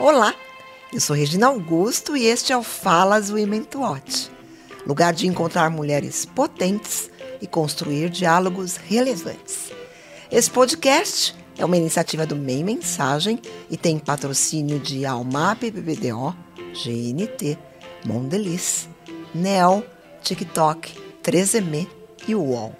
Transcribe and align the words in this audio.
Olá, 0.00 0.32
eu 0.92 1.00
sou 1.00 1.16
Regina 1.16 1.48
Augusto 1.48 2.16
e 2.16 2.24
este 2.24 2.52
é 2.52 2.56
o 2.56 2.62
Falas 2.62 3.30
Women 3.30 3.64
to 3.64 3.80
Watch, 3.80 4.30
lugar 4.86 5.12
de 5.12 5.26
encontrar 5.26 5.70
mulheres 5.70 6.24
potentes 6.24 7.10
e 7.42 7.48
construir 7.48 8.08
diálogos 8.08 8.76
relevantes. 8.76 9.72
Esse 10.30 10.48
podcast 10.48 11.34
é 11.58 11.64
uma 11.64 11.76
iniciativa 11.76 12.24
do 12.24 12.36
MEI 12.36 12.62
Mensagem 12.62 13.40
e 13.68 13.76
tem 13.76 13.98
patrocínio 13.98 14.78
de 14.78 15.04
Almap 15.04 15.64
BBDO, 15.64 16.32
GNT, 16.74 17.58
Mondelez, 18.06 18.88
NEL, 19.34 19.84
TikTok, 20.22 20.94
3M 21.24 21.88
e 22.28 22.36
UOL. 22.36 22.72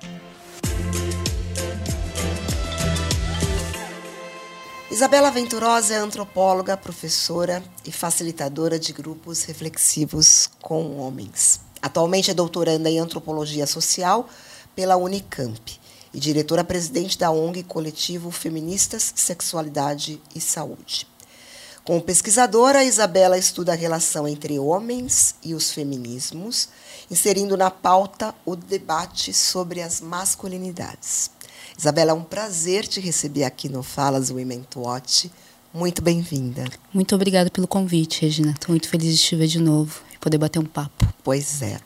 Isabela 4.98 5.30
Venturosa 5.30 5.94
é 5.94 5.96
antropóloga, 5.96 6.76
professora 6.76 7.62
e 7.84 7.92
facilitadora 7.92 8.80
de 8.80 8.92
grupos 8.92 9.44
reflexivos 9.44 10.50
com 10.60 10.98
homens. 10.98 11.60
Atualmente 11.80 12.32
é 12.32 12.34
doutoranda 12.34 12.90
em 12.90 12.98
antropologia 12.98 13.64
social 13.64 14.28
pela 14.74 14.96
Unicamp 14.96 15.78
e 16.12 16.18
diretora-presidente 16.18 17.16
da 17.16 17.30
ONG 17.30 17.62
Coletivo 17.62 18.32
Feministas, 18.32 19.12
Sexualidade 19.14 20.20
e 20.34 20.40
Saúde. 20.40 21.06
Como 21.84 22.02
pesquisadora, 22.02 22.82
Isabela 22.82 23.38
estuda 23.38 23.74
a 23.74 23.76
relação 23.76 24.26
entre 24.26 24.58
homens 24.58 25.36
e 25.44 25.54
os 25.54 25.70
feminismos, 25.70 26.70
inserindo 27.08 27.56
na 27.56 27.70
pauta 27.70 28.34
o 28.44 28.56
debate 28.56 29.32
sobre 29.32 29.80
as 29.80 30.00
masculinidades. 30.00 31.30
Isabela, 31.78 32.10
é 32.10 32.14
um 32.14 32.24
prazer 32.24 32.88
te 32.88 32.98
receber 32.98 33.44
aqui 33.44 33.68
no 33.68 33.84
Falas 33.84 34.30
Women 34.30 34.62
to 34.68 34.80
Watch. 34.80 35.30
Muito 35.72 36.02
bem-vinda. 36.02 36.64
Muito 36.92 37.14
obrigada 37.14 37.52
pelo 37.52 37.68
convite, 37.68 38.22
Regina. 38.22 38.50
Estou 38.50 38.70
muito 38.70 38.88
feliz 38.88 39.16
de 39.16 39.22
te 39.22 39.36
ver 39.36 39.46
de 39.46 39.60
novo 39.60 40.00
e 40.12 40.18
poder 40.18 40.38
bater 40.38 40.58
um 40.58 40.64
papo. 40.64 41.06
Pois 41.22 41.62
é. 41.62 41.78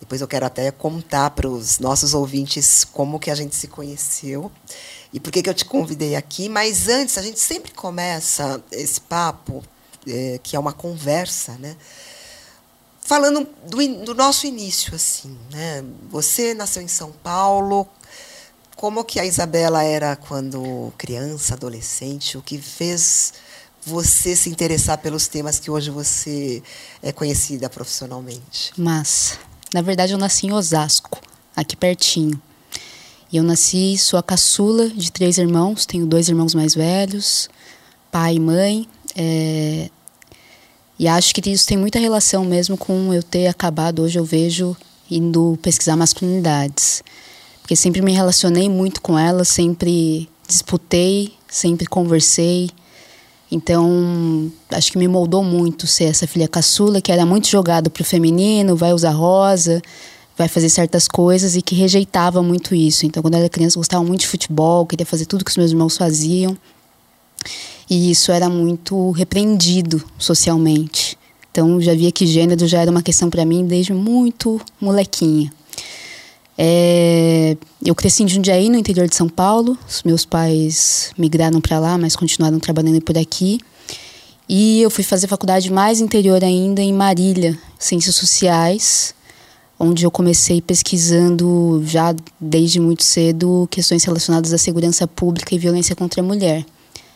Depois 0.00 0.22
eu 0.22 0.26
quero 0.26 0.46
até 0.46 0.70
contar 0.70 1.28
para 1.32 1.46
os 1.46 1.78
nossos 1.78 2.14
ouvintes 2.14 2.82
como 2.82 3.20
que 3.20 3.30
a 3.30 3.34
gente 3.34 3.54
se 3.54 3.68
conheceu 3.68 4.50
e 5.12 5.20
por 5.20 5.30
que, 5.30 5.42
que 5.42 5.50
eu 5.50 5.54
te 5.54 5.66
convidei 5.66 6.16
aqui. 6.16 6.48
Mas 6.48 6.88
antes, 6.88 7.18
a 7.18 7.22
gente 7.22 7.38
sempre 7.38 7.72
começa 7.72 8.64
esse 8.72 9.02
papo, 9.02 9.62
é, 10.08 10.40
que 10.42 10.56
é 10.56 10.58
uma 10.58 10.72
conversa, 10.72 11.58
né? 11.58 11.76
Falando 13.02 13.46
do, 13.66 14.04
do 14.04 14.14
nosso 14.14 14.46
início, 14.46 14.94
assim, 14.94 15.36
né? 15.52 15.84
Você 16.08 16.54
nasceu 16.54 16.80
em 16.80 16.88
São 16.88 17.12
Paulo, 17.12 17.86
como 18.76 19.02
que 19.02 19.18
a 19.18 19.24
Isabela 19.24 19.82
era 19.82 20.14
quando 20.14 20.92
criança, 20.98 21.54
adolescente? 21.54 22.36
O 22.36 22.42
que 22.42 22.58
fez 22.58 23.32
você 23.84 24.36
se 24.36 24.50
interessar 24.50 24.98
pelos 24.98 25.26
temas 25.26 25.58
que 25.58 25.70
hoje 25.70 25.90
você 25.90 26.62
é 27.02 27.10
conhecida 27.10 27.70
profissionalmente? 27.70 28.72
Mas, 28.76 29.38
na 29.72 29.80
verdade, 29.80 30.12
eu 30.12 30.18
nasci 30.18 30.46
em 30.46 30.52
Osasco, 30.52 31.18
aqui 31.56 31.74
pertinho. 31.74 32.40
E 33.32 33.38
eu 33.38 33.42
nasci, 33.42 33.96
sou 33.96 34.18
a 34.18 34.22
caçula 34.22 34.90
de 34.90 35.10
três 35.10 35.38
irmãos, 35.38 35.86
tenho 35.86 36.06
dois 36.06 36.28
irmãos 36.28 36.54
mais 36.54 36.74
velhos, 36.74 37.48
pai 38.12 38.34
e 38.34 38.40
mãe. 38.40 38.86
É... 39.16 39.90
E 40.98 41.08
acho 41.08 41.34
que 41.34 41.50
isso 41.50 41.66
tem 41.66 41.78
muita 41.78 41.98
relação 41.98 42.44
mesmo 42.44 42.76
com 42.76 43.12
eu 43.12 43.22
ter 43.22 43.46
acabado, 43.46 44.02
hoje 44.02 44.18
eu 44.18 44.24
vejo, 44.24 44.76
indo 45.10 45.58
pesquisar 45.62 45.96
masculinidades 45.96 47.02
porque 47.66 47.74
sempre 47.74 48.00
me 48.00 48.12
relacionei 48.12 48.68
muito 48.68 49.02
com 49.02 49.18
ela, 49.18 49.44
sempre 49.44 50.28
disputei, 50.46 51.32
sempre 51.48 51.84
conversei. 51.84 52.70
Então, 53.50 54.52
acho 54.70 54.92
que 54.92 54.96
me 54.96 55.08
moldou 55.08 55.42
muito 55.42 55.84
ser 55.84 56.04
essa 56.04 56.28
filha 56.28 56.46
caçula 56.46 57.00
que 57.00 57.10
era 57.10 57.26
muito 57.26 57.48
jogada 57.48 57.90
pro 57.90 58.04
feminino, 58.04 58.76
vai 58.76 58.92
usar 58.92 59.10
rosa, 59.10 59.82
vai 60.38 60.46
fazer 60.46 60.68
certas 60.68 61.08
coisas 61.08 61.56
e 61.56 61.60
que 61.60 61.74
rejeitava 61.74 62.40
muito 62.40 62.72
isso. 62.72 63.04
Então, 63.04 63.20
quando 63.20 63.34
eu 63.34 63.40
era 63.40 63.48
criança, 63.48 63.80
gostava 63.80 64.04
muito 64.04 64.20
de 64.20 64.28
futebol, 64.28 64.86
queria 64.86 65.04
fazer 65.04 65.26
tudo 65.26 65.44
que 65.44 65.50
os 65.50 65.56
meus 65.56 65.72
irmãos 65.72 65.96
faziam. 65.96 66.56
E 67.90 68.12
isso 68.12 68.30
era 68.30 68.48
muito 68.48 69.10
repreendido 69.10 70.04
socialmente. 70.16 71.18
Então, 71.50 71.80
já 71.80 71.94
via 71.94 72.12
que 72.12 72.28
gênero 72.28 72.64
já 72.68 72.80
era 72.80 72.92
uma 72.92 73.02
questão 73.02 73.28
para 73.28 73.44
mim 73.44 73.66
desde 73.66 73.92
muito 73.92 74.60
molequinha. 74.80 75.50
É, 76.58 77.56
eu 77.84 77.94
cresci 77.94 78.22
em 78.22 78.28
Jundiaí, 78.28 78.68
no 78.68 78.76
interior 78.76 79.08
de 79.08 79.14
São 79.14 79.28
Paulo. 79.28 79.76
Os 79.88 80.02
meus 80.02 80.24
pais 80.24 81.12
migraram 81.16 81.60
para 81.60 81.78
lá, 81.78 81.98
mas 81.98 82.16
continuaram 82.16 82.58
trabalhando 82.58 83.00
por 83.00 83.16
aqui. 83.18 83.60
E 84.48 84.80
eu 84.80 84.90
fui 84.90 85.02
fazer 85.02 85.26
faculdade 85.26 85.72
mais 85.72 86.00
interior 86.00 86.42
ainda, 86.42 86.80
em 86.80 86.92
Marília, 86.92 87.58
Ciências 87.78 88.14
Sociais, 88.14 89.12
onde 89.78 90.06
eu 90.06 90.10
comecei 90.10 90.62
pesquisando 90.62 91.82
já 91.84 92.14
desde 92.40 92.78
muito 92.78 93.02
cedo 93.02 93.66
questões 93.70 94.04
relacionadas 94.04 94.52
à 94.52 94.58
segurança 94.58 95.06
pública 95.06 95.54
e 95.54 95.58
violência 95.58 95.96
contra 95.96 96.20
a 96.20 96.24
mulher. 96.24 96.64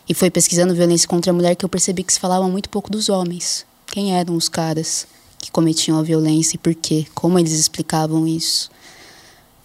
E 0.09 0.13
foi 0.13 0.29
pesquisando 0.29 0.75
violência 0.75 1.07
contra 1.07 1.31
a 1.31 1.33
mulher 1.33 1.55
que 1.55 1.63
eu 1.63 1.69
percebi 1.69 2.03
que 2.03 2.11
se 2.11 2.19
falava 2.19 2.47
muito 2.49 2.69
pouco 2.69 2.91
dos 2.91 3.07
homens. 3.07 3.65
Quem 3.87 4.13
eram 4.13 4.35
os 4.35 4.49
caras 4.49 5.07
que 5.39 5.49
cometiam 5.49 5.97
a 5.97 6.03
violência 6.03 6.55
e 6.55 6.59
por 6.59 6.75
quê? 6.75 7.05
Como 7.15 7.39
eles 7.39 7.53
explicavam 7.53 8.27
isso? 8.27 8.69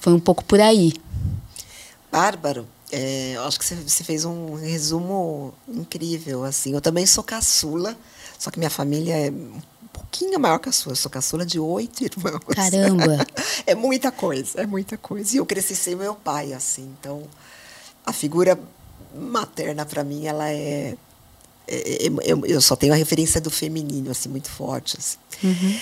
Foi 0.07 0.13
um 0.13 0.21
pouco 0.21 0.45
por 0.45 0.61
aí. 0.61 0.93
Bárbaro, 2.13 2.65
é, 2.93 3.35
acho 3.45 3.59
que 3.59 3.65
você 3.65 4.05
fez 4.05 4.25
um 4.25 4.55
resumo 4.55 5.53
incrível. 5.67 6.45
assim. 6.45 6.75
Eu 6.75 6.81
também 6.81 7.05
sou 7.05 7.25
caçula, 7.25 7.97
só 8.39 8.49
que 8.53 8.57
minha 8.61 8.71
família 8.71 9.17
é 9.17 9.31
um 9.31 9.61
pouquinho 9.93 10.39
maior 10.39 10.61
que 10.61 10.69
a 10.69 10.73
sua. 10.73 10.93
Eu 10.93 10.97
sou 10.97 11.11
caçula 11.11 11.45
de 11.45 11.59
oito 11.59 12.05
irmãos. 12.05 12.39
Caramba! 12.55 13.27
é 13.67 13.75
muita 13.75 14.13
coisa, 14.13 14.61
é 14.61 14.65
muita 14.65 14.97
coisa. 14.97 15.35
E 15.35 15.39
eu 15.39 15.45
cresci 15.45 15.75
sem 15.75 15.97
meu 15.97 16.15
pai, 16.15 16.53
assim. 16.53 16.95
Então, 17.01 17.25
a 18.07 18.13
figura 18.13 18.57
materna, 19.13 19.85
para 19.85 20.05
mim, 20.05 20.25
ela 20.27 20.49
é, 20.49 20.95
é, 21.67 22.07
é, 22.07 22.11
Eu 22.45 22.61
só 22.61 22.77
tenho 22.77 22.93
a 22.93 22.97
referência 22.97 23.41
do 23.41 23.51
feminino, 23.51 24.13
assim, 24.13 24.29
muito 24.29 24.51
forte. 24.51 24.97
Assim. 25.01 25.19
Uhum. 25.43 25.81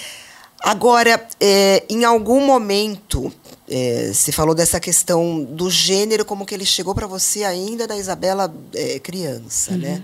Agora, 0.65 1.29
é, 1.39 1.85
em 1.91 2.07
algum 2.07 2.41
momento, 2.47 3.31
é, 3.69 4.13
você 4.13 4.31
falou 4.31 4.55
dessa 4.55 4.79
questão 4.79 5.43
do 5.43 5.71
gênero, 5.71 6.25
como 6.25 6.45
que 6.45 6.55
ele 6.55 6.67
chegou 6.67 6.95
para 6.95 7.07
você 7.07 7.45
ainda 7.45 7.87
da 7.87 7.97
Isabela 7.97 8.55
é, 8.75 8.99
criança, 8.99 9.73
uhum. 9.73 9.79
né? 9.79 10.03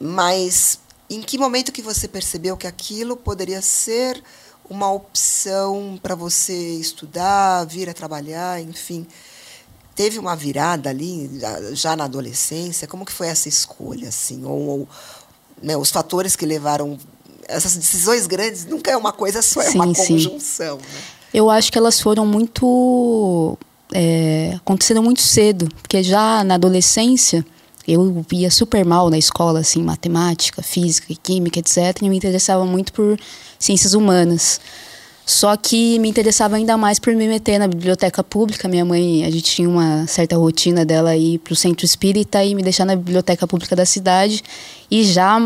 Mas 0.00 0.78
em 1.10 1.20
que 1.20 1.38
momento 1.38 1.72
que 1.72 1.82
você 1.82 2.08
percebeu 2.08 2.56
que 2.56 2.66
aquilo 2.66 3.16
poderia 3.16 3.60
ser 3.60 4.22
uma 4.68 4.90
opção 4.92 5.98
para 6.02 6.14
você 6.14 6.54
estudar, 6.54 7.64
vir 7.64 7.88
a 7.88 7.94
trabalhar, 7.94 8.60
enfim? 8.60 9.06
Teve 9.94 10.18
uma 10.18 10.36
virada 10.36 10.90
ali, 10.90 11.30
já 11.72 11.96
na 11.96 12.04
adolescência? 12.04 12.86
Como 12.86 13.04
que 13.04 13.12
foi 13.12 13.28
essa 13.28 13.48
escolha, 13.48 14.08
assim? 14.08 14.44
Ou, 14.44 14.60
ou 14.60 14.88
né, 15.62 15.76
os 15.76 15.90
fatores 15.90 16.36
que 16.36 16.46
levaram 16.46 16.98
essas 17.48 17.74
decisões 17.76 18.26
grandes 18.26 18.64
nunca 18.66 18.90
é 18.90 18.96
uma 18.96 19.12
coisa 19.12 19.42
só, 19.42 19.62
é 19.62 19.70
sim, 19.70 19.78
uma 19.78 19.92
conjunção. 19.92 20.76
Né? 20.76 21.02
Eu 21.32 21.50
acho 21.50 21.70
que 21.70 21.78
elas 21.78 22.00
foram 22.00 22.26
muito. 22.26 23.56
É, 23.92 24.52
aconteceram 24.56 25.02
muito 25.02 25.22
cedo, 25.22 25.68
porque 25.80 26.02
já 26.02 26.44
na 26.44 26.54
adolescência 26.54 27.44
eu 27.86 28.24
ia 28.32 28.50
super 28.50 28.84
mal 28.84 29.08
na 29.08 29.16
escola, 29.16 29.60
assim, 29.60 29.82
matemática, 29.82 30.62
física, 30.62 31.14
química, 31.22 31.58
etc. 31.58 32.02
E 32.02 32.08
me 32.08 32.16
interessava 32.16 32.64
muito 32.66 32.92
por 32.92 33.18
ciências 33.58 33.94
humanas. 33.94 34.60
Só 35.24 35.56
que 35.56 35.98
me 35.98 36.08
interessava 36.08 36.56
ainda 36.56 36.76
mais 36.76 36.98
por 36.98 37.14
me 37.14 37.28
meter 37.28 37.58
na 37.58 37.68
biblioteca 37.68 38.24
pública. 38.24 38.66
Minha 38.66 38.84
mãe, 38.84 39.24
a 39.24 39.30
gente 39.30 39.44
tinha 39.44 39.68
uma 39.68 40.06
certa 40.06 40.36
rotina 40.36 40.86
dela 40.86 41.14
ir 41.16 41.38
para 41.38 41.52
o 41.52 41.56
centro 41.56 41.84
espírita 41.84 42.42
e 42.42 42.54
me 42.54 42.62
deixar 42.62 42.86
na 42.86 42.96
biblioteca 42.96 43.46
pública 43.46 43.76
da 43.76 43.84
cidade. 43.84 44.42
E 44.90 45.04
já 45.04 45.38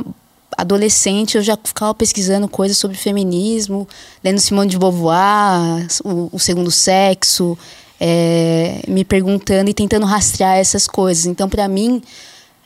adolescente 0.56 1.36
eu 1.36 1.42
já 1.42 1.58
ficava 1.62 1.94
pesquisando 1.94 2.48
coisas 2.48 2.76
sobre 2.76 2.96
feminismo, 2.96 3.88
lendo 4.22 4.40
Simone 4.40 4.70
de 4.70 4.78
Beauvoir, 4.78 5.86
o, 6.04 6.28
o 6.32 6.38
segundo 6.38 6.70
sexo, 6.70 7.56
é, 8.00 8.82
me 8.88 9.04
perguntando 9.04 9.70
e 9.70 9.74
tentando 9.74 10.06
rastrear 10.06 10.56
essas 10.56 10.86
coisas. 10.86 11.26
Então, 11.26 11.48
para 11.48 11.68
mim, 11.68 12.02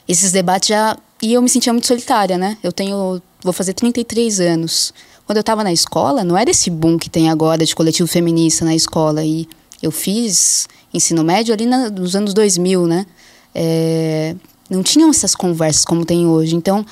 esses 0.09 0.33
debates 0.33 0.69
já 0.69 0.97
e 1.23 1.33
eu 1.33 1.43
me 1.43 1.49
sentia 1.49 1.73
muito 1.73 1.87
solitária, 1.87 2.37
né? 2.37 2.59
Eu 2.63 2.73
tenho 2.73 3.23
vou 3.43 3.53
fazer 3.53 3.73
33 3.73 4.41
anos. 4.41 4.93
Quando 5.25 5.39
eu 5.39 5.41
estava 5.41 5.65
na 5.65 5.73
escola, 5.73 6.23
não 6.25 6.37
era 6.37 6.51
esse 6.51 6.71
boom 6.71 6.99
que 6.99 7.11
tem 7.11 7.31
agora 7.31 7.65
de 7.65 7.75
coletivo 7.75 8.09
feminista 8.09 8.65
na 8.65 8.75
escola 8.75 9.25
e 9.25 9.49
eu 9.83 9.91
fiz 9.91 10.69
ensino 10.93 11.25
médio 11.25 11.53
ali 11.53 11.67
na, 11.67 11.91
nos 11.91 12.15
anos 12.15 12.33
2000, 12.33 12.87
né? 12.87 13.07
É, 13.55 14.35
não 14.69 14.83
tinham 14.83 15.11
essas 15.11 15.35
conversas 15.35 15.85
como 15.85 16.05
tem 16.05 16.27
hoje. 16.27 16.55
Então, 16.55 16.85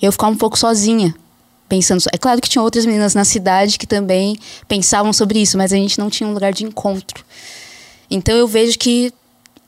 eu 0.00 0.12
ficava 0.12 0.32
um 0.32 0.36
pouco 0.36 0.58
sozinha, 0.58 1.14
pensando. 1.68 2.02
É 2.12 2.18
claro 2.18 2.40
que 2.40 2.48
tinha 2.48 2.62
outras 2.62 2.86
meninas 2.86 3.14
na 3.14 3.24
cidade 3.24 3.78
que 3.78 3.86
também 3.86 4.38
pensavam 4.66 5.12
sobre 5.12 5.40
isso, 5.40 5.56
mas 5.56 5.72
a 5.72 5.76
gente 5.76 5.98
não 5.98 6.10
tinha 6.10 6.28
um 6.28 6.32
lugar 6.32 6.52
de 6.52 6.64
encontro. 6.64 7.24
Então 8.10 8.36
eu 8.36 8.46
vejo 8.46 8.78
que 8.78 9.12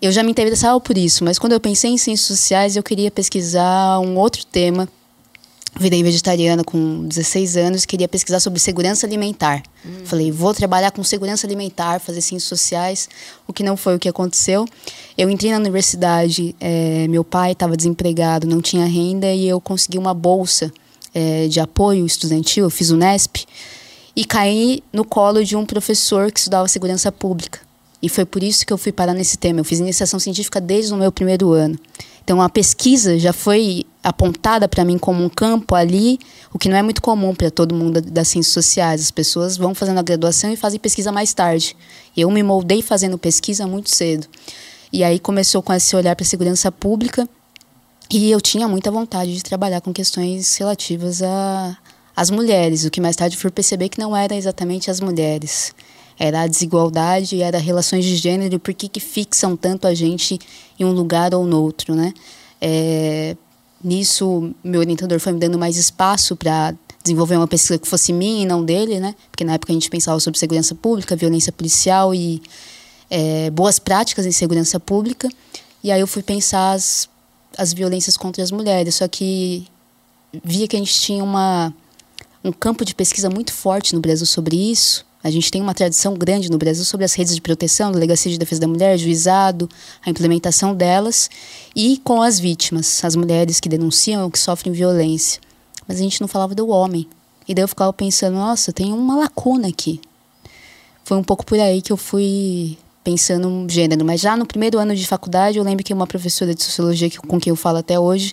eu 0.01 0.11
já 0.11 0.23
me 0.23 0.31
interessava 0.31 0.81
por 0.81 0.99
isso, 0.99 1.25
mas 1.25 1.39
quando 1.39 1.53
eu 1.53 1.61
pensei 1.61 1.91
em 1.91 1.97
ciências 1.97 2.27
sociais, 2.27 2.75
eu 2.75 2.83
queria 2.83 3.11
pesquisar 3.11 4.01
um 4.01 4.17
outro 4.19 4.45
tema 4.45 4.89
virei 5.79 6.03
vegetariana 6.03 6.63
com 6.63 7.07
16 7.07 7.57
anos 7.57 7.85
queria 7.85 8.07
pesquisar 8.07 8.41
sobre 8.41 8.61
segurança 8.61 9.07
alimentar. 9.07 9.63
Hum. 9.85 10.05
Falei, 10.05 10.31
vou 10.31 10.53
trabalhar 10.53 10.91
com 10.91 11.03
segurança 11.03 11.47
alimentar, 11.47 11.99
fazer 11.99 12.21
ciências 12.21 12.49
sociais, 12.49 13.09
o 13.47 13.53
que 13.53 13.63
não 13.63 13.77
foi 13.77 13.97
o 13.97 13.99
que 13.99 14.09
aconteceu. 14.09 14.67
Eu 15.17 15.31
entrei 15.31 15.51
na 15.51 15.59
universidade, 15.59 16.55
é, 16.61 17.07
meu 17.09 17.25
pai 17.25 17.53
estava 17.53 17.77
desempregado, 17.77 18.47
não 18.47 18.61
tinha 18.61 18.85
renda 18.85 19.33
e 19.33 19.49
eu 19.49 19.61
consegui 19.61 19.99
uma 19.99 20.13
bolsa 20.13 20.73
é, 21.15 21.49
de 21.49 21.61
apoio 21.61 22.05
estudantil, 22.05 22.65
eu 22.65 22.71
fiz 22.71 22.91
o 22.91 22.97
NESP, 22.97 23.47
e 24.15 24.25
caí 24.25 24.83
no 24.93 25.05
colo 25.05 25.43
de 25.43 25.57
um 25.57 25.65
professor 25.65 26.31
que 26.31 26.39
estudava 26.39 26.69
segurança 26.69 27.11
pública. 27.11 27.61
E 28.03 28.09
foi 28.09 28.25
por 28.25 28.43
isso 28.43 28.67
que 28.67 28.73
eu 28.73 28.79
fui 28.79 28.91
parar 28.91 29.15
nesse 29.15 29.39
tema. 29.39 29.61
Eu 29.61 29.65
fiz 29.65 29.79
iniciação 29.79 30.19
científica 30.19 30.61
desde 30.61 30.93
o 30.93 30.97
meu 30.97 31.13
primeiro 31.13 31.53
ano. 31.53 31.79
Então 32.25 32.41
a 32.41 32.49
pesquisa 32.49 33.19
já 33.19 33.33
foi 33.33 33.85
apontada 34.03 34.69
para 34.69 34.85
mim 34.85 34.99
como 34.99 35.25
um 35.25 35.29
campo 35.29 35.75
ali, 35.75 36.19
o 36.53 36.59
que 36.59 36.69
não 36.69 36.77
é 36.77 36.83
muito 36.83 37.03
comum 37.03 37.35
para 37.35 37.51
todo 37.51 37.75
mundo 37.75 38.01
das 38.01 38.29
ciências 38.29 38.53
sociais. 38.53 39.01
As 39.01 39.11
pessoas 39.11 39.57
vão 39.57 39.75
fazendo 39.75 39.99
a 39.99 40.03
graduação 40.03 40.53
e 40.53 40.57
fazem 40.57 40.79
pesquisa 40.79 41.11
mais 41.13 41.35
tarde. 41.35 41.77
Eu 42.17 42.31
me 42.31 42.43
moldei 42.43 42.83
fazendo 42.83 43.19
pesquisa 43.19 43.67
muito 43.67 43.95
cedo. 43.95 44.27
E 44.93 45.03
aí 45.03 45.19
começou 45.19 45.63
com 45.63 45.73
esse 45.73 45.95
olhar 45.97 46.15
para 46.15 46.25
a 46.25 46.29
segurança 46.29 46.71
pública 46.71 47.29
e 48.11 48.31
eu 48.31 48.41
tinha 48.41 48.69
muita 48.69 48.91
vontade 48.91 49.35
de 49.35 49.43
trabalhar 49.43 49.81
com 49.81 49.93
questões 49.93 50.57
relativas 50.57 51.23
a 51.23 51.77
as 52.15 52.31
mulheres, 52.31 52.85
o 52.85 52.91
que 52.91 53.01
mais 53.01 53.17
tarde 53.17 53.37
fui 53.37 53.51
perceber 53.51 53.89
que 53.89 53.99
não 53.99 54.15
era 54.15 54.35
exatamente 54.35 54.91
as 54.91 55.01
mulheres. 55.01 55.75
Era 56.25 56.43
a 56.43 56.47
desigualdade, 56.47 57.43
era 57.43 57.59
relações 57.59 58.05
de 58.05 58.15
gênero, 58.15 58.61
por 58.61 58.73
que, 58.73 58.87
que 58.87 59.01
fixam 59.01 59.57
tanto 59.57 59.89
a 59.89 59.93
gente 59.93 60.39
em 60.79 60.85
um 60.85 60.93
lugar 60.93 61.35
ou 61.35 61.45
no 61.45 61.61
outro, 61.61 61.97
né? 61.97 62.15
É, 62.61 63.37
nisso, 63.83 64.55
meu 64.63 64.79
orientador 64.79 65.19
foi 65.19 65.33
me 65.33 65.41
dando 65.41 65.59
mais 65.59 65.77
espaço 65.77 66.37
para 66.37 66.77
desenvolver 67.03 67.37
uma 67.37 67.49
pesquisa 67.49 67.77
que 67.77 67.89
fosse 67.89 68.13
minha 68.13 68.45
e 68.45 68.47
não 68.47 68.65
dele, 68.65 69.01
né? 69.01 69.17
Porque 69.33 69.43
na 69.43 69.55
época 69.55 69.73
a 69.73 69.75
gente 69.75 69.91
pensava 69.91 70.21
sobre 70.21 70.39
segurança 70.39 70.77
pública, 70.77 71.17
violência 71.17 71.51
policial 71.51 72.15
e 72.15 72.41
é, 73.11 73.51
boas 73.51 73.81
práticas 73.81 74.25
em 74.25 74.31
segurança 74.31 74.79
pública. 74.79 75.29
E 75.83 75.91
aí 75.91 76.01
eu 76.01 76.07
fui 76.07 76.23
pensar 76.23 76.71
as, 76.71 77.09
as 77.59 77.73
violências 77.73 78.17
contra 78.17 78.45
as 78.45 78.53
mulheres, 78.53 78.95
só 78.95 79.09
que 79.09 79.67
via 80.45 80.69
que 80.69 80.77
a 80.77 80.79
gente 80.79 80.95
tinha 81.01 81.25
uma 81.25 81.75
um 82.45 82.53
campo 82.53 82.85
de 82.85 82.95
pesquisa 82.95 83.29
muito 83.29 83.53
forte 83.53 83.93
no 83.93 84.01
Brasil 84.01 84.27
sobre 84.27 84.57
isso. 84.57 85.05
A 85.23 85.31
gente 85.31 85.51
tem 85.51 85.61
uma 85.63 85.75
tradição 85.75 86.15
grande 86.15 86.51
no 86.51 86.59
Brasil 86.59 86.85
sobre 86.85 87.05
as 87.05 87.15
redes 87.15 87.35
de 87.35 87.41
proteção, 87.41 87.93
delegacia 87.93 88.31
de 88.31 88.39
defesa 88.39 88.61
da 88.61 88.69
mulher, 88.69 88.99
juizado, 88.99 89.69
a 90.05 90.11
implementação 90.11 90.75
delas 90.75 91.31
e 91.77 91.99
com 91.99 92.21
as 92.21 92.41
vítimas, 92.41 93.05
as 93.05 93.15
mulheres 93.15 93.61
que 93.61 93.69
denunciam 93.69 94.25
ou 94.25 94.31
que 94.31 94.39
sofrem 94.39 94.73
violência. 94.73 95.41
Mas 95.87 95.99
a 95.99 96.03
gente 96.03 96.21
não 96.21 96.29
falava 96.29 96.55
do 96.55 96.69
homem. 96.69 97.07
E 97.47 97.55
daí 97.55 97.63
eu 97.63 97.69
ficava 97.69 97.93
pensando, 97.93 98.35
nossa, 98.35 98.73
tem 98.73 98.93
uma 98.93 99.17
lacuna 99.17 99.69
aqui. 99.69 100.01
Foi 101.05 101.17
um 101.17 101.25
pouco 101.25 101.45
por 101.45 101.59
aí 101.59 101.83
que 101.83 101.93
eu 101.93 101.97
fui 101.97 102.77
pensando 103.05 103.49
no 103.49 103.69
gênero. 103.69 104.05
Mas 104.05 104.21
já 104.21 104.37
no 104.37 104.47
primeiro 104.47 104.79
ano 104.79 104.95
de 104.95 105.07
faculdade, 105.07 105.59
eu 105.59 105.65
lembro 105.65 105.85
que 105.85 105.93
uma 105.93 106.07
professora 106.07 106.55
de 106.55 106.63
sociologia 106.63 107.11
com 107.27 107.41
quem 107.41 107.51
eu 107.51 107.57
falo 107.57 107.79
até 107.79 107.99
hoje 107.99 108.33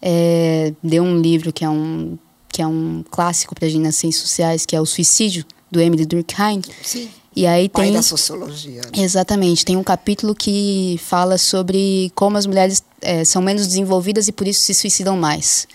é, 0.00 0.74
deu 0.82 1.02
um 1.02 1.20
livro 1.20 1.52
que 1.52 1.64
é 1.64 1.68
um 1.68 2.18
que 2.48 2.60
é 2.60 2.66
um 2.66 3.02
clássico 3.10 3.54
para 3.54 3.64
a 3.64 3.68
gente 3.70 3.80
nas 3.80 3.96
ciências 3.96 4.22
sociais, 4.22 4.66
que 4.66 4.76
é 4.76 4.80
o 4.80 4.84
Suicídio, 4.84 5.42
do 5.72 5.80
Emily 5.80 6.06
Durkheim. 6.06 6.60
Sim. 6.82 7.08
E 7.34 7.46
aí 7.46 7.68
Pai 7.68 7.86
tem 7.86 7.94
da 7.94 8.02
sociologia. 8.02 8.82
Né? 8.82 9.02
Exatamente, 9.02 9.64
tem 9.64 9.76
um 9.76 9.82
capítulo 9.82 10.34
que 10.34 11.00
fala 11.02 11.38
sobre 11.38 12.12
como 12.14 12.36
as 12.36 12.44
mulheres 12.44 12.84
é, 13.00 13.24
são 13.24 13.40
menos 13.40 13.66
desenvolvidas 13.66 14.28
e 14.28 14.32
por 14.32 14.46
isso 14.46 14.60
se 14.60 14.74
suicidam 14.74 15.16
mais, 15.16 15.66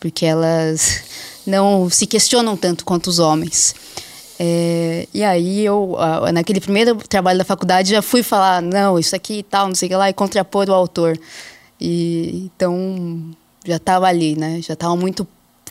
porque 0.00 0.26
elas 0.26 1.02
não 1.46 1.88
se 1.88 2.06
questionam 2.06 2.56
tanto 2.56 2.84
quanto 2.84 3.06
os 3.06 3.20
homens. 3.20 3.74
É, 4.36 5.06
e 5.14 5.22
aí 5.22 5.64
eu, 5.64 5.96
naquele 6.32 6.60
primeiro 6.60 6.96
trabalho 7.08 7.38
da 7.38 7.44
faculdade, 7.44 7.90
já 7.90 8.02
fui 8.02 8.24
falar, 8.24 8.60
não, 8.60 8.98
isso 8.98 9.14
aqui 9.14 9.38
e 9.38 9.42
tal, 9.44 9.68
não 9.68 9.74
sei 9.76 9.86
o 9.86 9.90
que 9.90 9.96
lá, 9.96 10.10
e 10.10 10.12
contrapor 10.12 10.68
o 10.68 10.74
autor. 10.74 11.16
E, 11.80 12.50
então, 12.56 13.30
já 13.64 13.76
estava 13.76 14.06
ali, 14.06 14.34
né? 14.34 14.60
Já 14.60 14.74
estava 14.74 14.96
muito 14.96 15.26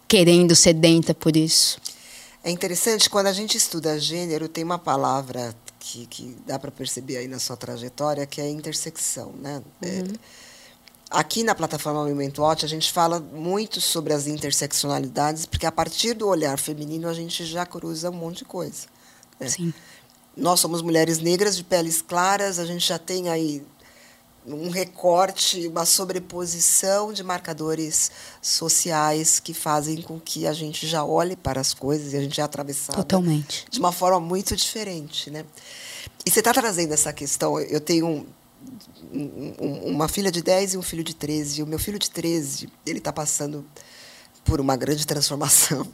querendo, 0.07 0.55
sedenta 0.55 1.13
por 1.13 1.35
isso. 1.35 1.77
É 2.43 2.51
interessante, 2.51 3.09
quando 3.09 3.27
a 3.27 3.33
gente 3.33 3.57
estuda 3.57 3.97
gênero, 3.97 4.49
tem 4.49 4.63
uma 4.63 4.77
palavra 4.77 5.55
que, 5.79 6.05
que 6.07 6.35
dá 6.45 6.59
para 6.59 6.71
perceber 6.71 7.17
aí 7.17 7.27
na 7.27 7.39
sua 7.39 7.55
trajetória, 7.55 8.25
que 8.25 8.41
é 8.41 8.49
intersecção. 8.49 9.31
Né? 9.33 9.63
É, 9.81 9.87
uhum. 9.87 10.01
É, 10.01 10.13
aqui 11.09 11.41
na 11.41 11.55
plataforma 11.55 12.01
Movimento 12.01 12.41
Watch, 12.41 12.65
a 12.65 12.67
gente 12.67 12.91
fala 12.91 13.19
muito 13.19 13.79
sobre 13.79 14.11
as 14.11 14.27
interseccionalidades, 14.27 15.45
porque 15.45 15.65
a 15.65 15.71
partir 15.71 16.13
do 16.13 16.27
olhar 16.27 16.57
feminino 16.59 17.07
a 17.07 17.13
gente 17.13 17.45
já 17.45 17.65
cruza 17.65 18.09
um 18.09 18.13
monte 18.13 18.39
de 18.39 18.45
coisa. 18.45 18.87
Né? 19.39 19.47
Sim. 19.47 19.73
Nós 20.35 20.59
somos 20.59 20.81
mulheres 20.81 21.19
negras 21.19 21.55
de 21.55 21.63
peles 21.63 22.01
claras, 22.01 22.59
a 22.59 22.65
gente 22.65 22.85
já 22.85 22.97
tem 22.97 23.29
aí 23.29 23.63
um 24.45 24.69
recorte, 24.69 25.67
uma 25.67 25.85
sobreposição 25.85 27.13
de 27.13 27.23
marcadores 27.23 28.11
sociais 28.41 29.39
que 29.39 29.53
fazem 29.53 30.01
com 30.01 30.19
que 30.19 30.45
a 30.45 30.53
gente 30.53 30.85
já 30.85 31.03
olhe 31.03 31.35
para 31.35 31.61
as 31.61 31.73
coisas 31.73 32.13
e 32.13 32.17
a 32.17 32.21
gente 32.21 32.39
é 32.41 32.43
atravessado 32.43 32.97
Totalmente. 32.97 33.65
de 33.69 33.79
uma 33.79 33.91
forma 33.91 34.19
muito 34.19 34.55
diferente, 34.55 35.29
né? 35.29 35.45
E 36.25 36.31
você 36.31 36.39
está 36.39 36.53
trazendo 36.53 36.93
essa 36.93 37.11
questão. 37.13 37.59
Eu 37.59 37.79
tenho 37.79 38.25
um, 39.11 39.55
um, 39.59 39.91
uma 39.91 40.07
filha 40.07 40.31
de 40.31 40.41
10 40.41 40.73
e 40.73 40.77
um 40.77 40.81
filho 40.81 41.03
de 41.03 41.13
13. 41.13 41.59
E 41.59 41.63
o 41.63 41.67
meu 41.67 41.79
filho 41.79 41.99
de 41.99 42.09
13, 42.09 42.69
ele 42.85 42.99
está 42.99 43.11
passando 43.11 43.65
por 44.43 44.59
uma 44.59 44.75
grande 44.75 45.05
transformação. 45.05 45.87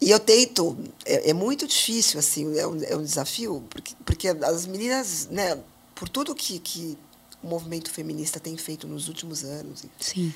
E 0.00 0.10
eu 0.10 0.20
tento, 0.20 0.78
é, 1.04 1.30
é 1.30 1.32
muito 1.32 1.66
difícil, 1.66 2.20
assim, 2.20 2.56
é 2.56 2.66
um, 2.66 2.82
é 2.84 2.96
um 2.96 3.02
desafio, 3.02 3.64
porque, 3.68 3.94
porque 4.04 4.28
as 4.28 4.64
meninas, 4.64 5.28
né, 5.28 5.58
por 5.94 6.08
tudo 6.08 6.34
que, 6.36 6.60
que 6.60 6.96
o 7.42 7.46
movimento 7.46 7.90
feminista 7.90 8.40
tem 8.40 8.56
feito 8.56 8.86
nos 8.86 9.08
últimos 9.08 9.44
anos. 9.44 9.84
Sim. 10.00 10.32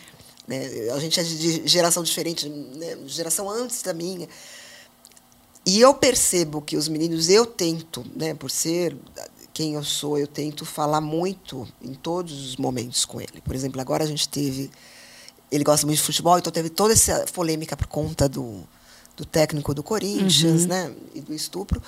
Né? 0.47 0.91
A 0.95 0.99
gente 0.99 1.19
é 1.19 1.23
de 1.23 1.67
geração 1.67 2.03
diferente, 2.03 2.49
né? 2.49 2.99
geração 3.07 3.49
antes 3.51 3.83
da 3.83 3.93
minha. 3.93 4.29
E 5.65 5.81
eu 5.81 5.95
percebo 5.95 6.61
que 6.61 6.77
os 6.77 6.89
meninos, 6.89 7.29
eu 7.29 7.47
tento, 7.47 8.05
né, 8.17 8.35
por 8.35 8.51
ser 8.51 8.97
quem 9.53 9.75
eu 9.75 9.85
sou, 9.85 10.19
eu 10.19 10.27
tento 10.27 10.65
falar 10.65 11.01
muito 11.01 11.69
em 11.81 11.95
todos 11.95 12.47
os 12.47 12.57
momentos 12.57 13.05
com 13.05 13.21
ele. 13.21 13.41
Por 13.45 13.55
exemplo, 13.55 13.81
agora 13.81 14.03
a 14.03 14.07
gente 14.07 14.29
teve. 14.29 14.71
Ele 15.51 15.63
gosta 15.63 15.87
muito 15.87 15.99
de 15.99 16.05
futebol, 16.05 16.39
então 16.39 16.53
teve 16.53 16.71
toda 16.71 16.95
essa 16.95 17.27
polêmica 17.33 17.77
por 17.77 17.87
conta 17.87 18.29
do, 18.29 18.63
do 19.17 19.25
técnico 19.25 19.75
do 19.75 19.83
Corinthians, 19.83 20.63
uhum. 20.63 20.69
né, 20.69 20.95
e 21.15 21.21
do 21.21 21.35
estupro. 21.35 21.81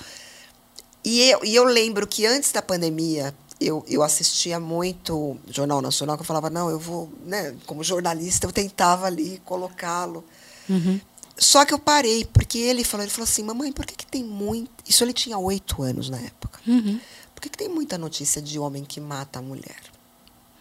E 1.03 1.21
eu, 1.29 1.43
e 1.43 1.55
eu 1.55 1.63
lembro 1.63 2.07
que 2.07 2.25
antes 2.25 2.51
da 2.51 2.61
pandemia, 2.61 3.35
eu, 3.59 3.83
eu 3.87 4.03
assistia 4.03 4.59
muito 4.59 5.37
Jornal 5.49 5.81
Nacional, 5.81 6.17
que 6.17 6.21
eu 6.21 6.25
falava, 6.25 6.49
não, 6.49 6.69
eu 6.69 6.79
vou, 6.79 7.09
né, 7.25 7.55
como 7.65 7.83
jornalista, 7.83 8.47
eu 8.47 8.51
tentava 8.51 9.05
ali 9.05 9.41
colocá-lo. 9.45 10.23
Uhum. 10.69 10.99
Só 11.37 11.65
que 11.65 11.73
eu 11.73 11.79
parei, 11.79 12.25
porque 12.25 12.57
ele 12.57 12.83
falou, 12.83 13.03
ele 13.03 13.11
falou 13.11 13.25
assim, 13.25 13.43
mamãe, 13.43 13.71
por 13.71 13.85
que, 13.85 13.95
que 13.95 14.05
tem 14.05 14.23
muito. 14.23 14.71
Isso 14.87 15.03
ele 15.03 15.13
tinha 15.13 15.37
oito 15.37 15.81
anos 15.83 16.09
na 16.09 16.17
época. 16.17 16.59
Uhum. 16.65 16.99
Por 17.33 17.41
que, 17.41 17.49
que 17.49 17.57
tem 17.57 17.69
muita 17.69 17.97
notícia 17.97 18.41
de 18.41 18.57
homem 18.57 18.83
que 18.83 19.01
mata 19.01 19.39
a 19.39 19.41
mulher? 19.41 19.81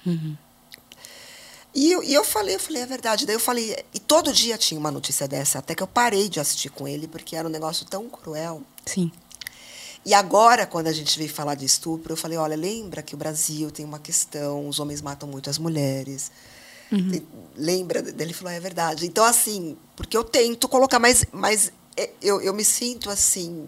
Uhum. 0.04 0.36
E 1.74 1.90
eu, 1.90 2.02
e 2.04 2.14
eu 2.14 2.24
falei, 2.24 2.54
eu 2.54 2.60
falei, 2.60 2.82
é 2.82 2.86
verdade. 2.86 3.26
Daí 3.26 3.34
eu 3.34 3.40
falei, 3.40 3.76
e 3.92 3.98
todo 3.98 4.32
dia 4.32 4.56
tinha 4.56 4.78
uma 4.78 4.90
notícia 4.90 5.26
dessa, 5.26 5.58
até 5.58 5.74
que 5.74 5.82
eu 5.82 5.86
parei 5.86 6.28
de 6.28 6.38
assistir 6.38 6.70
com 6.70 6.86
ele, 6.86 7.08
porque 7.08 7.34
era 7.34 7.48
um 7.48 7.50
negócio 7.50 7.84
tão 7.86 8.08
cruel. 8.08 8.62
Sim. 8.86 9.10
E 10.04 10.12
agora, 10.12 10.66
quando 10.66 10.88
a 10.88 10.92
gente 10.92 11.16
veio 11.18 11.30
falar 11.30 11.54
de 11.54 11.64
estupro, 11.64 12.12
eu 12.12 12.16
falei: 12.16 12.36
olha, 12.36 12.56
lembra 12.56 13.02
que 13.02 13.14
o 13.14 13.18
Brasil 13.18 13.70
tem 13.70 13.84
uma 13.84 13.98
questão, 13.98 14.68
os 14.68 14.78
homens 14.78 15.00
matam 15.00 15.28
muito 15.28 15.48
as 15.48 15.58
mulheres. 15.58 16.30
Uhum. 16.92 17.22
Lembra? 17.56 18.04
Ele 18.18 18.32
falou: 18.34 18.52
é 18.52 18.60
verdade. 18.60 19.06
Então, 19.06 19.24
assim, 19.24 19.76
porque 19.96 20.16
eu 20.16 20.22
tento 20.22 20.68
colocar, 20.68 20.98
mas, 20.98 21.24
mas 21.32 21.72
é, 21.96 22.10
eu, 22.20 22.40
eu 22.40 22.52
me 22.52 22.64
sinto 22.64 23.08
assim. 23.08 23.66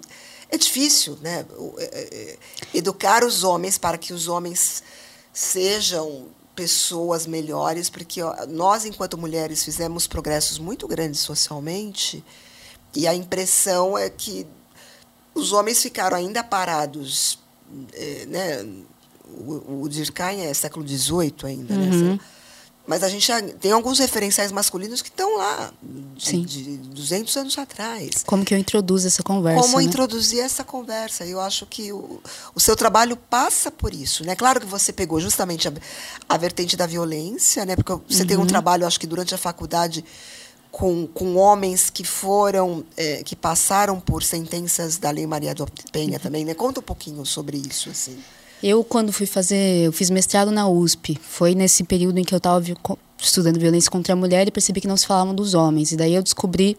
É 0.48 0.56
difícil, 0.58 1.18
né? 1.22 1.44
É, 1.78 1.84
é, 1.84 2.38
educar 2.74 3.24
os 3.24 3.42
homens 3.42 3.78
para 3.78 3.98
que 3.98 4.12
os 4.12 4.28
homens 4.28 4.82
sejam 5.32 6.28
pessoas 6.54 7.26
melhores, 7.26 7.90
porque 7.90 8.20
nós, 8.48 8.84
enquanto 8.84 9.18
mulheres, 9.18 9.62
fizemos 9.62 10.06
progressos 10.06 10.58
muito 10.58 10.88
grandes 10.88 11.20
socialmente, 11.20 12.24
e 12.94 13.06
a 13.06 13.14
impressão 13.14 13.98
é 13.98 14.08
que 14.08 14.46
os 15.36 15.52
homens 15.52 15.80
ficaram 15.82 16.16
ainda 16.16 16.42
parados, 16.42 17.38
é, 17.92 18.26
né? 18.26 18.66
O, 19.28 19.82
o 19.82 19.88
Durkheim 19.88 20.40
é 20.40 20.54
século 20.54 20.86
XVIII 20.86 21.34
ainda, 21.44 21.74
né? 21.74 21.90
uhum. 21.90 22.12
né? 22.12 22.20
Mas 22.86 23.02
a 23.02 23.08
gente 23.08 23.30
tem 23.58 23.72
alguns 23.72 23.98
referenciais 23.98 24.52
masculinos 24.52 25.02
que 25.02 25.08
estão 25.08 25.36
lá, 25.36 25.72
de, 25.82 26.44
de 26.44 26.76
200 26.76 27.36
anos 27.36 27.58
atrás. 27.58 28.22
Como 28.24 28.44
que 28.44 28.54
eu 28.54 28.58
introduzo 28.58 29.08
essa 29.08 29.24
conversa? 29.24 29.60
Como 29.60 29.78
né? 29.78 29.84
introduzir 29.84 30.38
essa 30.38 30.62
conversa? 30.62 31.26
Eu 31.26 31.40
acho 31.40 31.66
que 31.66 31.92
o, 31.92 32.22
o 32.54 32.60
seu 32.60 32.76
trabalho 32.76 33.16
passa 33.16 33.72
por 33.72 33.92
isso. 33.92 34.24
Né? 34.24 34.36
Claro 34.36 34.60
que 34.60 34.66
você 34.66 34.92
pegou 34.92 35.20
justamente 35.20 35.66
a, 35.66 35.72
a 36.28 36.36
vertente 36.36 36.76
da 36.76 36.86
violência, 36.86 37.64
né? 37.64 37.74
porque 37.74 37.92
você 38.08 38.22
uhum. 38.22 38.28
tem 38.28 38.36
um 38.36 38.40
uhum. 38.40 38.46
trabalho, 38.46 38.86
acho 38.86 39.00
que 39.00 39.06
durante 39.06 39.34
a 39.34 39.38
faculdade, 39.38 40.04
com, 40.76 41.06
com 41.06 41.36
homens 41.36 41.88
que 41.88 42.04
foram, 42.04 42.84
é, 42.98 43.22
que 43.22 43.34
passaram 43.34 43.98
por 43.98 44.22
sentenças 44.22 44.98
da 44.98 45.10
Lei 45.10 45.26
Maria 45.26 45.54
do 45.54 45.66
Penha 45.90 46.18
também, 46.20 46.44
né? 46.44 46.52
Conta 46.52 46.80
um 46.80 46.82
pouquinho 46.82 47.24
sobre 47.24 47.56
isso, 47.56 47.88
assim. 47.88 48.18
Eu, 48.62 48.84
quando 48.84 49.10
fui 49.10 49.24
fazer, 49.24 49.86
eu 49.86 49.90
fiz 49.90 50.10
mestrado 50.10 50.50
na 50.50 50.68
USP. 50.68 51.18
Foi 51.22 51.54
nesse 51.54 51.82
período 51.82 52.18
em 52.18 52.24
que 52.24 52.34
eu 52.34 52.36
estava 52.36 52.62
estudando 53.16 53.58
violência 53.58 53.90
contra 53.90 54.12
a 54.12 54.16
mulher 54.16 54.46
e 54.46 54.50
percebi 54.50 54.82
que 54.82 54.86
não 54.86 54.98
se 54.98 55.06
falavam 55.06 55.34
dos 55.34 55.54
homens. 55.54 55.92
E 55.92 55.96
daí 55.96 56.14
eu 56.14 56.22
descobri 56.22 56.76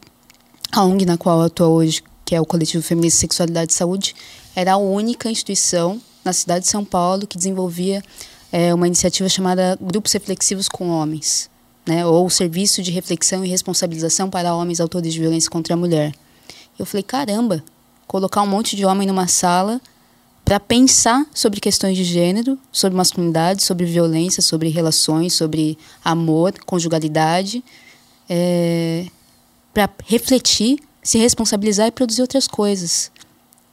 a 0.72 0.84
ONG 0.84 1.04
na 1.04 1.18
qual 1.18 1.40
eu 1.40 1.46
atuo 1.48 1.66
hoje, 1.66 2.04
que 2.24 2.36
é 2.36 2.40
o 2.40 2.46
Coletivo 2.46 2.84
Feminista 2.84 3.22
Sexualidade 3.22 3.72
e 3.72 3.76
Saúde, 3.76 4.16
era 4.56 4.74
a 4.74 4.78
única 4.78 5.28
instituição 5.28 6.00
na 6.24 6.34
cidade 6.34 6.66
de 6.66 6.70
São 6.70 6.86
Paulo 6.86 7.26
que 7.26 7.36
desenvolvia 7.36 8.04
é, 8.52 8.72
uma 8.76 8.86
iniciativa 8.86 9.28
chamada 9.28 9.76
Grupos 9.82 10.12
Reflexivos 10.14 10.70
com 10.70 10.88
Homens, 10.90 11.50
né, 11.88 12.06
ou 12.06 12.30
Serviço 12.30 12.84
de 12.84 12.92
Reflexão 12.92 13.46
e 13.46 13.48
Responsabilização 13.48 14.30
para 14.30 14.54
Homens 14.54 14.82
Autores 14.82 15.14
de 15.14 15.20
Violência 15.20 15.50
contra 15.50 15.74
a 15.74 15.78
Mulher. 15.78 16.14
Eu 16.78 16.86
falei, 16.86 17.02
caramba, 17.02 17.64
colocar 18.06 18.42
um 18.42 18.48
monte 18.48 18.76
de 18.76 18.86
homem 18.86 19.08
numa 19.08 19.28
sala 19.28 19.82
para 20.44 20.60
pensar 20.60 21.26
sobre 21.34 21.60
questões 21.60 21.98
de 21.98 22.04
gênero, 22.04 22.58
sobre 22.72 22.98
masculinidade, 22.98 23.64
sobre 23.64 23.86
violência, 23.86 24.42
sobre 24.42 24.70
relações, 24.70 25.34
sobre 25.34 25.78
amor, 26.04 26.54
conjugalidade, 26.66 27.64
é, 28.30 29.08
para 29.74 29.90
refletir, 30.06 30.80
se 31.04 31.18
responsabilizar 31.18 31.88
e 31.88 31.92
produzir 31.92 32.22
outras 32.22 32.48
coisas. 32.48 33.12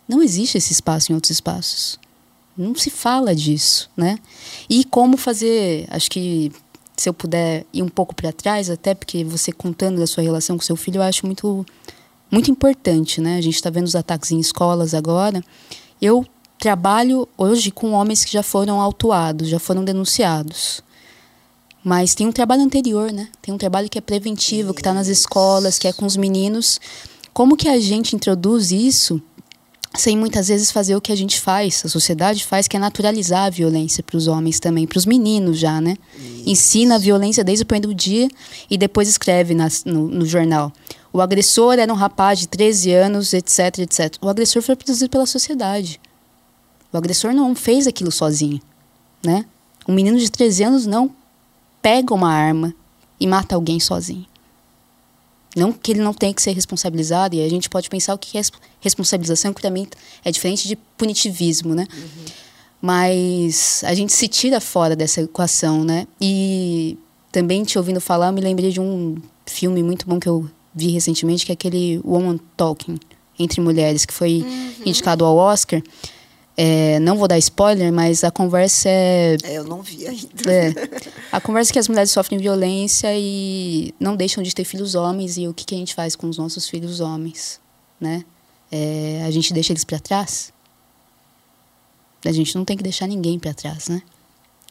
Não 0.09 0.23
existe 0.23 0.59
esse 0.59 0.73
espaço 0.73 1.11
em 1.11 1.15
outros 1.15 1.31
espaços. 1.31 1.99
Não 2.57 2.75
se 2.75 2.91
fala 2.91 3.35
disso, 3.35 3.91
né? 3.97 4.19
E 4.69 4.85
como 4.85 5.17
fazer, 5.17 5.87
acho 5.91 6.11
que 6.11 6.53
se 6.97 7.09
eu 7.09 7.15
puder 7.15 7.67
ir 7.73 7.83
um 7.83 7.89
pouco 7.89 8.15
para 8.15 8.33
trás, 8.33 8.71
até 8.71 8.95
porque 8.95 9.25
você 9.25 9.53
contando 9.53 9.99
da 9.99 10.07
sua 10.07 10.23
relação 10.23 10.57
com 10.57 10.63
seu 10.65 10.77
filho, 10.77 10.99
eu 10.99 11.03
acho 11.03 11.27
muito 11.27 11.67
muito 12.31 12.51
importante, 12.51 13.21
né? 13.21 13.37
A 13.37 13.41
gente 13.41 13.55
está 13.55 13.71
vendo 13.71 13.87
os 13.87 13.95
ataques 13.95 14.33
em 14.33 14.41
escolas 14.41 14.93
agora. 14.93 15.43
Eu 16.03 16.27
trabalho 16.59 17.29
hoje 17.39 17.71
com 17.71 17.93
homens 17.93 18.25
que 18.25 18.33
já 18.33 18.43
foram 18.43 18.81
autuados, 18.81 19.49
já 19.49 19.59
foram 19.59 19.85
denunciados. 19.85 20.83
Mas 21.83 22.15
tem 22.15 22.27
um 22.27 22.33
trabalho 22.33 22.63
anterior, 22.63 23.13
né? 23.13 23.29
Tem 23.43 23.53
um 23.55 23.59
trabalho 23.59 23.89
que 23.89 23.99
é 23.99 24.01
preventivo, 24.01 24.73
que 24.73 24.81
está 24.81 24.93
nas 24.93 25.07
escolas, 25.07 25.79
que 25.79 25.87
é 25.87 25.93
com 25.93 26.07
os 26.07 26.17
meninos. 26.17 26.81
Como 27.33 27.57
que 27.57 27.69
a 27.69 27.79
gente 27.79 28.17
introduz 28.17 28.73
isso 28.73 29.23
sem 29.97 30.17
muitas 30.17 30.49
vezes 30.49 30.71
fazer 30.71 30.97
o 30.97 31.01
que 31.01 31.13
a 31.13 31.17
gente 31.17 31.41
faz, 31.41 31.83
a 31.85 31.89
sociedade 31.89 32.45
faz, 32.45 32.67
que 32.67 32.77
é 32.77 32.81
naturalizar 32.81 33.47
a 33.47 33.51
violência 33.51 34.03
para 34.03 34.17
os 34.17 34.27
homens 34.27 34.59
também, 34.59 34.87
para 34.87 34.99
os 34.99 35.07
meninos 35.07 35.59
já, 35.59 35.81
né? 35.81 35.97
Isso. 36.17 36.43
Ensina 36.47 36.97
a 36.97 36.99
violência 36.99 37.45
desde 37.45 37.63
o 37.63 37.67
primeiro 37.67 37.95
dia 37.95 38.29
e 38.69 38.77
depois 38.77 39.09
escreve 39.09 39.55
nas, 39.55 39.85
no, 39.85 40.09
no, 40.09 40.27
jornal. 40.27 40.73
O 41.13 41.21
agressor 41.21 41.79
era 41.79 41.93
um 41.93 41.97
rapaz 41.97 42.41
de 42.41 42.49
13 42.49 42.91
anos, 42.93 43.33
etc, 43.33 43.79
etc. 43.79 44.17
O 44.21 44.29
agressor 44.29 44.63
foi 44.63 44.75
produzido 44.75 45.09
pela 45.09 45.27
sociedade. 45.27 46.01
O 46.93 46.97
agressor 46.97 47.33
não 47.33 47.55
fez 47.55 47.87
aquilo 47.87 48.11
sozinho, 48.11 48.61
né? 49.25 49.45
Um 49.87 49.95
menino 49.95 50.19
de 50.19 50.31
13 50.31 50.65
anos 50.65 50.87
não 50.87 51.11
pega 51.81 52.15
uma 52.15 52.33
arma 52.33 52.75
e 53.21 53.27
mata 53.27 53.55
alguém 53.55 53.79
sozinho. 53.79 54.27
Não 55.57 55.73
que 55.73 55.93
ele 55.93 56.01
não 56.01 56.13
tenha 56.13 56.35
que 56.35 56.43
ser 56.43 56.53
responsabilizado, 56.53 57.37
e 57.37 57.45
a 57.45 57.49
gente 57.49 57.71
pode 57.71 57.89
pensar 57.89 58.15
o 58.15 58.19
que 58.19 58.37
é 58.37 58.43
responsabilização, 58.81 59.53
que 59.53 59.63
também 59.63 59.87
é 60.25 60.31
diferente 60.31 60.67
de 60.67 60.77
punitivismo, 60.97 61.75
né? 61.75 61.87
Uhum. 61.93 62.25
Mas 62.83 63.83
a 63.85 63.95
gente 63.95 64.13
se 64.13 64.29
tira 64.29 64.61
fora 64.61 64.95
dessa 64.95 65.23
equação, 65.23 65.85
né? 65.85 66.07
E 66.21 66.99
também 67.33 67.65
te 67.65 67.79
ouvindo 67.79 68.01
falar, 68.01 68.31
me 68.33 68.41
lembrei 68.41 68.71
de 68.71 68.81
um 68.81 69.17
filme 69.47 69.83
muito 69.83 70.07
bom 70.07 70.21
que 70.21 70.29
eu 70.29 70.49
vi 70.75 70.89
recentemente, 70.89 71.47
que 71.47 71.53
é 71.53 71.55
aquele 71.55 72.01
Woman 72.05 72.39
Talking, 72.57 72.99
Entre 73.39 73.61
Mulheres, 73.61 74.05
que 74.05 74.13
foi 74.13 74.43
uhum. 74.43 74.73
indicado 74.85 75.25
ao 75.25 75.37
Oscar. 75.37 75.83
É, 76.57 77.01
não 77.01 77.17
vou 77.17 77.27
dar 77.27 77.37
spoiler, 77.39 77.93
mas 77.93 78.23
a 78.23 78.31
conversa 78.31 78.89
é. 78.89 79.37
é 79.43 79.59
eu 79.59 79.65
não 79.65 79.83
vi 79.83 80.07
ainda. 80.07 80.53
É, 80.53 80.73
a 81.33 81.41
conversa 81.41 81.71
é 81.71 81.73
que 81.73 81.79
as 81.79 81.89
mulheres 81.89 82.11
sofrem 82.11 82.39
violência 82.39 83.09
e 83.17 83.93
não 83.99 84.15
deixam 84.15 84.43
de 84.43 84.55
ter 84.55 84.65
filhos 84.65 84.95
homens 84.95 85.37
e 85.37 85.49
o 85.49 85.55
que, 85.55 85.65
que 85.65 85.75
a 85.75 85.79
gente 85.79 85.95
faz 85.95 86.15
com 86.15 86.29
os 86.29 86.39
nossos 86.39 86.69
filhos 86.69 87.01
homens, 87.01 87.61
né? 88.01 88.25
É, 88.71 89.23
a 89.27 89.31
gente 89.31 89.53
deixa 89.53 89.73
eles 89.73 89.85
para 89.85 89.99
trás? 89.99 90.53
A 92.25 92.33
gente 92.33 92.55
não 92.55 92.65
tem 92.65 92.77
que 92.77 92.83
deixar 92.83 93.07
ninguém 93.07 93.39
para 93.39 93.53
trás, 93.53 93.89
né? 93.89 94.01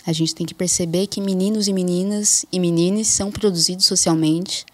A 0.06 0.14
gente 0.14 0.34
tem 0.34 0.46
que 0.46 0.54
perceber 0.54 1.08
que 1.08 1.22
meninos 1.22 1.68
e 1.68 1.74
meninas 1.74 2.46
e 2.52 2.60
meninas 2.60 3.08
são 3.08 3.32
produzidos 3.32 3.86
socialmente 3.86 4.66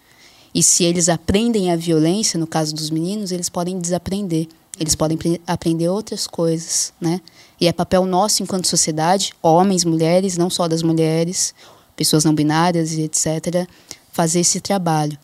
e 0.54 0.64
se 0.64 0.84
eles 0.84 1.10
aprendem 1.10 1.72
a 1.72 1.76
violência, 1.76 2.40
no 2.40 2.48
caso 2.48 2.74
dos 2.74 2.90
meninos, 2.90 3.32
eles 3.32 3.50
podem 3.50 3.80
desaprender 3.80 4.48
eles 4.78 4.96
podem 4.96 5.18
aprender 5.48 5.90
outras 5.90 6.28
coisas, 6.28 6.94
né? 7.00 7.22
E 7.60 7.68
é 7.68 7.74
papel 7.74 8.06
nosso 8.06 8.44
enquanto 8.44 8.68
sociedade, 8.68 9.34
homens, 9.42 9.84
mulheres, 9.84 10.38
não 10.38 10.50
só 10.50 10.68
das 10.68 10.82
mulheres, 10.82 11.54
pessoas 11.96 12.24
não 12.24 12.34
binárias 12.34 12.94
e 12.94 13.02
etc, 13.02 13.68
fazer 14.12 14.40
esse 14.40 14.60
trabalho. 14.60 15.18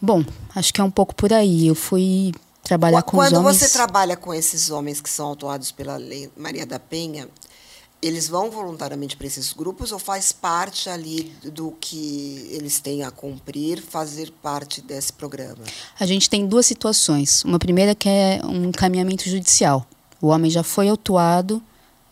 Bom, 0.00 0.24
acho 0.54 0.72
que 0.72 0.80
é 0.80 0.84
um 0.84 0.90
pouco 0.90 1.14
por 1.14 1.32
aí. 1.32 1.66
Eu 1.66 1.74
fui 1.74 2.32
trabalhar 2.62 3.02
com 3.02 3.16
Quando 3.16 3.32
os 3.32 3.38
homens. 3.38 3.58
Quando 3.58 3.68
você 3.68 3.68
trabalha 3.68 4.16
com 4.16 4.32
esses 4.32 4.70
homens 4.70 5.00
que 5.00 5.10
são 5.10 5.26
autuados 5.26 5.72
pela 5.72 5.96
Lei 5.96 6.30
Maria 6.36 6.64
da 6.64 6.78
Penha, 6.78 7.28
eles 8.00 8.28
vão 8.28 8.50
voluntariamente 8.50 9.16
para 9.16 9.26
esses 9.26 9.52
grupos 9.52 9.90
ou 9.90 9.98
faz 9.98 10.30
parte 10.30 10.88
ali 10.88 11.32
do 11.42 11.74
que 11.80 12.48
eles 12.50 12.80
têm 12.80 13.02
a 13.02 13.10
cumprir, 13.10 13.82
fazer 13.82 14.32
parte 14.42 14.80
desse 14.80 15.12
programa? 15.12 15.64
A 15.98 16.06
gente 16.06 16.30
tem 16.30 16.46
duas 16.46 16.66
situações. 16.66 17.42
Uma 17.44 17.58
primeira 17.58 17.94
que 17.94 18.08
é 18.08 18.40
um 18.44 18.64
encaminhamento 18.66 19.28
judicial. 19.28 19.86
O 20.20 20.28
homem 20.28 20.50
já 20.50 20.62
foi 20.62 20.88
autuado, 20.88 21.62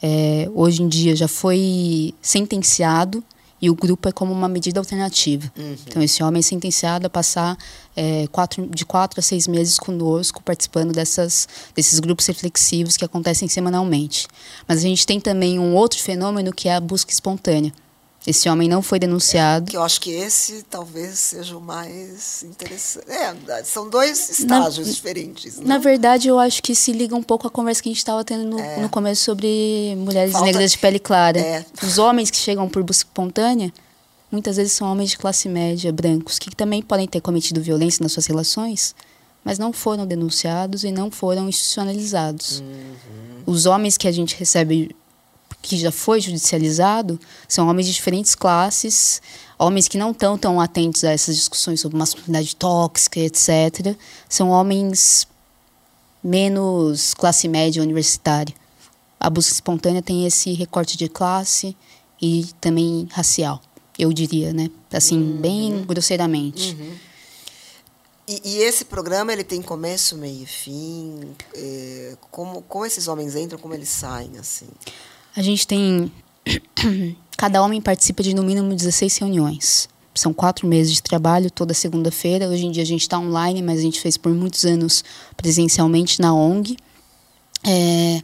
é, 0.03 0.49
hoje 0.55 0.83
em 0.83 0.89
dia 0.89 1.15
já 1.15 1.29
foi 1.29 2.15
sentenciado 2.21 3.23
e 3.61 3.71
o 3.71 3.75
grupo 3.75 4.09
é 4.09 4.13
como 4.13 4.33
uma 4.33 4.49
medida 4.49 4.81
alternativa. 4.81 5.51
Uhum. 5.57 5.77
Então, 5.87 6.03
esse 6.03 6.23
homem 6.23 6.41
é 6.41 6.43
sentenciado 6.43 7.07
a 7.07 7.11
passar 7.11 7.57
é, 7.97 8.27
quatro, 8.29 8.67
de 8.67 8.85
quatro 8.85 9.21
a 9.21 9.23
seis 9.23 9.47
meses 9.47 9.79
conosco, 9.79 10.43
participando 10.43 10.93
dessas, 10.93 11.49
desses 11.75 11.99
grupos 11.99 12.27
reflexivos 12.27 12.97
que 12.97 13.05
acontecem 13.05 13.49
semanalmente. 13.49 14.29
Mas 14.69 14.79
a 14.79 14.83
gente 14.83 15.07
tem 15.07 15.19
também 15.19 15.59
um 15.59 15.75
outro 15.75 15.99
fenômeno 15.99 16.53
que 16.53 16.69
é 16.69 16.75
a 16.75 16.81
busca 16.81 17.13
espontânea. 17.13 17.73
Esse 18.27 18.49
homem 18.49 18.69
não 18.69 18.83
foi 18.83 18.99
denunciado. 18.99 19.73
É, 19.73 19.77
eu 19.77 19.83
acho 19.85 20.01
que 20.01 20.11
esse 20.11 20.65
talvez 20.65 21.17
seja 21.17 21.57
o 21.57 21.61
mais 21.61 22.43
interessante. 22.43 23.07
É, 23.09 23.63
são 23.63 23.89
dois 23.89 24.29
estágios 24.31 24.89
na, 24.89 24.93
diferentes. 24.93 25.59
Não? 25.59 25.67
Na 25.67 25.79
verdade, 25.79 26.27
eu 26.27 26.37
acho 26.37 26.61
que 26.61 26.75
se 26.75 26.91
liga 26.91 27.15
um 27.15 27.23
pouco 27.23 27.47
à 27.47 27.51
conversa 27.51 27.81
que 27.81 27.89
a 27.89 27.93
gente 27.93 27.99
estava 27.99 28.25
tendo 28.25 28.45
no, 28.45 28.59
é. 28.59 28.79
no, 28.79 28.89
começo 28.89 29.23
sobre 29.23 29.95
mulheres 29.97 30.33
Falta, 30.33 30.47
negras 30.47 30.73
de 30.73 30.79
pele 30.79 30.99
clara. 30.99 31.39
É. 31.39 31.65
Os 31.81 31.99
homens 31.99 32.29
que 32.29 32.37
chegam 32.37 32.69
por 32.69 32.83
busca 32.83 33.09
espontânea, 33.09 33.73
muitas 34.31 34.57
vezes 34.57 34.73
são 34.73 34.91
homens 34.91 35.11
de 35.11 35.19
classe 35.19 35.49
média, 35.49 35.93
brancos, 35.93 36.37
que 36.37 36.55
também 36.55 36.83
podem 36.83 37.07
ter 37.07 37.21
cometido 37.21 37.63
violência 37.63 38.03
nas 38.03 38.11
suas 38.11 38.27
relações, 38.27 38.93
mas 39.45 39.57
não 39.57 39.73
foram 39.73 40.05
denunciados 40.05 40.83
e 40.83 40.91
não 40.91 41.13
foram 41.13 41.49
institucionalizados. 41.49 42.59
Uhum. 42.59 43.43
Os 43.47 43.67
homens 43.67 43.97
que 43.97 44.09
a 44.09 44.13
gente 44.13 44.35
recebe 44.35 44.97
que 45.67 45.77
já 45.77 45.91
foi 45.91 46.21
judicializado 46.21 47.19
são 47.49 47.69
homens 47.69 47.87
de 47.87 47.93
diferentes 47.93 48.35
classes, 48.35 49.21
homens 49.59 49.89
que 49.89 49.99
não 49.99 50.13
estão 50.13 50.39
tão 50.39 50.61
atentos 50.61 51.03
a 51.03 51.11
essas 51.11 51.35
discussões 51.35 51.81
sobre 51.81 51.99
masculinidade 51.99 52.55
tóxica, 52.55 53.19
etc. 53.19 53.97
São 54.29 54.51
homens 54.51 55.27
menos 56.23 57.15
classe 57.15 57.49
média 57.49 57.83
universitária. 57.83 58.55
A 59.19 59.29
busca 59.29 59.53
espontânea 59.53 60.03
tem 60.03 60.27
esse 60.27 60.53
recorte 60.53 60.97
de 60.97 61.09
classe 61.09 61.77
e 62.23 62.47
também 62.61 63.09
racial, 63.11 63.61
eu 63.99 64.13
diria, 64.13 64.53
né? 64.53 64.71
Assim, 64.93 65.19
uhum. 65.19 65.41
bem 65.41 65.83
grosseiramente. 65.85 66.77
Uhum. 66.79 66.97
E, 68.29 68.41
e, 68.45 68.59
esse 68.59 68.85
programa 68.85 69.33
ele 69.33 69.45
tem 69.45 69.63
começo, 69.63 70.17
meio 70.17 70.43
e 70.43 70.47
fim. 70.47 71.21
É, 71.55 72.17
como, 72.31 72.63
como 72.63 72.85
esses 72.85 73.07
homens 73.07 73.37
entram, 73.37 73.59
como 73.59 73.73
eles 73.73 73.89
saem, 73.89 74.37
assim? 74.39 74.67
A 75.37 75.43
gente 75.43 75.67
tem. 75.67 76.11
Cada 77.37 77.63
homem 77.63 77.83
participa 77.83 78.23
de 78.23 78.35
no 78.35 78.43
mínimo 78.43 78.75
16 78.75 79.19
reuniões. 79.19 79.87
São 80.15 80.33
quatro 80.33 80.67
meses 80.67 80.95
de 80.95 81.03
trabalho 81.03 81.51
toda 81.51 81.75
segunda-feira. 81.75 82.49
Hoje 82.49 82.65
em 82.65 82.71
dia 82.71 82.83
a 82.83 82.87
gente 82.87 83.03
está 83.03 83.19
online, 83.19 83.61
mas 83.61 83.79
a 83.79 83.83
gente 83.83 84.01
fez 84.01 84.17
por 84.17 84.33
muitos 84.33 84.65
anos 84.65 85.05
presencialmente 85.37 86.23
na 86.23 86.35
ONG. 86.35 86.79
É, 87.63 88.23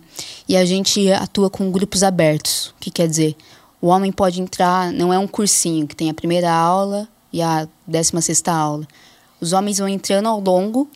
e 0.49 0.57
a 0.57 0.65
gente 0.65 1.13
atua 1.13 1.51
com 1.51 1.71
grupos 1.71 2.03
abertos, 2.03 2.75
que 2.81 2.91
quer 2.91 3.07
dizer, 3.09 3.37
o 3.81 3.89
homem 3.89 4.11
pode 4.11 4.41
entrar, 4.41 4.91
não 4.93 5.13
é 5.13 5.19
um 5.19 5.27
cursinho 5.27 5.87
que 5.87 5.97
tem 5.97 6.09
a 6.09 6.15
primeira 6.15 6.51
aula 6.51 7.07
e 7.31 7.43
a 7.43 7.69
décima 7.87 8.23
sexta 8.23 8.53
aula. 8.53 8.87
Os 9.39 9.53
homens 9.53 9.79
vão 9.79 9.89
entrando 9.89 10.29
ao 10.29 10.41
longo 10.41 10.89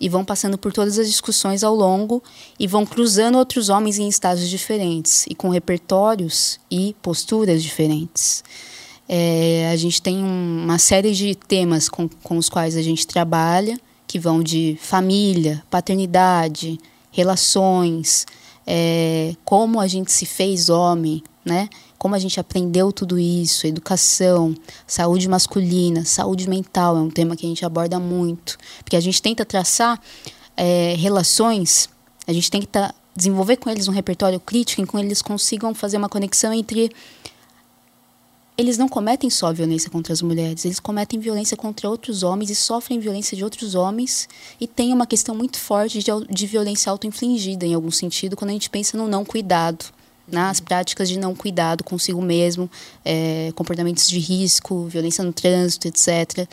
e 0.00 0.08
vão 0.08 0.24
passando 0.24 0.56
por 0.56 0.72
todas 0.72 0.98
as 0.98 1.06
discussões 1.06 1.62
ao 1.62 1.74
longo 1.74 2.22
e 2.58 2.66
vão 2.66 2.86
cruzando 2.86 3.36
outros 3.36 3.68
homens 3.68 3.98
em 3.98 4.08
estágios 4.08 4.48
diferentes 4.48 5.26
e 5.28 5.34
com 5.34 5.50
repertórios 5.50 6.58
e 6.70 6.96
posturas 7.02 7.62
diferentes. 7.62 8.42
É, 9.06 9.68
a 9.70 9.76
gente 9.76 10.00
tem 10.00 10.22
uma 10.22 10.78
série 10.78 11.12
de 11.12 11.34
temas 11.34 11.88
com, 11.88 12.08
com 12.22 12.38
os 12.38 12.48
quais 12.48 12.76
a 12.76 12.82
gente 12.82 13.06
trabalha, 13.06 13.78
que 14.06 14.18
vão 14.18 14.42
de 14.42 14.78
família, 14.80 15.62
paternidade, 15.68 16.78
relações, 17.10 18.26
é, 18.66 19.34
como 19.44 19.80
a 19.80 19.86
gente 19.86 20.12
se 20.12 20.24
fez 20.24 20.68
homem, 20.68 21.22
né? 21.44 21.68
Como 22.00 22.14
a 22.14 22.18
gente 22.18 22.40
aprendeu 22.40 22.90
tudo 22.90 23.18
isso, 23.18 23.66
educação, 23.66 24.54
saúde 24.86 25.28
masculina, 25.28 26.02
saúde 26.02 26.48
mental 26.48 26.96
é 26.96 27.00
um 27.00 27.10
tema 27.10 27.36
que 27.36 27.44
a 27.44 27.48
gente 27.50 27.62
aborda 27.62 28.00
muito, 28.00 28.56
porque 28.82 28.96
a 28.96 29.00
gente 29.00 29.20
tenta 29.20 29.44
traçar 29.44 30.00
é, 30.56 30.94
relações, 30.96 31.90
a 32.26 32.32
gente 32.32 32.50
que 32.50 32.66
tá, 32.66 32.94
desenvolver 33.14 33.58
com 33.58 33.68
eles 33.68 33.86
um 33.86 33.92
repertório 33.92 34.40
crítico 34.40 34.80
em 34.80 34.86
que 34.86 34.96
eles 34.96 35.20
consigam 35.20 35.74
fazer 35.74 35.98
uma 35.98 36.08
conexão 36.08 36.54
entre 36.54 36.90
eles 38.56 38.78
não 38.78 38.88
cometem 38.88 39.28
só 39.28 39.52
violência 39.52 39.90
contra 39.90 40.14
as 40.14 40.22
mulheres, 40.22 40.64
eles 40.64 40.80
cometem 40.80 41.20
violência 41.20 41.54
contra 41.54 41.86
outros 41.86 42.22
homens 42.22 42.48
e 42.48 42.54
sofrem 42.54 42.98
violência 42.98 43.36
de 43.36 43.44
outros 43.44 43.74
homens. 43.74 44.26
E 44.58 44.66
tem 44.66 44.94
uma 44.94 45.06
questão 45.06 45.34
muito 45.34 45.58
forte 45.58 45.98
de, 45.98 46.10
de 46.30 46.46
violência 46.46 46.90
auto-infligida, 46.90 47.66
em 47.66 47.74
algum 47.74 47.90
sentido, 47.90 48.36
quando 48.36 48.50
a 48.50 48.54
gente 48.54 48.70
pensa 48.70 48.96
no 48.96 49.06
não 49.06 49.22
cuidado. 49.22 49.99
Nas 50.30 50.60
práticas 50.60 51.08
de 51.08 51.18
não 51.18 51.34
cuidado 51.34 51.82
consigo 51.82 52.22
mesmo, 52.22 52.70
é, 53.04 53.52
comportamentos 53.54 54.08
de 54.08 54.18
risco, 54.18 54.86
violência 54.86 55.24
no 55.24 55.32
trânsito, 55.32 55.88
etc. 55.88 56.48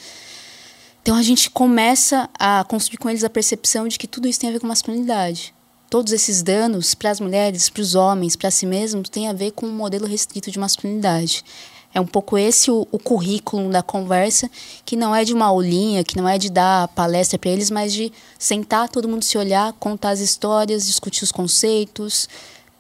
Então 1.02 1.16
a 1.16 1.22
gente 1.22 1.50
começa 1.50 2.30
a 2.38 2.66
construir 2.66 2.98
com 2.98 3.10
eles 3.10 3.24
a 3.24 3.30
percepção 3.30 3.88
de 3.88 3.98
que 3.98 4.08
tudo 4.08 4.28
isso 4.28 4.40
tem 4.40 4.50
a 4.50 4.54
ver 4.54 4.60
com 4.60 4.68
masculinidade. 4.68 5.54
Todos 5.90 6.12
esses 6.12 6.44
danos 6.44 6.94
para 6.94 7.12
as 7.12 7.22
mulheres, 7.22 7.70
para 7.70 7.82
os 7.82 7.96
homens, 7.96 8.36
para 8.36 8.52
si 8.52 8.66
mesmos, 8.66 9.08
tem 9.08 9.30
a 9.30 9.34
ver 9.34 9.52
com 9.52 9.66
um 9.66 9.72
modelo 9.72 10.06
restrito 10.06 10.52
de 10.52 10.60
masculinidade. 10.60 11.46
É 11.94 12.02
um 12.02 12.06
pouco 12.06 12.38
esse 12.38 12.70
o, 12.70 12.86
o 12.92 13.00
currículo 13.00 13.72
da 13.72 13.82
conversa, 13.82 14.52
que 14.84 14.98
não 14.98 15.16
é 15.16 15.24
de 15.24 15.34
uma 15.34 15.46
aulinha, 15.46 16.04
que 16.04 16.18
não 16.18 16.28
é 16.28 16.38
de 16.38 16.50
dar 16.50 16.90
palestra 16.90 17.40
para 17.40 17.50
eles, 17.50 17.72
mas 17.72 17.94
de 17.94 18.12
sentar, 18.38 18.90
todo 18.90 19.08
mundo 19.08 19.24
se 19.24 19.38
olhar, 19.38 19.72
contar 19.74 20.10
as 20.10 20.20
histórias, 20.20 20.86
discutir 20.86 21.24
os 21.24 21.32
conceitos, 21.32 22.28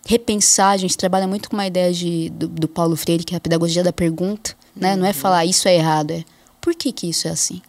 repensar. 0.07 0.71
A 0.71 0.77
gente 0.77 0.97
trabalha 0.97 1.27
muito 1.27 1.49
com 1.49 1.55
uma 1.55 1.67
ideia 1.67 1.93
de, 1.93 2.29
do, 2.29 2.47
do 2.47 2.67
Paulo 2.67 2.95
Freire, 2.95 3.23
que 3.23 3.35
é 3.35 3.37
a 3.37 3.41
pedagogia 3.41 3.83
da 3.83 3.93
pergunta. 3.93 4.55
Né? 4.75 4.95
Não 4.95 5.05
é 5.05 5.09
uhum. 5.09 5.13
falar 5.13 5.45
isso 5.45 5.67
é 5.67 5.75
errado, 5.75 6.11
é 6.11 6.23
por 6.61 6.73
que, 6.75 6.91
que 6.91 7.07
isso 7.07 7.27
é 7.27 7.31
assim? 7.31 7.61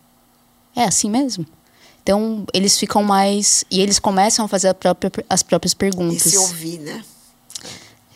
É 0.75 0.85
assim 0.85 1.11
mesmo? 1.11 1.47
Então, 2.03 2.47
eles 2.55 2.79
ficam 2.79 3.03
mais. 3.03 3.65
E 3.71 3.81
eles 3.81 3.99
começam 3.99 4.45
a 4.45 4.49
fazer 4.49 4.73
própria, 4.75 5.11
as 5.29 5.43
próprias 5.43 5.75
perguntas. 5.75 6.27
E 6.27 6.31
se 6.31 6.39
ouvir, 6.39 6.79
né? 6.79 7.05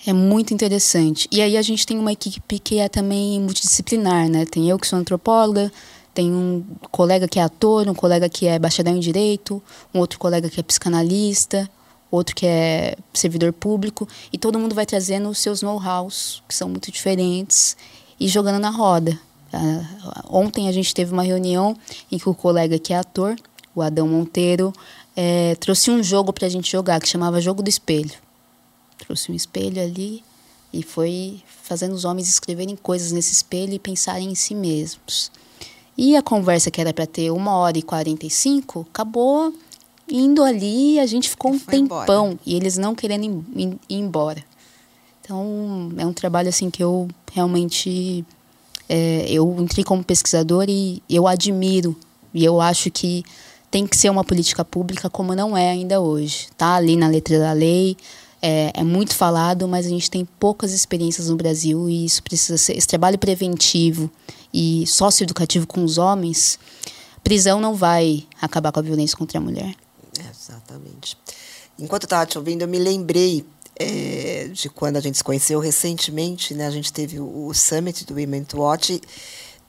É 0.07 0.13
muito 0.13 0.53
interessante. 0.53 1.29
E 1.31 1.41
aí 1.41 1.57
a 1.57 1.63
gente 1.63 1.87
tem 1.87 1.99
uma 1.99 2.13
equipe 2.13 2.59
que 2.59 2.79
é 2.79 2.89
também 2.89 3.41
multidisciplinar, 3.41 4.29
né? 4.29 4.45
Tem 4.45 4.69
eu 4.69 4.79
que 4.79 4.87
sou 4.87 4.99
antropóloga, 4.99 5.71
tem 6.13 6.33
um 6.33 6.65
colega 6.91 7.29
que 7.29 7.39
é 7.39 7.43
ator, 7.43 7.89
um 7.89 7.95
colega 7.95 8.29
que 8.29 8.47
é 8.47 8.59
bacharel 8.59 8.97
em 8.97 9.01
direito, 9.01 9.63
um 9.95 10.01
outro 10.01 10.19
colega 10.19 10.51
que 10.51 10.59
é 10.59 10.63
psicanalista, 10.63 11.71
outro 12.13 12.37
que 12.37 12.47
é 12.47 12.95
servidor 13.13 13.53
público, 13.53 14.07
e 14.33 14.39
todo 14.39 14.57
mundo 14.57 14.73
vai 14.73 14.87
trazendo 14.87 15.29
os 15.29 15.39
seus 15.39 15.63
know-hows, 15.63 16.43
que 16.47 16.55
são 16.55 16.69
muito 16.69 16.93
diferentes, 16.93 17.77
e 18.21 18.29
jogando 18.29 18.61
na 18.61 18.71
roda. 18.71 19.19
Uh, 19.53 20.23
ontem 20.31 20.69
a 20.69 20.73
gente 20.73 20.95
teve 20.95 21.13
uma 21.13 21.25
reunião 21.25 21.77
em 22.11 22.19
que 22.19 22.29
o 22.29 22.35
colega 22.35 22.79
que 22.79 22.93
é 22.93 22.99
ator, 22.99 23.35
o 23.75 23.83
Adão 23.83 24.07
Monteiro, 24.07 24.73
é, 25.17 25.57
trouxe 25.57 25.91
um 25.91 26.03
jogo 26.03 26.33
para 26.33 26.47
a 26.47 26.51
gente 26.51 26.71
jogar 26.71 27.01
que 27.01 27.09
chamava 27.09 27.41
Jogo 27.41 27.65
do 27.65 27.69
Espelho 27.69 28.15
trouxe 29.05 29.33
um 29.33 29.35
espelho 29.35 29.83
ali 29.83 30.23
e 30.73 30.83
foi 30.83 31.43
fazendo 31.63 31.93
os 31.93 32.05
homens 32.05 32.29
escreverem 32.29 32.77
coisas 32.77 33.13
nesse 33.13 33.33
espelho 33.33 33.75
e 33.75 33.79
pensarem 33.79 34.31
em 34.31 34.35
si 34.35 34.55
mesmos. 34.55 35.31
E 35.97 36.17
a 36.17 36.23
conversa 36.23 36.71
que 36.71 36.81
era 36.81 36.95
para 36.95 37.07
ter 37.07 37.31
uma 37.31 37.55
hora 37.57 37.77
e 37.77 37.83
quarenta 37.83 38.25
e 38.25 38.31
cinco 38.31 38.87
acabou 38.91 39.53
indo 40.13 40.45
ali 40.45 41.01
a 41.01 41.07
gente 41.07 41.29
ficou 41.31 41.53
um 41.53 41.59
tempão 41.59 42.27
embora. 42.27 42.39
e 42.45 42.55
eles 42.55 42.77
não 42.77 42.95
querendo 42.95 43.45
ir, 43.57 43.79
ir, 43.89 43.97
embora. 43.97 44.45
Então 45.21 45.93
é 45.97 46.05
um 46.05 46.13
trabalho 46.13 46.49
assim 46.49 46.69
que 46.69 46.83
eu 46.83 47.09
realmente 47.33 48.25
é, 48.89 49.25
eu 49.29 49.57
entrei 49.59 49.83
como 49.83 50.05
pesquisador 50.05 50.67
e 50.69 51.03
eu 51.09 51.27
admiro 51.27 51.97
e 52.35 52.45
eu 52.45 52.61
acho 52.61 52.91
que 52.91 53.25
tem 53.71 53.87
que 53.87 53.97
ser 53.97 54.11
uma 54.11 54.23
política 54.23 54.63
pública 54.63 55.09
como 55.09 55.35
não 55.35 55.57
é 55.57 55.71
ainda 55.71 55.99
hoje. 55.99 56.49
Tá 56.59 56.75
ali 56.75 56.95
na 56.95 57.09
letra 57.09 57.39
da 57.39 57.53
lei, 57.53 57.97
é, 58.43 58.71
é, 58.75 58.85
muito 58.85 59.15
falado, 59.15 59.67
mas 59.67 59.87
a 59.87 59.89
gente 59.89 60.11
tem 60.11 60.27
poucas 60.39 60.73
experiências 60.73 61.29
no 61.29 61.37
Brasil 61.37 61.89
e 61.89 62.05
isso 62.05 62.23
precisa 62.23 62.59
ser. 62.59 62.77
Esse 62.77 62.87
trabalho 62.87 63.17
preventivo 63.17 64.11
e 64.53 64.87
socioeducativo 64.87 65.67
com 65.67 65.83
os 65.85 65.97
homens, 65.97 66.59
prisão 67.25 67.61
não 67.61 67.75
vai 67.75 68.25
acabar 68.43 68.73
com 68.73 68.81
a 68.81 68.83
violência 68.83 69.17
contra 69.17 69.39
a 69.39 69.41
mulher. 69.41 69.75
É, 70.19 70.31
exatamente. 70.31 71.17
Enquanto 71.79 72.05
eu 72.05 72.07
estava 72.07 72.27
te 72.27 72.39
ouvindo, 72.39 72.63
eu 72.63 72.69
me 72.69 72.79
lembrei 72.79 73.45
é, 73.77 74.49
de 74.53 74.69
quando 74.69 74.97
a 74.97 75.01
gente 75.01 75.17
se 75.17 75.25
conheceu 75.25 75.59
recentemente, 75.59 76.55
né? 76.55 76.67
A 76.67 76.71
gente 76.71 76.93
teve 76.93 77.19
o, 77.19 77.53
Summit 77.55 78.05
do 78.05 78.15
Women 78.15 78.45
to 78.45 78.59
Watch 78.59 79.01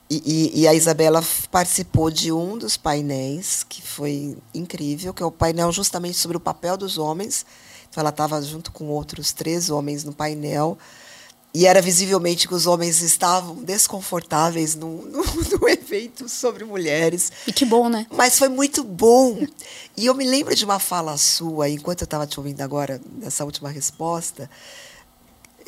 e, 0.10 0.21
e, 0.25 0.62
e, 0.62 0.67
a 0.67 0.73
Isabela 0.73 1.23
participou 1.49 2.12
de 2.12 2.32
um 2.32 2.58
dos 2.58 2.75
painéis 2.75 3.63
que 3.63 3.82
foi 3.82 4.38
incrível, 4.53 5.13
que 5.13 5.23
é 5.23 5.25
o 5.25 5.32
painel 5.32 5.71
justamente 5.71 6.17
sobre 6.17 6.36
o 6.38 6.41
papel 6.41 6.75
dos 6.75 6.97
homens 6.97 7.45
então 7.93 8.01
ela 8.01 8.10
estava 8.10 8.41
junto 8.41 8.71
com 8.71 8.88
outros 8.88 9.34
três 9.34 9.69
homens 9.69 10.03
no 10.03 10.12
painel. 10.12 10.79
E 11.55 11.67
era 11.67 11.81
visivelmente 11.83 12.47
que 12.47 12.55
os 12.55 12.65
homens 12.65 13.01
estavam 13.01 13.57
desconfortáveis 13.57 14.73
no, 14.73 15.03
no, 15.03 15.23
no, 15.61 15.69
evento 15.69 16.27
sobre 16.27 16.65
mulheres. 16.65 17.31
E 17.45 17.53
que 17.53 17.63
bom, 17.63 17.89
né? 17.89 18.07
Mas 18.11 18.39
foi 18.39 18.49
muito 18.49 18.83
bom. 18.83 19.45
E 19.95 20.07
eu 20.07 20.15
me 20.15 20.25
lembro 20.25 20.55
de 20.55 20.65
uma 20.65 20.79
fala 20.79 21.15
sua, 21.15 21.69
enquanto 21.69 22.01
eu 22.01 22.05
estava 22.05 22.25
te 22.25 22.39
ouvindo 22.39 22.61
agora, 22.61 22.99
nessa 23.19 23.45
última 23.45 23.69
resposta, 23.69 24.49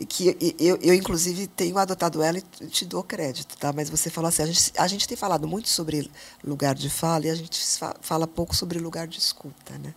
que 0.10 0.56
eu, 0.60 0.78
eu, 0.82 0.94
inclusive, 0.96 1.46
tenho 1.46 1.78
adotado 1.78 2.22
ela 2.22 2.40
e 2.40 2.68
te 2.68 2.84
dou 2.84 3.04
crédito, 3.04 3.56
tá? 3.56 3.72
Mas 3.72 3.88
você 3.88 4.10
falou 4.10 4.28
assim, 4.28 4.42
a 4.42 4.48
gente, 4.48 4.74
a 4.76 4.88
gente 4.88 5.08
tem 5.08 5.16
falado 5.16 5.48
muito 5.48 5.70
sobre 5.70 6.10
lugar 6.44 6.74
de 6.74 6.90
fala 6.90 7.28
e 7.28 7.30
a 7.30 7.36
gente 7.36 7.62
fala 8.02 8.26
pouco 8.26 8.56
sobre 8.56 8.80
lugar 8.80 9.08
de 9.08 9.20
escuta, 9.20 9.78
né? 9.78 9.94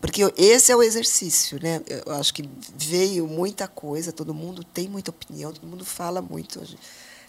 Porque 0.00 0.22
esse 0.36 0.70
é 0.70 0.76
o 0.76 0.82
exercício, 0.82 1.60
né? 1.60 1.82
Eu 2.06 2.12
acho 2.14 2.32
que 2.32 2.48
veio 2.76 3.26
muita 3.26 3.66
coisa, 3.66 4.12
todo 4.12 4.32
mundo 4.32 4.62
tem 4.62 4.88
muita 4.88 5.10
opinião, 5.10 5.52
todo 5.52 5.66
mundo 5.66 5.84
fala 5.84 6.22
muito. 6.22 6.62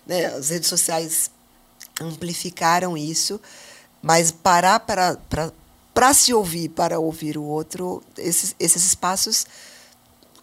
Né? 0.06 0.26
As 0.26 0.50
redes 0.50 0.70
sociais 0.70 1.32
amplificaram 2.00 2.96
isso, 2.96 3.42
mas 4.02 4.32
parar 4.32 4.80
para, 4.82 5.16
para, 5.30 5.52
para 5.94 6.14
se 6.14 6.34
ouvir, 6.34 6.70
para 6.70 7.00
ouvir 7.00 7.38
o 7.38 7.44
outro, 7.44 8.04
esses, 8.18 8.56
esses 8.60 8.86
espaços 8.86 9.48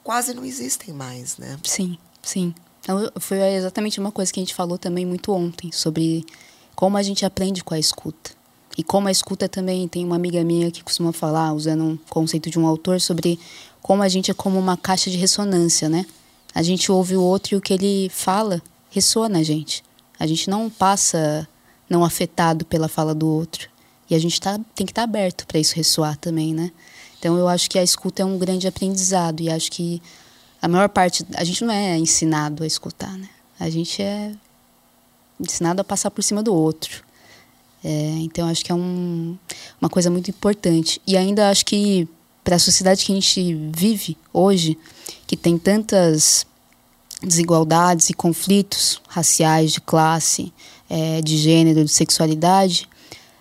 quase 0.03 0.35
não 0.35 0.45
existem 0.45 0.93
mais, 0.93 1.37
né? 1.39 1.59
Sim, 1.65 1.99
sim. 2.23 2.55
Então, 2.81 3.11
foi 3.19 3.39
exatamente 3.55 3.99
uma 3.99 4.13
coisa 4.13 4.33
que 4.33 4.39
a 4.39 4.43
gente 4.43 4.55
falou 4.55 4.79
também 4.79 5.05
muito 5.07 5.33
ontem, 5.33 5.73
sobre 5.73 6.25
como 6.75 6.97
a 6.97 7.03
gente 7.03 7.25
aprende 7.25 7.65
com 7.65 7.75
a 7.75 7.79
escuta. 7.79 8.36
E 8.77 8.83
como 8.83 9.09
a 9.09 9.11
escuta 9.11 9.49
também, 9.49 9.89
tem 9.89 10.05
uma 10.05 10.17
amiga 10.17 10.45
minha 10.45 10.71
que 10.71 10.85
costuma 10.85 11.13
falar, 11.13 11.53
usando 11.53 11.83
um 11.83 11.99
conceito 12.11 12.51
de 12.51 12.59
um 12.59 12.67
autor, 12.67 13.01
sobre 13.01 13.39
como 13.81 14.03
a 14.03 14.09
gente 14.09 14.31
é 14.31 14.35
como 14.35 14.59
uma 14.59 14.77
caixa 14.77 15.11
de 15.11 15.17
ressonância, 15.17 15.89
né? 15.89 16.05
A 16.55 16.63
gente 16.63 16.91
ouve 16.91 17.17
o 17.17 17.23
outro 17.23 17.55
e 17.55 17.57
o 17.57 17.61
que 17.61 17.73
ele 17.73 18.11
fala 18.11 18.61
ressoa 18.91 19.29
na 19.29 19.43
gente. 19.43 19.83
A 20.19 20.27
gente 20.27 20.51
não 20.51 20.69
passa 20.69 21.49
não 21.89 22.05
afetado 22.05 22.65
pela 22.65 22.89
fala 22.89 23.15
do 23.15 23.29
outro. 23.29 23.69
E 24.09 24.15
a 24.15 24.19
gente 24.19 24.41
tá, 24.41 24.59
tem 24.75 24.87
que 24.87 24.93
estar 24.93 25.03
tá 25.03 25.05
aberto 25.05 25.47
para 25.47 25.59
isso 25.59 25.75
ressoar 25.75 26.17
também, 26.17 26.55
né? 26.55 26.71
Então 27.19 27.37
eu 27.37 27.49
acho 27.49 27.69
que 27.71 27.79
a 27.79 27.83
escuta 27.83 28.23
é 28.23 28.25
um 28.25 28.39
grande 28.39 28.67
aprendizado 28.67 29.41
e 29.41 29.51
acho 29.51 29.71
que 29.71 30.03
a 30.61 30.69
maior 30.69 30.89
parte 30.89 31.27
a 31.35 31.45
gente 31.45 31.65
não 31.65 31.73
é 31.73 31.99
ensinado 31.99 32.63
a 32.63 32.67
escutar, 32.67 33.13
né? 33.17 33.29
A 33.59 33.71
gente 33.71 34.03
é 34.03 34.33
ensinado 35.41 35.81
a 35.81 35.85
passar 35.85 36.11
por 36.11 36.23
cima 36.23 36.43
do 36.43 36.55
outro. 36.55 37.06
É, 37.85 37.89
então, 38.21 38.49
acho 38.49 38.65
que 38.65 38.73
é 38.73 38.75
um, 38.75 39.37
uma 39.81 39.89
coisa 39.89 40.11
muito 40.11 40.31
importante. 40.31 41.01
E 41.07 41.17
ainda 41.17 41.51
acho 41.51 41.65
que 41.65 42.09
para 42.43 42.57
a 42.57 42.59
sociedade 42.59 43.05
que 43.05 43.13
a 43.13 43.15
gente 43.15 43.55
vive 43.75 44.17
hoje, 44.33 44.79
que 45.27 45.37
tem 45.37 45.59
tantas 45.59 46.47
desigualdades 47.23 48.11
e 48.11 48.15
conflitos 48.15 49.01
raciais, 49.09 49.73
de 49.73 49.81
classe, 49.81 50.53
é, 50.89 51.21
de 51.21 51.37
gênero, 51.37 51.85
de 51.85 51.91
sexualidade, 51.91 52.89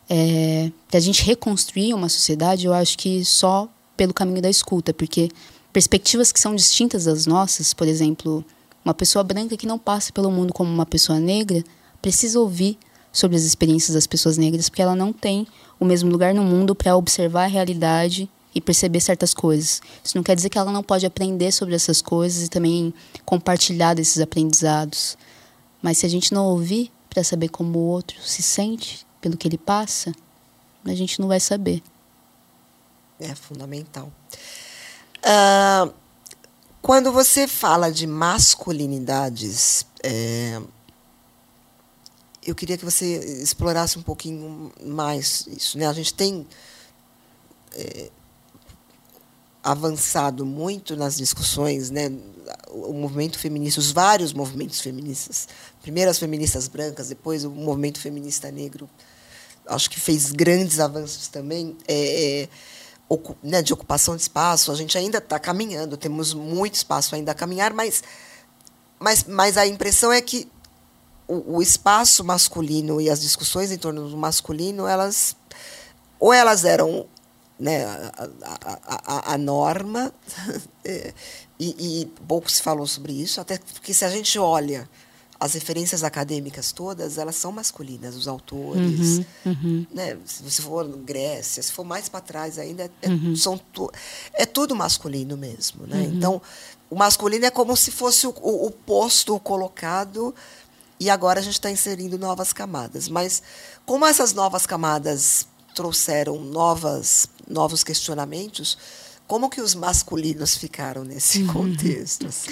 é, 0.09 0.71
para 0.87 0.97
a 0.97 1.01
gente 1.01 1.23
reconstruir 1.23 1.93
uma 1.93 2.09
sociedade, 2.09 2.65
eu 2.65 2.73
acho 2.73 2.97
que 2.97 3.23
só 3.25 3.67
pelo 3.97 4.13
caminho 4.13 4.41
da 4.41 4.49
escuta, 4.49 4.93
porque 4.93 5.29
perspectivas 5.71 6.31
que 6.31 6.39
são 6.39 6.55
distintas 6.55 7.05
das 7.05 7.25
nossas, 7.25 7.73
por 7.73 7.87
exemplo, 7.87 8.45
uma 8.83 8.93
pessoa 8.93 9.23
branca 9.23 9.57
que 9.57 9.65
não 9.65 9.79
passa 9.79 10.11
pelo 10.13 10.31
mundo 10.31 10.53
como 10.53 10.71
uma 10.71 10.85
pessoa 10.85 11.19
negra, 11.19 11.63
precisa 12.01 12.39
ouvir 12.39 12.77
sobre 13.15 13.37
as 13.37 13.43
experiências 13.43 13.95
das 13.95 14.05
pessoas 14.05 14.37
negras, 14.37 14.67
porque 14.67 14.81
ela 14.81 14.93
não 14.93 15.13
tem 15.13 15.47
o 15.79 15.85
mesmo 15.85 16.11
lugar 16.11 16.33
no 16.33 16.43
mundo 16.43 16.75
para 16.75 16.97
observar 16.97 17.45
a 17.45 17.47
realidade 17.47 18.29
e 18.53 18.59
perceber 18.59 18.99
certas 18.99 19.33
coisas. 19.33 19.81
Isso 20.03 20.17
não 20.17 20.23
quer 20.23 20.35
dizer 20.35 20.49
que 20.49 20.57
ela 20.57 20.71
não 20.71 20.83
pode 20.83 21.05
aprender 21.05 21.53
sobre 21.53 21.73
essas 21.73 22.01
coisas 22.01 22.43
e 22.43 22.49
também 22.49 22.93
compartilhar 23.23 23.93
desses 23.93 24.19
aprendizados. 24.19 25.17
Mas 25.81 25.99
se 25.99 26.05
a 26.05 26.09
gente 26.09 26.33
não 26.33 26.45
ouvir 26.45 26.91
para 27.09 27.23
saber 27.23 27.47
como 27.47 27.79
o 27.79 27.83
outro 27.83 28.17
se 28.21 28.41
sente 28.41 29.07
pelo 29.21 29.37
que 29.37 29.47
ele 29.47 29.57
passa, 29.57 30.11
a 30.83 30.93
gente 30.93 31.21
não 31.21 31.29
vai 31.29 31.39
saber. 31.39 31.81
É 33.17 33.33
fundamental. 33.33 34.11
Uh, 35.23 35.93
quando 36.81 37.13
você 37.13 37.47
fala 37.47 37.89
de 37.89 38.05
masculinidades, 38.05 39.85
é, 40.03 40.61
eu 42.45 42.53
queria 42.53 42.77
que 42.77 42.85
você 42.85 43.17
explorasse 43.41 43.97
um 43.97 44.01
pouquinho 44.01 44.71
mais 44.83 45.47
isso. 45.47 45.77
Né? 45.77 45.87
A 45.87 45.93
gente 45.93 46.13
tem 46.13 46.45
é, 47.73 48.09
avançado 49.63 50.45
muito 50.45 50.95
nas 50.95 51.17
discussões, 51.17 51.89
né? 51.89 52.11
o 52.69 52.93
movimento 52.93 53.39
feminista, 53.39 53.79
os 53.79 53.91
vários 53.91 54.31
movimentos 54.31 54.79
feministas, 54.79 55.47
primeiro 55.81 56.11
as 56.11 56.19
feministas 56.19 56.67
brancas, 56.67 57.09
depois 57.09 57.43
o 57.43 57.49
movimento 57.49 57.99
feminista 57.99 58.51
negro, 58.51 58.87
acho 59.65 59.89
que 59.89 59.99
fez 59.99 60.31
grandes 60.31 60.79
avanços 60.79 61.27
também. 61.27 61.75
É, 61.87 62.43
é, 62.43 62.49
né, 63.43 63.61
de 63.61 63.71
ocupação 63.71 64.15
de 64.15 64.23
espaço, 64.23 64.71
a 64.71 64.75
gente 64.75 64.97
ainda 64.97 65.19
está 65.19 65.37
caminhando, 65.37 65.95
temos 65.95 66.33
muito 66.33 66.73
espaço 66.73 67.13
ainda 67.13 67.33
a 67.33 67.35
caminhar, 67.35 67.71
mas, 67.71 68.03
mas, 68.99 69.23
mas 69.25 69.57
a 69.57 69.67
impressão 69.67 70.11
é 70.11 70.19
que 70.21 70.49
o, 71.27 71.57
o 71.57 71.61
espaço 71.61 72.23
masculino 72.23 72.99
e 73.01 73.09
as 73.09 73.21
discussões 73.21 73.71
em 73.71 73.77
torno 73.77 74.09
do 74.09 74.17
masculino, 74.17 74.87
elas 74.87 75.35
ou 76.19 76.31
elas 76.33 76.65
eram 76.65 77.05
né, 77.59 77.85
a, 77.85 78.29
a, 78.43 79.01
a, 79.05 79.33
a 79.33 79.37
norma, 79.37 80.13
é, 80.83 81.13
e, 81.59 82.01
e 82.01 82.05
pouco 82.27 82.51
se 82.51 82.61
falou 82.61 82.85
sobre 82.85 83.13
isso, 83.13 83.39
até 83.39 83.57
porque 83.57 83.93
se 83.93 84.03
a 84.03 84.09
gente 84.09 84.37
olha 84.37 84.89
as 85.39 85.53
referências 85.53 86.03
acadêmicas 86.03 86.71
todas, 86.71 87.17
elas 87.17 87.35
são 87.35 87.51
masculinas, 87.51 88.15
os 88.15 88.27
autores. 88.27 89.17
Uhum, 89.17 89.25
uhum. 89.45 89.87
Né? 89.93 90.17
Se 90.25 90.41
você 90.41 90.61
for 90.61 90.87
Grécia, 90.87 91.61
se 91.61 91.71
for 91.71 91.83
mais 91.83 92.07
para 92.07 92.21
trás 92.21 92.57
ainda, 92.57 92.89
é, 93.01 93.09
uhum. 93.09 93.35
são 93.35 93.57
tu, 93.57 93.91
é 94.33 94.45
tudo 94.45 94.75
masculino 94.75 95.35
mesmo. 95.35 95.85
Né? 95.85 95.97
Uhum. 95.97 96.13
Então, 96.13 96.41
o 96.89 96.95
masculino 96.95 97.45
é 97.45 97.51
como 97.51 97.75
se 97.75 97.91
fosse 97.91 98.25
o, 98.25 98.33
o, 98.41 98.67
o 98.67 98.71
posto 98.71 99.37
colocado 99.39 100.33
e 100.99 101.09
agora 101.09 101.39
a 101.39 101.43
gente 101.43 101.53
está 101.53 101.69
inserindo 101.69 102.17
novas 102.17 102.53
camadas. 102.53 103.07
Mas 103.07 103.41
como 103.85 104.05
essas 104.05 104.33
novas 104.33 104.65
camadas 104.65 105.47
trouxeram 105.73 106.39
novas, 106.39 107.27
novos 107.47 107.83
questionamentos, 107.83 108.77
como 109.27 109.49
que 109.49 109.61
os 109.61 109.75
masculinos 109.75 110.55
ficaram 110.55 111.03
nesse 111.03 111.41
uhum. 111.43 111.53
contexto? 111.53 112.27
Assim? 112.27 112.51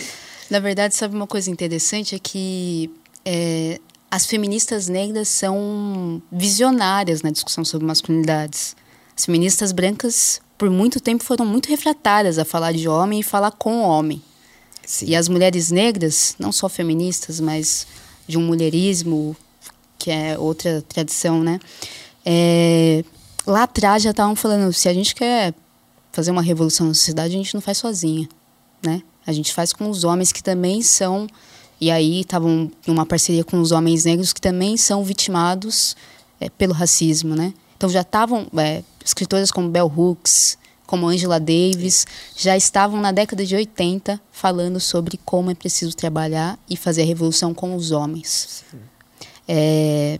Na 0.50 0.60
verdade, 0.60 0.96
sabe 0.96 1.16
uma 1.16 1.28
coisa 1.28 1.50
interessante 1.50 2.16
é 2.16 2.20
que 2.20 2.92
é, 3.24 3.80
as 4.12 4.26
feministas 4.26 4.88
negras 4.88 5.28
são 5.28 6.22
visionárias 6.32 7.22
na 7.22 7.32
discussão 7.32 7.64
sobre 7.64 7.88
masculinidades. 7.88 8.76
As 9.16 9.26
feministas 9.26 9.72
brancas, 9.72 10.42
por 10.58 10.70
muito 10.70 11.00
tempo, 11.00 11.24
foram 11.24 11.46
muito 11.46 11.68
refratárias 11.70 12.38
a 12.38 12.46
falar 12.46 12.74
de 12.74 12.88
homem 12.88 13.22
e 13.22 13.24
falar 13.24 13.52
com 13.52 13.82
o 13.82 13.82
homem. 13.82 14.22
Sim. 14.86 15.08
E 15.08 15.16
as 15.16 15.30
mulheres 15.30 15.72
negras, 15.72 16.36
não 16.38 16.52
só 16.52 16.68
feministas, 16.68 17.40
mas 17.40 17.88
de 18.28 18.38
um 18.38 18.42
mulherismo, 18.42 19.36
que 19.98 20.12
é 20.12 20.38
outra 20.38 20.82
tradição, 20.82 21.44
né? 21.44 21.60
É, 22.26 23.04
lá 23.46 23.64
atrás 23.64 24.04
já 24.04 24.12
estavam 24.12 24.36
falando, 24.36 24.72
se 24.74 24.88
a 24.88 24.94
gente 24.94 25.14
quer 25.14 25.54
fazer 26.12 26.32
uma 26.32 26.42
revolução 26.42 26.88
na 26.88 26.94
sociedade, 26.94 27.34
a 27.34 27.38
gente 27.38 27.54
não 27.54 27.62
faz 27.62 27.78
sozinha, 27.78 28.28
né? 28.82 29.02
A 29.26 29.32
gente 29.32 29.54
faz 29.54 29.74
com 29.74 29.90
os 29.90 30.04
homens 30.04 30.32
que 30.32 30.44
também 30.44 30.82
são 30.82 31.28
e 31.80 31.92
aí 31.92 32.22
estavam 32.22 32.72
em 32.88 32.92
uma 32.92 33.06
parceria 33.06 33.44
com 33.44 33.60
os 33.60 33.72
homens 33.72 34.06
negros 34.06 34.32
que 34.32 34.40
também 34.40 34.78
são 34.78 35.04
vitimados 35.04 35.96
é, 36.40 36.50
pelo 36.50 36.74
racismo, 36.74 37.36
né? 37.36 37.54
Então 37.76 37.90
já 37.90 38.02
estavam 38.02 38.48
é, 38.58 38.84
escritoras 39.04 39.52
como 39.52 39.70
Bell 39.70 39.92
Hooks, 39.94 40.58
como 40.94 41.08
Angela 41.08 41.40
Davis, 41.40 42.06
já 42.38 42.56
estavam 42.56 43.02
na 43.02 43.12
década 43.12 43.44
de 43.44 43.56
80 43.56 44.22
falando 44.32 44.80
sobre 44.80 45.20
como 45.26 45.50
é 45.50 45.56
preciso 45.56 45.96
trabalhar 45.96 46.56
e 46.70 46.78
fazer 46.78 47.02
a 47.02 47.06
revolução 47.06 47.52
com 47.52 47.76
os 47.76 47.90
homens. 47.90 48.64
É, 49.48 50.20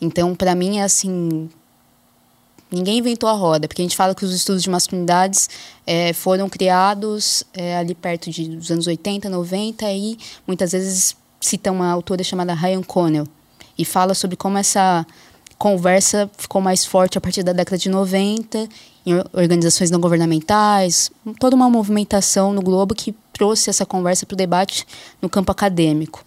então, 0.00 0.34
para 0.34 0.56
mim, 0.56 0.78
é 0.78 0.82
assim, 0.82 1.48
Ninguém 2.68 2.98
inventou 2.98 3.28
a 3.28 3.32
roda, 3.32 3.68
porque 3.68 3.80
a 3.80 3.84
gente 3.84 3.96
fala 3.96 4.12
que 4.12 4.24
os 4.24 4.34
estudos 4.34 4.64
de 4.64 4.68
masculinidades 4.68 5.48
é, 5.86 6.12
foram 6.12 6.48
criados 6.48 7.44
é, 7.54 7.78
ali 7.78 7.94
perto 7.94 8.28
de, 8.28 8.48
dos 8.48 8.72
anos 8.72 8.88
80, 8.88 9.30
90, 9.30 9.90
e 9.92 10.18
muitas 10.44 10.72
vezes 10.72 11.16
cita 11.40 11.70
uma 11.70 11.88
autora 11.88 12.24
chamada 12.24 12.54
Ryan 12.54 12.82
Connell, 12.82 13.28
e 13.78 13.84
fala 13.84 14.14
sobre 14.14 14.36
como 14.36 14.58
essa 14.58 15.06
conversa 15.56 16.30
ficou 16.36 16.60
mais 16.60 16.84
forte 16.84 17.18
a 17.18 17.20
partir 17.20 17.42
da 17.42 17.52
década 17.52 17.78
de 17.78 17.88
90, 17.88 18.68
em 19.10 19.22
organizações 19.32 19.90
não 19.90 20.00
governamentais, 20.00 21.10
toda 21.38 21.56
uma 21.56 21.70
movimentação 21.70 22.52
no 22.52 22.62
globo 22.62 22.94
que 22.94 23.14
trouxe 23.32 23.70
essa 23.70 23.86
conversa 23.86 24.26
para 24.26 24.34
o 24.34 24.36
debate 24.36 24.86
no 25.22 25.28
campo 25.28 25.52
acadêmico. 25.52 26.24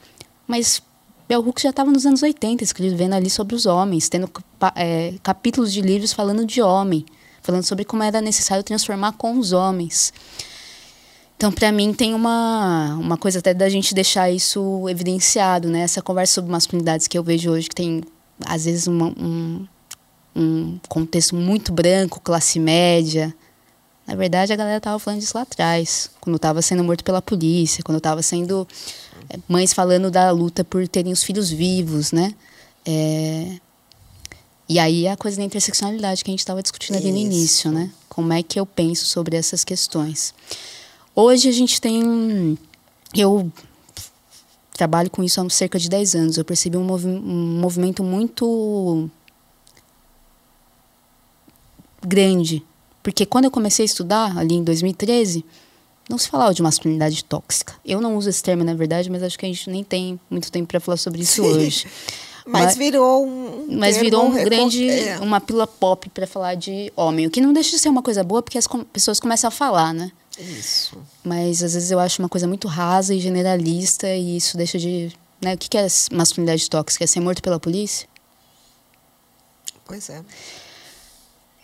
Mas 0.48 0.82
Bell 1.28 1.40
Hooks 1.40 1.64
já 1.64 1.70
estava 1.70 1.92
nos 1.92 2.06
anos 2.06 2.24
80 2.24 2.64
escrevendo 2.64 3.14
ali 3.14 3.30
sobre 3.30 3.56
os 3.56 3.66
homens, 3.66 4.10
tendo 4.10 4.30
é, 4.76 5.14
capítulos 5.24 5.72
de 5.72 5.82
livros 5.82 6.12
falando 6.12 6.46
de 6.46 6.62
homem, 6.62 7.06
falando 7.42 7.64
sobre 7.64 7.86
como 7.86 8.04
era 8.04 8.20
necessário 8.20 8.64
transformar 8.64 9.14
com 9.14 9.38
os 9.38 9.52
homens. 9.52 10.14
Então, 11.38 11.52
para 11.52 11.72
mim, 11.72 11.92
tem 11.94 12.14
uma, 12.14 12.98
uma 13.00 13.18
coisa 13.18 13.40
até 13.40 13.54
da 13.54 13.68
gente 13.68 13.96
deixar 13.96 14.30
isso 14.30 14.88
evidenciado, 14.88 15.70
né? 15.70 15.82
Essa 15.82 16.02
conversa 16.02 16.36
sobre 16.36 16.52
masculinidades 16.52 17.08
que 17.08 17.18
eu 17.18 17.24
vejo 17.24 17.50
hoje, 17.50 17.68
que 17.68 17.74
tem, 17.74 18.04
às 18.46 18.66
vezes, 18.66 18.86
uma, 18.86 19.08
um, 19.08 19.66
um 20.36 20.80
contexto 20.88 21.36
muito 21.36 21.72
branco, 21.72 22.20
classe 22.20 22.60
média. 22.60 23.34
Na 24.08 24.16
verdade, 24.16 24.52
a 24.52 24.56
galera 24.56 24.78
estava 24.78 24.98
falando 25.00 25.20
disso 25.20 25.34
lá 25.36 25.44
atrás, 25.44 26.10
quando 26.20 26.36
estava 26.36 26.62
sendo 26.62 26.84
morto 26.84 27.04
pela 27.04 27.22
polícia, 27.22 27.84
quando 27.84 27.98
estava 27.98 28.22
sendo 28.22 28.68
mães 29.48 29.74
falando 29.74 30.10
da 30.10 30.32
luta 30.32 30.64
por 30.64 30.88
terem 30.88 31.12
os 31.12 31.24
filhos 31.24 31.50
vivos, 31.50 32.12
né? 32.12 32.34
É... 32.86 33.58
E 34.68 34.80
aí 34.80 35.08
a 35.08 35.18
coisa 35.18 35.38
da 35.38 35.44
interseccionalidade 35.44 36.24
que 36.24 36.32
a 36.32 36.34
gente 36.34 36.40
estava 36.40 36.62
discutindo 36.62 36.96
ali 36.96 37.12
no 37.12 37.18
início, 37.18 37.72
né? 37.72 37.92
Como 38.08 38.32
é 38.32 38.42
que 38.42 38.60
eu 38.60 38.66
penso 38.66 39.06
sobre 39.06 39.36
essas 39.36 39.64
questões. 39.64 40.34
Hoje 41.16 41.50
a 41.50 41.52
gente 41.52 41.80
tem. 41.80 42.58
Eu 43.14 43.52
trabalho 44.74 45.10
com 45.10 45.24
isso 45.24 45.42
há 45.42 45.50
cerca 45.50 45.78
de 45.78 45.90
10 45.90 46.16
anos. 46.16 46.38
Eu 46.38 46.46
percebi 46.46 46.78
um, 46.78 46.90
um 46.90 47.60
movimento 47.60 48.04
muito 48.04 49.10
grande. 52.06 52.64
Porque 53.04 53.26
quando 53.26 53.46
eu 53.46 53.52
comecei 53.52 53.84
a 53.84 53.86
estudar, 53.86 54.38
ali 54.38 54.56
em 54.56 54.64
2013, 54.64 55.44
não 56.10 56.18
se 56.18 56.30
falava 56.30 56.54
de 56.54 56.62
masculinidade 56.62 57.24
tóxica. 57.24 57.74
Eu 57.86 58.02
não 58.02 58.16
uso 58.18 58.30
esse 58.30 58.44
termo, 58.44 58.64
na 58.64 58.74
verdade, 58.74 59.10
mas 59.10 59.24
acho 59.24 59.40
que 59.40 59.46
a 59.46 59.50
gente 59.50 59.70
nem 59.70 59.84
tem 59.84 60.20
muito 60.30 60.52
tempo 60.52 60.68
para 60.68 60.80
falar 60.80 60.98
sobre 60.98 61.22
isso 61.22 61.42
Sim. 61.42 61.50
hoje. 61.50 61.88
Mas, 62.44 62.66
mas, 62.66 62.78
virou 62.78 63.24
um. 63.24 63.68
Mas 63.78 63.98
virou 63.98 64.26
um 64.26 64.34
grande. 64.34 64.90
É. 64.90 65.20
Uma 65.20 65.40
pílula 65.40 65.68
pop 65.68 66.10
para 66.10 66.26
falar 66.26 66.56
de 66.56 66.92
homem. 66.96 67.28
O 67.28 67.30
que 67.30 67.40
não 67.40 67.54
deixa 67.54 67.70
de 67.70 67.78
ser 67.78 67.88
uma 67.88 68.02
coisa 68.02 68.24
boa, 68.24 68.42
porque 68.42 68.58
as 68.58 68.68
pessoas 68.92 69.20
começam 69.20 69.48
a 69.48 69.52
falar, 69.52 69.94
né? 69.94 70.12
Isso. 70.40 70.98
Mas 71.24 71.62
às 71.62 71.76
vezes 71.76 71.92
eu 71.92 72.00
acho 72.00 72.20
uma 72.20 72.28
coisa 72.28 72.48
muito 72.48 72.68
rasa 72.68 73.14
e 73.14 73.20
generalista, 73.20 74.08
e 74.10 74.38
isso 74.38 74.58
deixa 74.58 74.80
de. 74.80 75.12
Né? 75.40 75.54
O 75.54 75.58
que 75.58 75.78
é 75.78 75.86
masculinidade 76.12 76.68
tóxica? 76.68 77.04
É 77.04 77.08
ser 77.08 77.20
morto 77.20 77.44
pela 77.44 77.60
polícia? 77.60 78.08
Pois 79.86 80.10
é. 80.10 80.24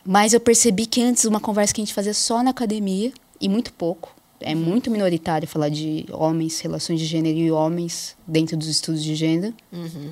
Mas 0.07 0.31
eu 0.31 0.39
percebi 0.39 0.85
que 0.85 1.03
antes 1.03 1.25
uma 1.25 1.41
conversa 1.41 1.73
que 1.73 1.81
a 1.81 1.83
gente 1.83 1.93
fazia 1.93 2.13
só 2.13 2.41
na 2.41 2.51
academia, 2.51 3.11
e 3.41 3.49
muito 3.49 3.73
pouco, 3.73 4.15
é 4.39 4.55
muito 4.55 4.89
minoritário 4.89 5.45
falar 5.45 5.67
de 5.67 6.05
homens, 6.13 6.61
relações 6.61 7.01
de 7.01 7.05
gênero 7.05 7.37
e 7.37 7.51
homens 7.51 8.15
dentro 8.25 8.55
dos 8.55 8.69
estudos 8.69 9.03
de 9.03 9.15
gênero. 9.15 9.53
Uhum. 9.69 10.11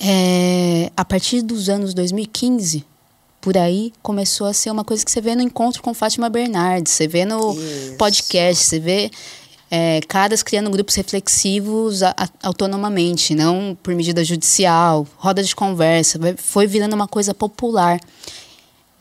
É, 0.00 0.90
a 0.96 1.04
partir 1.04 1.42
dos 1.42 1.68
anos 1.68 1.94
2015, 1.94 2.84
por 3.40 3.56
aí, 3.56 3.92
começou 4.02 4.48
a 4.48 4.52
ser 4.52 4.70
uma 4.70 4.82
coisa 4.82 5.04
que 5.04 5.10
você 5.12 5.20
vê 5.20 5.36
no 5.36 5.42
encontro 5.42 5.80
com 5.80 5.94
Fátima 5.94 6.28
Bernardes, 6.28 6.92
você 6.92 7.06
vê 7.06 7.24
no 7.24 7.52
Isso. 7.52 7.94
podcast, 7.96 8.64
você 8.64 8.80
vê 8.80 9.12
é, 9.70 10.00
caras 10.08 10.42
criando 10.42 10.70
grupos 10.70 10.96
reflexivos 10.96 12.02
a, 12.02 12.10
a, 12.16 12.28
autonomamente, 12.42 13.32
não 13.32 13.78
por 13.80 13.94
medida 13.94 14.24
judicial, 14.24 15.06
roda 15.16 15.40
de 15.40 15.54
conversa, 15.54 16.18
foi 16.36 16.66
virando 16.66 16.94
uma 16.94 17.06
coisa 17.06 17.32
popular 17.32 18.00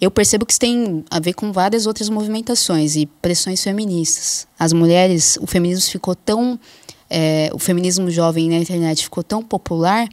eu 0.03 0.11
percebo 0.11 0.45
que 0.45 0.51
isso 0.51 0.59
tem 0.59 1.03
a 1.09 1.19
ver 1.19 1.33
com 1.33 1.51
várias 1.51 1.85
outras 1.85 2.09
movimentações 2.09 2.95
e 2.95 3.05
pressões 3.05 3.63
feministas. 3.63 4.45
As 4.59 4.73
mulheres, 4.73 5.37
o 5.41 5.47
feminismo 5.47 5.89
ficou 5.89 6.15
tão. 6.15 6.59
É, 7.09 7.49
o 7.53 7.59
feminismo 7.59 8.09
jovem 8.09 8.49
na 8.49 8.57
internet 8.57 9.03
ficou 9.03 9.23
tão 9.23 9.43
popular 9.43 10.09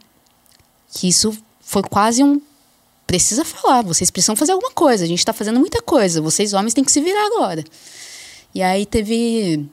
que 0.92 1.08
isso 1.08 1.36
foi 1.60 1.82
quase 1.82 2.22
um. 2.22 2.40
Precisa 3.06 3.44
falar, 3.44 3.82
vocês 3.82 4.10
precisam 4.10 4.36
fazer 4.36 4.52
alguma 4.52 4.70
coisa. 4.70 5.04
A 5.04 5.06
gente 5.08 5.18
está 5.18 5.32
fazendo 5.32 5.58
muita 5.58 5.82
coisa, 5.82 6.20
vocês 6.20 6.52
homens 6.52 6.74
têm 6.74 6.84
que 6.84 6.92
se 6.92 7.00
virar 7.00 7.26
agora. 7.26 7.64
E 8.54 8.62
aí 8.62 8.86
teve 8.86 9.66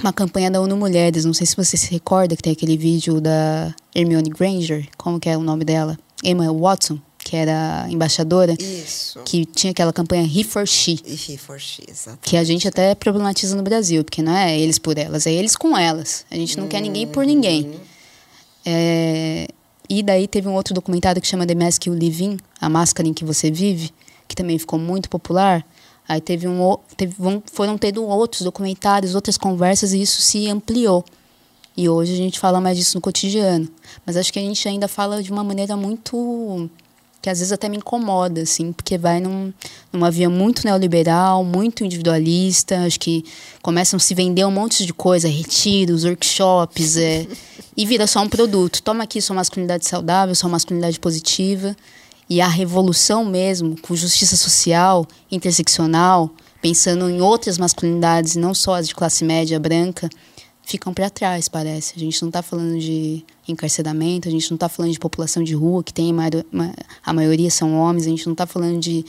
uma 0.00 0.12
campanha 0.12 0.50
da 0.50 0.60
ONU 0.60 0.76
Mulheres. 0.76 1.24
Não 1.24 1.34
sei 1.34 1.46
se 1.46 1.56
você 1.56 1.76
se 1.76 1.90
recorda 1.90 2.36
que 2.36 2.42
tem 2.42 2.52
aquele 2.52 2.76
vídeo 2.76 3.20
da 3.20 3.74
Hermione 3.94 4.30
Granger, 4.30 4.88
como 4.96 5.20
que 5.20 5.28
é 5.28 5.36
o 5.36 5.42
nome 5.42 5.64
dela? 5.64 5.98
Emma 6.24 6.50
Watson, 6.52 6.98
que 7.24 7.36
era 7.36 7.86
embaixadora. 7.88 8.56
Isso. 8.58 9.20
Que 9.24 9.44
tinha 9.44 9.70
aquela 9.70 9.92
campanha 9.92 10.24
He 10.24 10.44
for 10.44 10.66
She. 10.66 10.98
He 11.04 11.36
for 11.36 11.58
She, 11.58 11.82
exatamente. 11.88 12.28
Que 12.28 12.36
a 12.36 12.44
gente 12.44 12.66
até 12.66 12.94
problematiza 12.94 13.56
no 13.56 13.62
Brasil, 13.62 14.04
porque 14.04 14.22
não 14.22 14.36
é 14.36 14.58
eles 14.58 14.78
por 14.78 14.98
elas, 14.98 15.26
é 15.26 15.32
eles 15.32 15.56
com 15.56 15.76
elas. 15.76 16.24
A 16.30 16.36
gente 16.36 16.58
não 16.58 16.68
quer 16.68 16.80
ninguém 16.80 17.06
por 17.06 17.24
ninguém. 17.24 17.64
Uhum. 17.64 17.80
É, 18.64 19.48
e 19.88 20.02
daí 20.02 20.26
teve 20.26 20.48
um 20.48 20.54
outro 20.54 20.74
documentário 20.74 21.20
que 21.20 21.28
chama 21.28 21.46
The 21.46 21.54
Mask 21.54 21.86
You 21.86 21.94
Live 21.94 22.24
In, 22.24 22.38
A 22.60 22.68
Máscara 22.68 23.08
em 23.08 23.12
que 23.12 23.24
Você 23.24 23.50
Vive, 23.50 23.90
que 24.26 24.34
também 24.34 24.58
ficou 24.58 24.78
muito 24.78 25.08
popular. 25.08 25.66
Aí 26.08 26.20
teve 26.20 26.48
um, 26.48 26.76
teve, 26.96 27.14
foram 27.52 27.78
tendo 27.78 28.04
outros 28.04 28.42
documentários, 28.42 29.14
outras 29.14 29.38
conversas, 29.38 29.92
e 29.92 30.02
isso 30.02 30.20
se 30.20 30.48
ampliou. 30.48 31.04
E 31.76 31.88
hoje 31.88 32.12
a 32.12 32.16
gente 32.16 32.38
fala 32.38 32.60
mais 32.60 32.76
disso 32.76 32.96
no 32.96 33.00
cotidiano. 33.00 33.68
Mas 34.04 34.16
acho 34.16 34.32
que 34.32 34.38
a 34.38 34.42
gente 34.42 34.66
ainda 34.68 34.88
fala 34.88 35.22
de 35.22 35.30
uma 35.30 35.42
maneira 35.44 35.76
muito. 35.76 36.68
Que 37.22 37.30
às 37.30 37.38
vezes 37.38 37.52
até 37.52 37.68
me 37.68 37.76
incomoda, 37.76 38.42
assim, 38.42 38.72
porque 38.72 38.98
vai 38.98 39.20
num, 39.20 39.52
numa 39.92 40.10
via 40.10 40.28
muito 40.28 40.64
neoliberal, 40.64 41.44
muito 41.44 41.84
individualista. 41.84 42.80
Acho 42.80 42.98
que 42.98 43.24
começam 43.62 43.96
a 43.96 44.00
se 44.00 44.12
vender 44.12 44.44
um 44.44 44.50
monte 44.50 44.84
de 44.84 44.92
coisa, 44.92 45.28
retiros, 45.28 46.04
workshops, 46.04 46.96
é, 46.96 47.24
e 47.76 47.86
vira 47.86 48.08
só 48.08 48.20
um 48.20 48.28
produto. 48.28 48.82
Toma 48.82 49.04
aqui 49.04 49.22
sua 49.22 49.36
masculinidade 49.36 49.86
saudável, 49.86 50.34
sua 50.34 50.50
masculinidade 50.50 50.98
positiva 50.98 51.76
e 52.28 52.40
a 52.40 52.48
revolução 52.48 53.24
mesmo, 53.24 53.76
com 53.80 53.94
justiça 53.94 54.36
social, 54.36 55.06
interseccional, 55.30 56.28
pensando 56.60 57.08
em 57.08 57.20
outras 57.20 57.56
masculinidades, 57.56 58.34
não 58.34 58.52
só 58.52 58.74
as 58.74 58.88
de 58.88 58.94
classe 58.96 59.24
média 59.24 59.60
branca, 59.60 60.10
ficam 60.62 60.94
para 60.94 61.10
trás, 61.10 61.48
parece. 61.48 61.94
A 61.96 61.98
gente 61.98 62.20
não 62.22 62.28
está 62.28 62.42
falando 62.42 62.78
de 62.78 63.24
encarceramento, 63.46 64.28
a 64.28 64.30
gente 64.30 64.50
não 64.50 64.56
está 64.56 64.68
falando 64.68 64.92
de 64.92 64.98
população 64.98 65.42
de 65.42 65.54
rua, 65.54 65.82
que 65.82 65.92
tem 65.92 66.12
a 67.04 67.12
maioria 67.12 67.50
são 67.50 67.76
homens, 67.76 68.06
a 68.06 68.10
gente 68.10 68.26
não 68.26 68.32
está 68.32 68.46
falando 68.46 68.80
de 68.80 69.04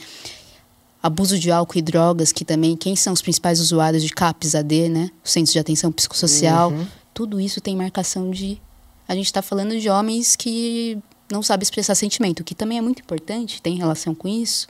abuso 1.02 1.38
de 1.38 1.50
álcool 1.50 1.78
e 1.78 1.82
drogas, 1.82 2.32
que 2.32 2.44
também, 2.44 2.76
quem 2.76 2.96
são 2.96 3.12
os 3.12 3.20
principais 3.20 3.60
usuários 3.60 4.02
de 4.02 4.10
CAPS, 4.10 4.54
AD, 4.54 4.88
né? 4.88 5.10
Os 5.22 5.32
Centros 5.32 5.52
de 5.52 5.58
Atenção 5.58 5.92
Psicossocial, 5.92 6.70
uhum. 6.70 6.86
tudo 7.12 7.40
isso 7.40 7.60
tem 7.60 7.76
marcação 7.76 8.30
de... 8.30 8.60
A 9.06 9.14
gente 9.14 9.26
está 9.26 9.42
falando 9.42 9.78
de 9.78 9.88
homens 9.90 10.34
que 10.34 10.98
não 11.30 11.42
sabe 11.42 11.62
expressar 11.62 11.94
sentimento, 11.94 12.42
que 12.42 12.54
também 12.54 12.78
é 12.78 12.80
muito 12.80 13.00
importante, 13.00 13.60
tem 13.60 13.76
relação 13.76 14.14
com 14.14 14.26
isso. 14.26 14.66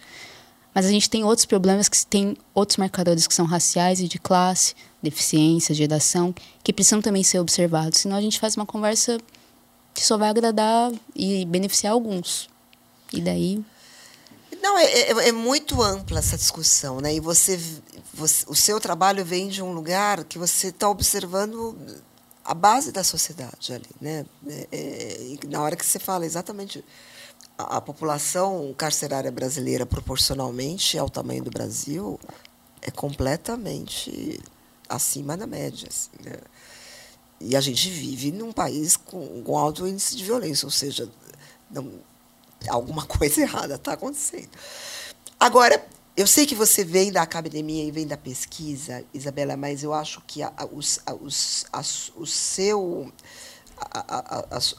Mas 0.75 0.87
a 0.87 0.89
gente 0.89 1.09
tem 1.09 1.23
outros 1.23 1.47
problemas 1.47 1.89
que 1.89 2.05
tem 2.05 2.37
outros 2.53 2.77
marcadores 2.79 3.29
que 3.29 3.35
são 3.35 3.47
raciais 3.47 4.01
e 4.01 4.09
de 4.09 4.19
classe, 4.19 4.75
deficiência, 5.01 5.75
geração, 5.75 6.35
que 6.65 6.73
precisam 6.73 7.01
também 7.01 7.23
ser 7.23 7.39
observados. 7.39 8.01
Senão 8.01 8.17
a 8.17 8.21
gente 8.21 8.41
faz 8.41 8.57
uma 8.57 8.67
conversa 8.67 9.19
que 9.95 10.05
só 10.05 10.19
vai 10.19 10.29
agradar 10.29 10.93
e 11.15 11.45
beneficiar 11.45 11.93
alguns. 11.93 12.51
E 13.13 13.21
daí. 13.21 13.65
Não, 14.61 14.77
é, 14.77 14.85
é, 14.85 15.29
é 15.29 15.33
muito 15.33 15.81
ampla 15.81 16.19
essa 16.19 16.37
discussão, 16.37 17.01
né? 17.01 17.15
E 17.15 17.21
você, 17.21 17.61
você, 18.13 18.45
o 18.49 18.55
seu 18.55 18.81
trabalho 18.81 19.25
vem 19.25 19.49
de 19.49 19.63
um 19.63 19.73
lugar 19.73 20.25
que 20.25 20.39
você 20.39 20.69
está 20.69 20.89
observando 20.89 21.79
a 22.45 22.53
base 22.53 22.91
da 22.91 23.05
sociedade 23.05 23.73
ali, 23.73 23.89
né? 24.01 24.27
É, 24.73 25.37
é 25.43 25.47
na 25.47 25.63
hora 25.63 25.77
que 25.77 25.87
você 25.87 26.01
fala 26.01 26.27
exatamente 26.27 26.85
a, 27.57 27.81
população 27.81 28.75
carcerária 28.77 29.31
brasileira 29.31 29.87
proporcionalmente 29.87 30.99
ao 30.99 31.09
tamanho 31.09 31.43
do 31.43 31.51
Brasil 31.51 32.19
é 32.83 32.91
completamente 32.91 34.41
acima 34.89 35.37
da 35.37 35.47
média, 35.47 35.89
assim, 35.89 36.11
né? 36.23 36.39
E 37.41 37.57
a 37.57 37.61
gente 37.61 37.91
vive 37.91 38.33
num 38.33 38.53
país 38.53 38.97
com, 38.97 39.43
com 39.43 39.59
alto 39.59 39.87
índice 39.87 40.17
de 40.17 40.25
violência, 40.25 40.67
ou 40.67 40.71
seja, 40.71 41.11
não, 41.71 41.93
alguma 42.69 43.05
coisa 43.07 43.41
errada 43.41 43.75
está 43.75 43.93
acontecendo. 43.93 44.51
Agora, 45.39 45.85
eu 46.17 46.27
sei 46.27 46.47
que 46.47 46.55
você 46.55 46.85
vem 46.85 47.11
da 47.11 47.23
academia 47.23 47.85
e 47.85 47.91
vem 47.91 48.07
da 48.07 48.17
pesquisa, 48.17 49.05
Isabela, 49.13 49.57
mas 49.57 49.83
eu 49.83 49.93
acho 49.93 50.23
que 50.27 50.43
a, 50.43 50.53
a, 50.57 50.65
os, 50.65 51.01
a, 51.05 51.13
os, 51.15 51.67
o 52.17 52.25
seu 52.25 53.13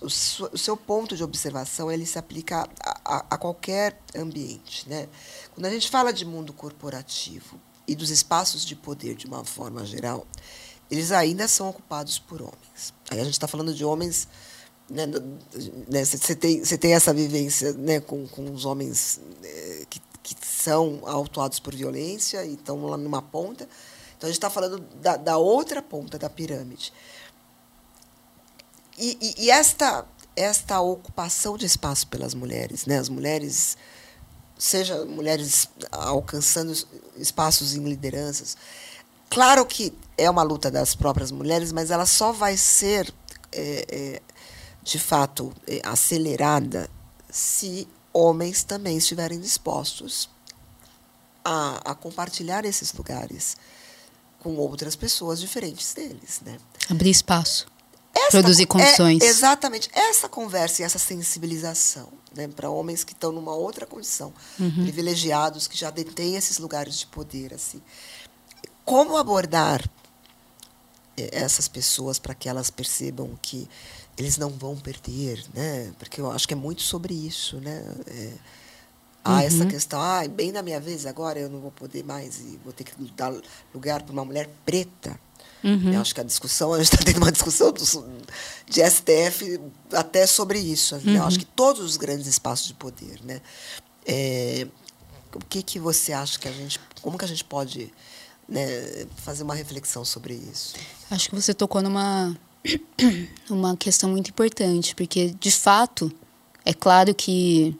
o, 0.01 0.05
o, 0.05 0.57
seu 0.57 0.77
ponto 0.77 1.15
de 1.15 1.23
observação 1.23 1.91
ele 1.91 2.05
se 2.05 2.17
aplica 2.17 2.67
a, 3.03 3.37
qualquer 3.37 3.99
ambiente, 4.15 4.87
né? 4.89 5.07
Quando 5.53 5.65
a 5.65 5.69
gente 5.69 5.89
fala 5.89 6.11
de 6.11 6.25
mundo 6.25 6.53
corporativo 6.53 7.59
e 7.87 7.95
dos 7.95 8.09
espaços 8.09 8.65
de 8.65 8.75
poder 8.75 9.15
de 9.15 9.25
uma 9.25 9.43
forma 9.43 9.85
geral, 9.85 10.25
eles 10.89 11.11
ainda 11.11 11.47
são 11.47 11.69
ocupados 11.69 12.19
por 12.19 12.41
homens. 12.41 12.93
Aí 13.09 13.19
a 13.19 13.23
gente 13.23 13.33
está 13.33 13.47
falando 13.47 13.73
de 13.73 13.83
homens 13.83 14.27
né, 14.87 15.07
né, 15.89 16.05
você, 16.05 16.35
tem, 16.35 16.63
você 16.63 16.77
tem 16.77 16.93
essa 16.93 17.11
vivência 17.11 17.73
né, 17.73 17.99
com, 17.99 18.27
com 18.27 18.51
os 18.51 18.65
homens 18.65 19.19
é, 19.43 19.85
que 19.89 19.99
que 20.25 20.35
são 20.43 21.01
autuados 21.05 21.59
por 21.59 21.75
violência 21.75 22.43
e 22.43 22.55
estão 22.55 22.83
lá 22.87 22.97
numa 22.97 23.21
ponta. 23.21 23.69
Então, 24.17 24.27
a 24.27 24.31
gente 24.31 24.37
está 24.37 24.49
falando 24.49 24.79
da, 24.99 25.17
da, 25.17 25.37
outra 25.37 25.83
ponta 25.83 26.17
da 26.17 26.27
pirâmide. 26.29 26.91
E, 28.97 29.17
e, 29.21 29.45
e, 29.45 29.51
esta, 29.51 30.05
esta 30.35 30.79
ocupação 30.79 31.57
de 31.57 31.65
espaço 31.65 32.07
pelas 32.07 32.33
mulheres, 32.33 32.85
né? 32.85 32.97
as 32.97 33.09
mulheres, 33.09 33.77
seja 34.57 35.05
mulheres 35.05 35.67
alcançando 35.91 36.73
espaços 37.17 37.75
em 37.75 37.83
lideranças, 37.83 38.55
claro 39.29 39.65
que 39.65 39.93
é 40.17 40.29
uma 40.29 40.43
luta 40.43 40.71
das 40.71 40.95
próprias 40.95 41.31
mulheres, 41.31 41.71
mas 41.71 41.91
ela 41.91 42.05
só 42.05 42.31
vai 42.31 42.55
ser, 42.55 43.13
é, 43.51 43.85
é, 43.89 44.21
de 44.81 44.97
fato, 44.97 45.53
é, 45.67 45.81
acelerada 45.83 46.89
se 47.29 47.87
homens 48.13 48.63
também 48.63 48.95
estiverem 48.97 49.41
dispostos 49.41 50.29
a, 51.43 51.91
a 51.91 51.95
compartilhar 51.95 52.63
esses 52.63 52.93
lugares 52.93 53.57
com 54.39 54.55
outras 54.55 54.95
pessoas 54.95 55.39
diferentes 55.41 55.93
deles. 55.93 56.41
Né? 56.45 56.57
Abrir 56.89 57.09
espaço. 57.09 57.67
Essa, 58.27 58.39
produzir 58.39 58.65
condições. 58.65 59.21
É, 59.21 59.25
exatamente. 59.27 59.89
Essa 59.93 60.27
conversa 60.27 60.81
e 60.81 60.85
essa 60.85 60.99
sensibilização 60.99 62.09
né, 62.35 62.47
para 62.47 62.69
homens 62.69 63.03
que 63.03 63.13
estão 63.13 63.31
numa 63.31 63.53
outra 63.53 63.85
condição, 63.85 64.33
uhum. 64.59 64.83
privilegiados, 64.83 65.67
que 65.67 65.77
já 65.77 65.89
detêm 65.89 66.35
esses 66.35 66.57
lugares 66.59 66.99
de 66.99 67.07
poder. 67.07 67.53
assim 67.53 67.81
Como 68.83 69.17
abordar 69.17 69.83
eh, 71.17 71.29
essas 71.31 71.67
pessoas 71.67 72.19
para 72.19 72.35
que 72.35 72.49
elas 72.49 72.69
percebam 72.69 73.37
que 73.41 73.67
eles 74.17 74.37
não 74.37 74.49
vão 74.49 74.75
perder, 74.77 75.43
né? 75.53 75.91
Porque 75.97 76.21
eu 76.21 76.31
acho 76.31 76.47
que 76.47 76.53
é 76.53 76.57
muito 76.57 76.81
sobre 76.81 77.13
isso, 77.13 77.59
né? 77.59 77.83
É, 78.07 78.33
há 79.23 79.33
uhum. 79.33 79.39
essa 79.39 79.65
questão, 79.65 79.99
ah, 79.99 80.25
bem 80.27 80.51
na 80.51 80.61
minha 80.61 80.79
vez 80.79 81.05
agora 81.05 81.39
eu 81.39 81.49
não 81.49 81.59
vou 81.59 81.71
poder 81.71 82.03
mais 82.03 82.39
e 82.39 82.59
vou 82.63 82.71
ter 82.71 82.83
que 82.83 82.93
dar 83.15 83.33
lugar 83.73 84.03
para 84.03 84.13
uma 84.13 84.23
mulher 84.23 84.49
preta. 84.65 85.19
Uhum. 85.65 85.93
Eu 85.93 86.01
acho 86.01 86.13
que 86.13 86.21
a 86.21 86.23
discussão, 86.23 86.73
a 86.73 86.77
gente 86.77 86.93
está 86.93 87.03
tendo 87.03 87.17
uma 87.17 87.31
discussão 87.31 87.71
do, 87.71 87.83
de 88.69 88.87
STF 88.87 89.59
até 89.91 90.27
sobre 90.27 90.59
isso. 90.59 90.95
Né? 90.97 91.17
Eu 91.17 91.23
acho 91.23 91.37
uhum. 91.37 91.43
que 91.43 91.45
todos 91.47 91.83
os 91.83 91.97
grandes 91.97 92.27
espaços 92.27 92.67
de 92.67 92.75
poder, 92.75 93.19
né? 93.23 93.41
É, 94.05 94.67
o 95.33 95.39
que 95.39 95.63
que 95.63 95.79
você 95.79 96.13
acha 96.13 96.37
que 96.37 96.47
a 96.47 96.51
gente, 96.51 96.79
como 97.01 97.17
que 97.17 97.25
a 97.25 97.27
gente 97.27 97.43
pode 97.43 97.91
né, 98.47 98.61
fazer 99.17 99.43
uma 99.43 99.55
reflexão 99.55 100.05
sobre 100.05 100.35
isso? 100.35 100.75
Acho 101.09 101.29
que 101.29 101.35
você 101.35 101.53
tocou 101.53 101.81
numa 101.81 102.37
uma 103.49 103.75
questão 103.75 104.11
muito 104.11 104.29
importante, 104.29 104.93
porque 104.95 105.35
de 105.39 105.51
fato 105.51 106.11
é 106.63 106.73
claro 106.73 107.13
que 107.13 107.75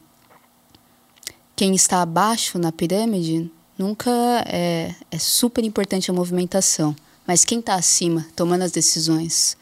quem 1.56 1.74
está 1.76 2.02
abaixo 2.02 2.58
na 2.58 2.72
pirâmide 2.72 3.50
nunca 3.78 4.12
é, 4.48 4.94
é 5.12 5.20
super 5.20 5.64
importante 5.64 6.10
a 6.10 6.14
movimentação, 6.14 6.96
mas 7.26 7.46
quem 7.46 7.60
está 7.60 7.76
acima, 7.76 8.26
tomando 8.36 8.64
as 8.64 8.72
decisões, 8.72 9.58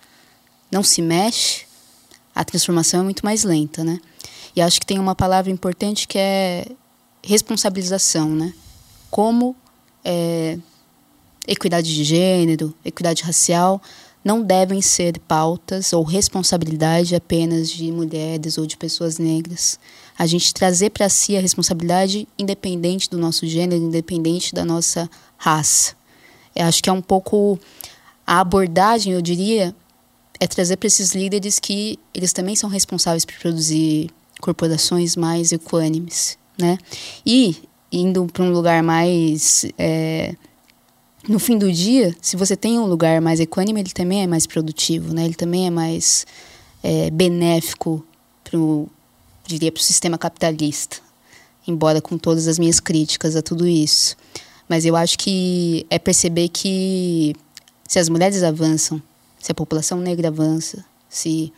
não 0.71 0.83
se 0.83 1.01
mexe, 1.01 1.65
a 2.35 2.43
transformação 2.43 3.01
é 3.01 3.03
muito 3.03 3.23
mais 3.23 3.43
lenta, 3.43 3.83
né? 3.83 3.99
E 4.55 4.61
acho 4.61 4.79
que 4.79 4.85
tem 4.85 4.99
uma 4.99 5.15
palavra 5.15 5.51
importante 5.51 6.07
que 6.07 6.17
é 6.17 6.65
responsabilização, 7.23 8.29
né? 8.29 8.53
Como 9.09 9.55
é, 10.03 10.57
equidade 11.47 11.93
de 11.93 12.03
gênero, 12.03 12.73
equidade 12.83 13.23
racial 13.23 13.81
não 14.23 14.41
devem 14.41 14.81
ser 14.81 15.19
pautas 15.19 15.91
ou 15.91 16.01
responsabilidade 16.03 17.13
apenas 17.13 17.69
de 17.69 17.91
mulheres 17.91 18.57
ou 18.57 18.65
de 18.65 18.77
pessoas 18.77 19.17
negras. 19.17 19.77
A 20.17 20.25
gente 20.25 20.53
trazer 20.53 20.91
para 20.91 21.09
si 21.09 21.35
a 21.35 21.41
responsabilidade 21.41 22.27
independente 22.39 23.09
do 23.09 23.17
nosso 23.17 23.45
gênero, 23.45 23.83
independente 23.83 24.53
da 24.53 24.63
nossa 24.63 25.09
raça. 25.37 25.95
Eu 26.55 26.65
acho 26.65 26.81
que 26.81 26.89
é 26.89 26.93
um 26.93 27.01
pouco 27.01 27.59
a 28.25 28.39
abordagem, 28.39 29.13
eu 29.13 29.21
diria, 29.21 29.75
é 30.39 30.47
trazer 30.47 30.77
para 30.77 30.87
esses 30.87 31.13
líderes 31.13 31.59
que 31.59 31.99
eles 32.13 32.33
também 32.33 32.55
são 32.55 32.69
responsáveis 32.69 33.25
por 33.25 33.35
produzir 33.35 34.09
corporações 34.41 35.15
mais 35.15 35.51
equânimes, 35.51 36.37
né? 36.57 36.77
E 37.25 37.55
indo 37.91 38.25
para 38.25 38.43
um 38.43 38.51
lugar 38.51 38.81
mais 38.83 39.65
é, 39.77 40.35
no 41.27 41.39
fim 41.39 41.57
do 41.57 41.71
dia, 41.71 42.13
se 42.21 42.35
você 42.35 42.55
tem 42.55 42.77
um 42.77 42.85
lugar 42.85 43.21
mais 43.21 43.39
equânime, 43.39 43.79
ele 43.79 43.91
também 43.91 44.23
é 44.23 44.27
mais 44.27 44.45
produtivo, 44.45 45.13
né? 45.13 45.23
Ele 45.23 45.35
também 45.35 45.67
é 45.67 45.69
mais 45.69 46.25
é, 46.83 47.09
benéfico 47.11 48.05
para 48.43 48.59
diria, 49.47 49.71
para 49.71 49.79
o 49.79 49.83
sistema 49.83 50.17
capitalista. 50.17 50.97
Embora 51.65 52.01
com 52.01 52.17
todas 52.17 52.47
as 52.47 52.59
minhas 52.59 52.79
críticas 52.79 53.37
a 53.37 53.41
tudo 53.41 53.65
isso. 53.65 54.17
Mas 54.73 54.85
eu 54.85 54.95
acho 54.95 55.19
que 55.19 55.85
é 55.87 55.99
perceber 55.99 56.49
que 56.49 57.35
se 57.87 57.99
as 57.99 58.09
mulheres 58.09 58.41
avançam, 58.41 58.99
se 59.37 59.51
a 59.51 59.53
população 59.53 59.99
negra 59.99 60.29
avança, 60.29 60.83
se 61.07 61.53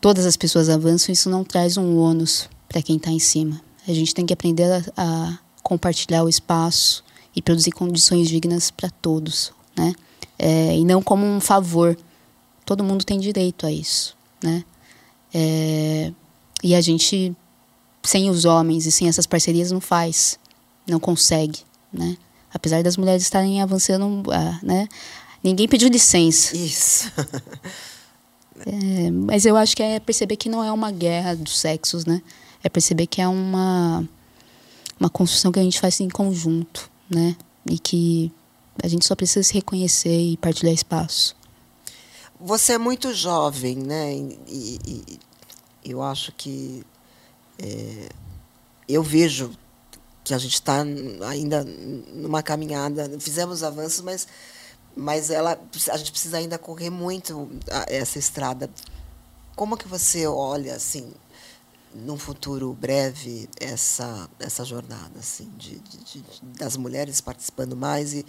todas 0.00 0.24
as 0.24 0.36
pessoas 0.36 0.68
avançam, 0.68 1.12
isso 1.12 1.28
não 1.28 1.42
traz 1.42 1.76
um 1.76 1.98
ônus 1.98 2.48
para 2.68 2.80
quem 2.80 2.96
está 2.96 3.10
em 3.10 3.18
cima. 3.18 3.60
A 3.88 3.92
gente 3.92 4.14
tem 4.14 4.24
que 4.24 4.32
aprender 4.32 4.70
a, 4.70 4.84
a 4.96 5.38
compartilhar 5.64 6.22
o 6.22 6.28
espaço 6.28 7.02
e 7.34 7.42
produzir 7.42 7.72
condições 7.72 8.28
dignas 8.28 8.70
para 8.70 8.88
todos, 8.88 9.52
né? 9.76 9.92
É, 10.38 10.76
e 10.78 10.84
não 10.84 11.02
como 11.02 11.26
um 11.26 11.40
favor. 11.40 11.98
Todo 12.64 12.84
mundo 12.84 13.04
tem 13.04 13.18
direito 13.18 13.66
a 13.66 13.72
isso, 13.72 14.16
né? 14.40 14.64
É, 15.34 16.12
e 16.62 16.72
a 16.72 16.80
gente, 16.80 17.34
sem 18.04 18.30
os 18.30 18.44
homens 18.44 18.86
e 18.86 18.92
sem 18.92 19.08
essas 19.08 19.26
parcerias, 19.26 19.72
não 19.72 19.80
faz, 19.80 20.38
não 20.86 21.00
consegue, 21.00 21.64
né? 21.92 22.16
Apesar 22.52 22.82
das 22.82 22.96
mulheres 22.96 23.22
estarem 23.22 23.62
avançando, 23.62 24.30
ah, 24.32 24.58
né? 24.62 24.88
Ninguém 25.42 25.66
pediu 25.66 25.88
licença. 25.88 26.56
Isso. 26.56 27.10
é, 28.66 29.10
mas 29.10 29.44
eu 29.44 29.56
acho 29.56 29.76
que 29.76 29.82
é 29.82 29.98
perceber 29.98 30.36
que 30.36 30.48
não 30.48 30.62
é 30.62 30.70
uma 30.70 30.90
guerra 30.90 31.34
dos 31.34 31.58
sexos, 31.58 32.04
né? 32.04 32.22
É 32.62 32.68
perceber 32.68 33.06
que 33.06 33.20
é 33.20 33.26
uma 33.26 34.06
uma 35.00 35.10
construção 35.10 35.50
que 35.50 35.58
a 35.58 35.62
gente 35.62 35.80
faz 35.80 35.98
em 36.00 36.08
conjunto, 36.08 36.88
né? 37.10 37.34
E 37.68 37.78
que 37.78 38.30
a 38.82 38.86
gente 38.86 39.04
só 39.04 39.16
precisa 39.16 39.42
se 39.42 39.54
reconhecer 39.54 40.16
e 40.16 40.36
partilhar 40.36 40.72
espaço. 40.72 41.36
Você 42.40 42.74
é 42.74 42.78
muito 42.78 43.12
jovem, 43.12 43.76
né? 43.76 44.14
E, 44.14 44.38
e, 44.48 45.02
e 45.84 45.90
eu 45.90 46.02
acho 46.02 46.32
que 46.32 46.84
é, 47.58 48.08
eu 48.88 49.02
vejo 49.02 49.50
que 50.24 50.34
a 50.34 50.38
gente 50.38 50.54
está 50.54 50.84
ainda 51.28 51.64
numa 51.64 52.42
caminhada. 52.42 53.10
Fizemos 53.18 53.62
avanços, 53.62 54.00
mas 54.00 54.28
mas 54.94 55.30
ela 55.30 55.58
a 55.90 55.96
gente 55.96 56.12
precisa 56.12 56.36
ainda 56.36 56.58
correr 56.58 56.90
muito 56.90 57.50
essa 57.88 58.18
estrada. 58.18 58.70
Como 59.56 59.76
que 59.76 59.88
você 59.88 60.26
olha 60.26 60.74
assim 60.74 61.12
num 61.94 62.18
futuro 62.18 62.72
breve 62.72 63.48
essa 63.60 64.28
essa 64.40 64.64
jornada 64.64 65.18
assim 65.18 65.50
de, 65.58 65.78
de, 65.78 65.98
de 65.98 66.24
das 66.58 66.76
mulheres 66.76 67.20
participando 67.20 67.76
mais 67.76 68.14
e 68.14 68.24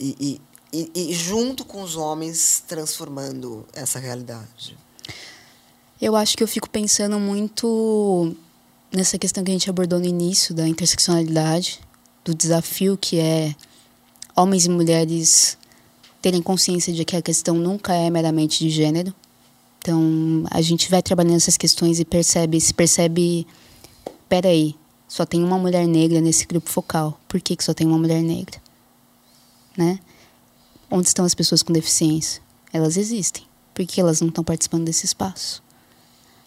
e, 0.00 0.40
e, 0.72 0.90
e, 0.94 1.14
junto 1.14 1.64
com 1.64 1.82
os 1.82 1.96
homens 1.96 2.62
transformando 2.66 3.64
essa 3.72 4.00
realidade 4.00 4.76
eu 6.00 6.16
acho 6.16 6.36
que 6.36 6.42
eu 6.42 6.48
fico 6.48 6.68
pensando 6.68 7.18
muito 7.20 8.34
nessa 8.92 9.18
questão 9.18 9.44
que 9.44 9.50
a 9.50 9.54
gente 9.54 9.70
abordou 9.70 9.98
no 9.98 10.06
início 10.06 10.54
da 10.54 10.66
interseccionalidade 10.66 11.80
do 12.24 12.34
desafio 12.34 12.96
que 12.96 13.18
é 13.18 13.54
homens 14.36 14.66
e 14.66 14.70
mulheres 14.70 15.58
terem 16.20 16.42
consciência 16.42 16.92
de 16.92 17.04
que 17.04 17.16
a 17.16 17.22
questão 17.22 17.54
nunca 17.54 17.94
é 17.94 18.10
meramente 18.10 18.58
de 18.58 18.70
gênero 18.70 19.14
então, 19.88 20.44
a 20.50 20.60
gente 20.60 20.90
vai 20.90 21.02
trabalhando 21.02 21.36
essas 21.36 21.56
questões 21.56 22.00
e 22.00 22.04
percebe, 22.04 22.60
se 22.60 22.74
percebe, 22.74 23.46
peraí, 24.28 24.74
só 25.06 25.24
tem 25.24 25.42
uma 25.42 25.58
mulher 25.58 25.86
negra 25.86 26.20
nesse 26.20 26.44
grupo 26.46 26.68
focal. 26.68 27.18
Por 27.28 27.40
que, 27.40 27.56
que 27.56 27.64
só 27.64 27.72
tem 27.72 27.86
uma 27.86 27.98
mulher 27.98 28.22
negra? 28.22 28.60
Né? 29.76 29.98
Onde 30.90 31.08
estão 31.08 31.24
as 31.24 31.34
pessoas 31.34 31.62
com 31.62 31.72
deficiência? 31.72 32.42
Elas 32.72 32.96
existem. 32.96 33.44
Por 33.72 33.86
que 33.86 34.00
elas 34.00 34.20
não 34.20 34.28
estão 34.28 34.44
participando 34.44 34.84
desse 34.84 35.06
espaço? 35.06 35.62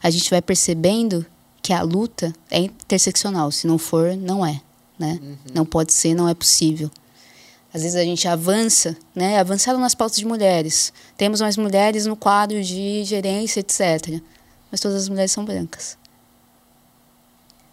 A 0.04 0.10
gente 0.10 0.30
vai 0.30 0.42
percebendo 0.42 1.26
que 1.62 1.74
a 1.74 1.82
luta 1.82 2.34
é 2.50 2.60
interseccional. 2.60 3.52
Se 3.52 3.68
não 3.68 3.78
for, 3.78 4.16
não 4.16 4.46
é. 4.46 4.62
Né? 4.98 5.20
Uhum. 5.22 5.38
Não 5.54 5.66
pode 5.66 5.94
ser, 5.94 6.14
não 6.14 6.28
é 6.28 6.34
possível. 6.34 6.90
Às 7.74 7.84
vezes 7.84 7.96
a 7.96 8.04
gente 8.04 8.28
avança, 8.28 8.98
né? 9.16 9.40
Avançaram 9.40 9.80
nas 9.80 9.96
pautas 9.96 10.18
de 10.18 10.26
mulheres. 10.26 10.92
Temos 11.16 11.40
mais 11.40 11.56
mulheres 11.56 12.06
no 12.06 12.18
quadro 12.18 12.62
de 12.62 13.04
gerência, 13.06 13.62
etc. 13.62 14.22
Mas 14.70 14.82
todas 14.82 15.04
as 15.04 15.10
mulheres 15.10 15.32
são 15.32 15.46
brancas. 15.46 15.98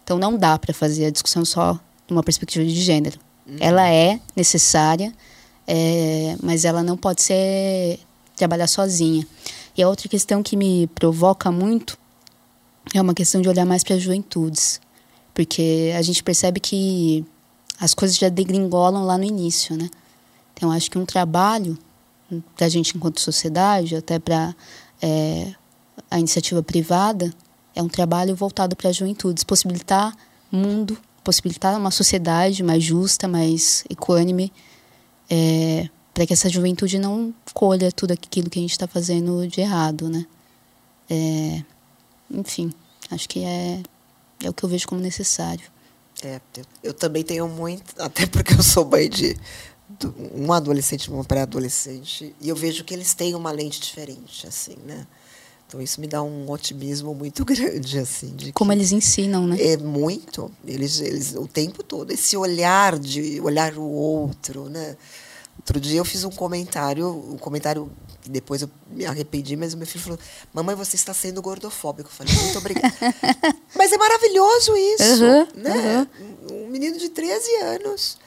Então 0.03 0.17
não 0.17 0.37
dá 0.37 0.57
para 0.57 0.73
fazer 0.73 1.05
a 1.05 1.09
discussão 1.11 1.43
só 1.43 1.73
de 2.07 2.13
uma 2.13 2.23
perspectiva 2.23 2.65
de 2.65 2.73
gênero. 2.73 3.19
Uhum. 3.45 3.57
Ela 3.59 3.89
é 3.89 4.19
necessária, 4.35 5.13
é, 5.67 6.35
mas 6.41 6.63
ela 6.63 6.81
não 6.81 6.95
pode 6.95 7.21
ser 7.21 7.99
trabalhar 8.37 8.67
sozinha. 8.67 9.27
E 9.77 9.83
a 9.83 9.89
outra 9.89 10.07
questão 10.07 10.41
que 10.41 10.55
me 10.55 10.87
provoca 10.95 11.51
muito 11.51 11.98
é 12.93 13.01
uma 13.01 13.13
questão 13.13 13.41
de 13.41 13.49
olhar 13.49 13.65
mais 13.65 13.83
para 13.83 13.95
as 13.95 14.01
juventudes, 14.01 14.81
porque 15.33 15.93
a 15.97 16.01
gente 16.01 16.23
percebe 16.23 16.59
que 16.59 17.25
as 17.79 17.93
coisas 17.93 18.17
já 18.17 18.29
degringolam 18.29 19.05
lá 19.05 19.17
no 19.17 19.23
início, 19.23 19.77
né? 19.77 19.89
Então, 20.53 20.71
acho 20.71 20.91
que 20.91 20.97
um 20.97 21.05
trabalho 21.05 21.77
para 22.55 22.65
a 22.65 22.69
gente 22.69 22.95
enquanto 22.95 23.19
sociedade, 23.19 23.95
até 23.95 24.19
para 24.19 24.55
é, 25.01 25.53
a 26.09 26.19
iniciativa 26.19 26.61
privada, 26.61 27.33
é 27.75 27.81
um 27.81 27.87
trabalho 27.87 28.35
voltado 28.35 28.75
para 28.75 28.89
as 28.89 28.95
juventudes, 28.95 29.43
possibilitar 29.43 30.15
mundo, 30.51 30.97
possibilitar 31.23 31.77
uma 31.77 31.91
sociedade 31.91 32.63
mais 32.63 32.83
justa, 32.83 33.27
mais 33.27 33.83
equânime, 33.89 34.51
é, 35.29 35.89
para 36.13 36.25
que 36.25 36.33
essa 36.33 36.49
juventude 36.49 36.99
não 36.99 37.33
colha 37.53 37.91
tudo 37.91 38.11
aquilo 38.11 38.49
que 38.49 38.59
a 38.59 38.61
gente 38.61 38.71
está 38.71 38.87
fazendo 38.87 39.47
de 39.47 39.61
errado, 39.61 40.09
né? 40.09 40.25
É, 41.09 41.63
enfim, 42.31 42.71
acho 43.11 43.27
que 43.27 43.43
é, 43.43 43.81
é 44.43 44.49
o 44.49 44.53
que 44.53 44.63
eu 44.63 44.69
vejo 44.69 44.87
como 44.87 45.01
necessário. 45.01 45.65
É, 46.23 46.41
eu, 46.83 46.93
também 46.93 47.23
tenho 47.23 47.47
muito, 47.47 47.93
até 48.01 48.25
porque 48.25 48.53
eu 48.53 48.63
sou 48.63 48.85
mãe 48.85 49.09
de, 49.09 49.35
de 49.89 50.07
um 50.33 50.51
adolescente 50.51 51.05
e 51.05 51.09
uma 51.11 51.23
pré-adolescente, 51.23 52.35
e 52.41 52.49
eu 52.49 52.55
vejo 52.55 52.83
que 52.83 52.93
eles 52.93 53.13
têm 53.13 53.35
uma 53.35 53.51
lente 53.51 53.79
diferente, 53.79 54.47
assim, 54.47 54.75
né? 54.85 55.07
Então 55.69 55.79
isso 55.79 56.01
me 56.01 56.07
dá 56.07 56.23
um 56.23 56.49
otimismo 56.49 57.13
muito 57.13 57.45
grande, 57.45 57.99
assim. 57.99 58.35
Como 58.53 58.71
eles 58.71 58.91
ensinam, 58.91 59.45
né? 59.45 59.61
É 59.61 59.77
muito. 59.77 60.51
Eles, 60.65 60.99
eles 60.99 61.35
o 61.35 61.47
tempo 61.47 61.83
todo 61.83 62.11
esse 62.11 62.35
olhar 62.35 62.97
de 62.97 63.39
olhar 63.39 63.77
o 63.77 63.83
outro, 63.83 64.67
né? 64.67 64.97
Outro 65.57 65.79
dia 65.79 65.99
eu 65.99 66.05
fiz 66.05 66.23
um 66.23 66.31
comentário, 66.31 67.07
um 67.07 67.37
comentário 67.37 67.91
depois 68.25 68.61
eu 68.61 68.69
me 68.87 69.05
arrependi, 69.05 69.55
mas 69.55 69.73
o 69.73 69.77
meu 69.77 69.87
filho 69.87 70.03
falou: 70.03 70.19
Mamãe, 70.53 70.75
você 70.75 70.95
está 70.95 71.13
sendo 71.13 71.41
gordofóbico. 71.41 72.09
Eu 72.09 72.13
falei: 72.13 72.33
Muito 72.33 72.57
obrigada. 72.57 72.95
mas 73.75 73.91
é 73.91 73.97
maravilhoso 73.97 74.75
isso. 74.75 75.23
Uhum, 75.23 75.47
né? 75.55 76.07
Uhum. 76.19 76.65
Um 76.65 76.67
menino 76.69 76.97
de 76.97 77.09
13 77.09 77.55
anos. 77.57 78.17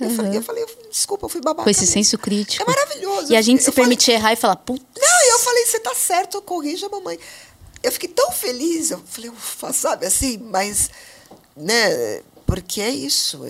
Eu, 0.00 0.08
uhum. 0.08 0.16
falei, 0.16 0.36
eu 0.36 0.42
falei, 0.42 0.66
desculpa, 0.90 1.26
eu 1.26 1.28
fui 1.28 1.40
babaca. 1.40 1.62
Com 1.62 1.70
esse 1.70 1.82
mesmo. 1.82 1.92
senso 1.94 2.18
crítico. 2.18 2.62
É 2.62 2.66
maravilhoso. 2.66 3.32
E 3.32 3.36
a 3.36 3.42
gente 3.42 3.62
se 3.62 3.70
permite 3.70 4.10
errar 4.10 4.32
e 4.32 4.36
falar, 4.36 4.56
putz. 4.56 4.84
Não, 4.98 5.30
eu 5.30 5.38
falei, 5.38 5.64
você 5.64 5.76
está 5.76 5.94
certo, 5.94 6.42
corrija 6.42 6.86
a 6.86 6.88
mamãe. 6.88 7.18
Eu 7.82 7.92
fiquei 7.92 8.08
tão 8.08 8.32
feliz, 8.32 8.90
eu 8.90 9.00
falei, 9.04 9.30
ufa, 9.30 9.72
sabe, 9.72 10.06
assim, 10.06 10.38
mas, 10.38 10.90
né, 11.56 12.22
porque 12.46 12.80
é 12.80 12.90
isso 12.90 13.44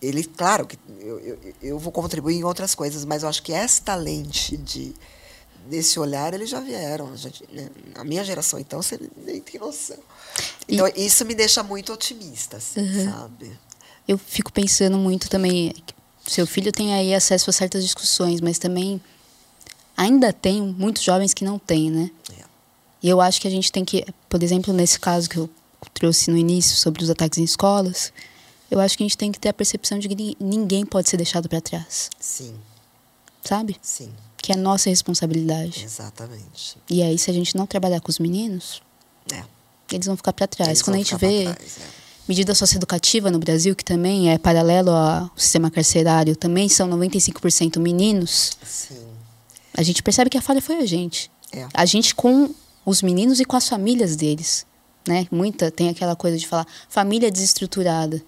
ele, 0.00 0.24
claro, 0.24 0.66
que 0.66 0.78
eu, 0.98 1.18
eu, 1.20 1.38
eu, 1.62 1.78
vou 1.78 1.92
contribuir 1.92 2.36
em 2.36 2.44
outras 2.44 2.74
coisas, 2.74 3.04
mas 3.04 3.22
eu 3.22 3.28
acho 3.28 3.42
que 3.42 3.52
esta 3.52 3.94
lente 3.94 4.56
de 4.56 4.94
desse 5.66 6.00
olhar 6.00 6.32
eles 6.32 6.48
já 6.48 6.60
vieram. 6.60 7.14
Gente, 7.16 7.44
né? 7.52 7.68
A 7.94 8.04
minha 8.04 8.24
geração, 8.24 8.58
então, 8.58 8.80
você 8.80 8.98
nem 9.24 9.40
tem 9.40 9.60
noção. 9.60 9.98
Então, 10.68 10.88
e... 10.88 11.06
isso 11.06 11.24
me 11.24 11.34
deixa 11.34 11.62
muito 11.62 11.92
otimista, 11.92 12.56
assim, 12.56 12.80
uhum. 12.80 13.12
sabe? 13.12 13.58
Eu 14.08 14.18
fico 14.18 14.52
pensando 14.52 14.96
muito 14.96 15.28
também. 15.28 15.74
Seu 16.26 16.46
filho 16.46 16.72
tem 16.72 16.94
aí 16.94 17.14
acesso 17.14 17.50
a 17.50 17.52
certas 17.52 17.82
discussões, 17.82 18.40
mas 18.40 18.58
também 18.58 19.00
ainda 19.96 20.32
tem 20.32 20.62
muitos 20.62 21.02
jovens 21.02 21.34
que 21.34 21.44
não 21.44 21.58
têm, 21.58 21.90
né? 21.90 22.10
É. 22.32 22.44
E 23.02 23.08
eu 23.08 23.20
acho 23.20 23.40
que 23.40 23.48
a 23.48 23.50
gente 23.50 23.70
tem 23.70 23.84
que, 23.84 24.04
por 24.28 24.42
exemplo, 24.42 24.72
nesse 24.72 24.98
caso 24.98 25.28
que 25.28 25.36
eu 25.36 25.48
trouxe 25.94 26.30
no 26.30 26.36
início 26.36 26.76
sobre 26.76 27.02
os 27.02 27.10
ataques 27.10 27.38
em 27.38 27.44
escolas, 27.44 28.12
eu 28.70 28.78
acho 28.80 28.96
que 28.96 29.02
a 29.02 29.06
gente 29.06 29.18
tem 29.18 29.32
que 29.32 29.40
ter 29.40 29.48
a 29.48 29.52
percepção 29.52 29.98
de 29.98 30.08
que 30.08 30.36
ninguém 30.38 30.86
pode 30.86 31.08
ser 31.08 31.16
deixado 31.16 31.48
para 31.48 31.60
trás. 31.60 32.08
Sim. 32.18 32.54
Sabe? 33.44 33.76
Sim. 33.82 34.10
Que 34.36 34.52
é 34.52 34.56
nossa 34.56 34.88
responsabilidade. 34.88 35.84
Exatamente. 35.84 36.76
E 36.88 37.02
aí, 37.02 37.18
se 37.18 37.30
a 37.30 37.34
gente 37.34 37.56
não 37.56 37.66
trabalhar 37.66 38.00
com 38.00 38.10
os 38.10 38.18
meninos, 38.18 38.80
é. 39.32 39.42
eles 39.92 40.06
vão 40.06 40.16
ficar 40.16 40.32
para 40.32 40.46
trás. 40.46 40.68
Eles 40.68 40.82
Quando 40.82 40.94
a 40.94 40.98
gente 40.98 41.16
vê 41.16 41.44
trás, 41.44 41.78
é. 41.78 41.82
medida 42.28 42.54
socioeducativa 42.54 43.30
no 43.30 43.38
Brasil, 43.38 43.74
que 43.74 43.84
também 43.84 44.30
é 44.30 44.38
paralelo 44.38 44.90
ao 44.90 45.30
sistema 45.36 45.70
carcerário, 45.70 46.36
também 46.36 46.68
são 46.68 46.88
95% 46.88 47.78
meninos. 47.78 48.52
Sim. 48.64 49.08
A 49.74 49.82
gente 49.82 50.02
percebe 50.02 50.30
que 50.30 50.38
a 50.38 50.42
falha 50.42 50.62
foi 50.62 50.76
a 50.76 50.86
gente. 50.86 51.30
É. 51.52 51.66
A 51.74 51.84
gente 51.84 52.14
com 52.14 52.54
os 52.84 53.02
meninos 53.02 53.40
e 53.40 53.44
com 53.44 53.56
as 53.56 53.68
famílias 53.68 54.16
deles. 54.16 54.66
Né? 55.06 55.26
Muita 55.30 55.70
tem 55.70 55.88
aquela 55.88 56.14
coisa 56.14 56.36
de 56.36 56.46
falar 56.46 56.66
família 56.88 57.30
desestruturada. 57.30 58.22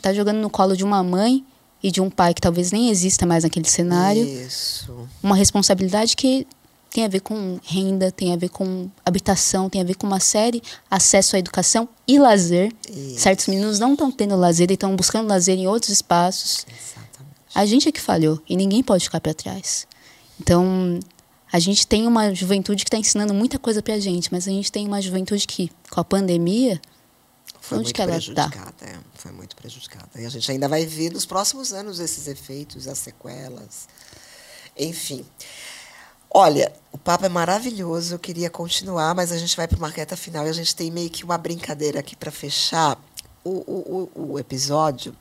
Você 0.00 0.08
está 0.08 0.14
jogando 0.14 0.38
no 0.38 0.48
colo 0.48 0.74
de 0.74 0.82
uma 0.82 1.02
mãe 1.02 1.44
e 1.82 1.90
de 1.90 2.00
um 2.00 2.08
pai 2.08 2.32
que 2.32 2.40
talvez 2.40 2.72
nem 2.72 2.88
exista 2.88 3.26
mais 3.26 3.44
naquele 3.44 3.68
cenário. 3.68 4.24
Isso. 4.24 5.06
Uma 5.22 5.36
responsabilidade 5.36 6.16
que 6.16 6.46
tem 6.88 7.04
a 7.04 7.08
ver 7.08 7.20
com 7.20 7.60
renda, 7.62 8.10
tem 8.10 8.32
a 8.32 8.36
ver 8.36 8.48
com 8.48 8.88
habitação, 9.04 9.68
tem 9.68 9.78
a 9.78 9.84
ver 9.84 9.94
com 9.96 10.06
uma 10.06 10.18
série, 10.18 10.62
acesso 10.90 11.36
à 11.36 11.38
educação 11.38 11.86
e 12.08 12.18
lazer. 12.18 12.72
Isso. 12.88 13.20
Certos 13.20 13.46
meninos 13.46 13.78
não 13.78 13.92
estão 13.92 14.10
tendo 14.10 14.34
lazer 14.36 14.70
e 14.70 14.74
estão 14.74 14.96
buscando 14.96 15.28
lazer 15.28 15.58
em 15.58 15.66
outros 15.66 15.90
espaços. 15.90 16.66
Exatamente. 16.66 17.36
A 17.54 17.66
gente 17.66 17.86
é 17.86 17.92
que 17.92 18.00
falhou 18.00 18.40
e 18.48 18.56
ninguém 18.56 18.82
pode 18.82 19.04
ficar 19.04 19.20
para 19.20 19.34
trás. 19.34 19.86
Então, 20.40 20.98
a 21.52 21.58
gente 21.58 21.86
tem 21.86 22.06
uma 22.06 22.34
juventude 22.34 22.84
que 22.84 22.88
está 22.88 22.96
ensinando 22.96 23.34
muita 23.34 23.58
coisa 23.58 23.82
para 23.82 23.94
a 23.94 24.00
gente, 24.00 24.32
mas 24.32 24.48
a 24.48 24.50
gente 24.50 24.72
tem 24.72 24.86
uma 24.86 25.02
juventude 25.02 25.46
que, 25.46 25.70
com 25.90 26.00
a 26.00 26.04
pandemia, 26.04 26.80
Foi 27.60 27.78
onde 27.78 27.86
muito 27.86 28.00
está? 28.00 28.48
prejudicada, 28.48 28.74
é, 28.82 28.98
foi 29.14 29.32
muito 29.32 29.54
prejudicada. 29.54 30.08
E 30.16 30.24
a 30.24 30.28
gente 30.28 30.50
ainda 30.50 30.68
vai 30.68 30.86
ver 30.86 31.12
nos 31.12 31.26
próximos 31.26 31.72
anos 31.72 32.00
esses 32.00 32.26
efeitos, 32.26 32.88
as 32.88 32.98
sequelas. 32.98 33.86
Enfim. 34.76 35.24
Olha, 36.32 36.72
o 36.92 36.98
papo 36.98 37.26
é 37.26 37.28
maravilhoso, 37.28 38.14
eu 38.14 38.18
queria 38.18 38.48
continuar, 38.48 39.14
mas 39.14 39.32
a 39.32 39.36
gente 39.36 39.56
vai 39.56 39.66
para 39.66 39.76
uma 39.76 39.88
reta 39.88 40.16
final 40.16 40.46
e 40.46 40.48
a 40.48 40.52
gente 40.52 40.74
tem 40.74 40.90
meio 40.90 41.10
que 41.10 41.24
uma 41.24 41.36
brincadeira 41.36 42.00
aqui 42.00 42.14
para 42.14 42.30
fechar 42.30 42.98
o, 43.44 43.50
o, 43.50 44.10
o, 44.14 44.32
o 44.32 44.38
episódio, 44.38 45.14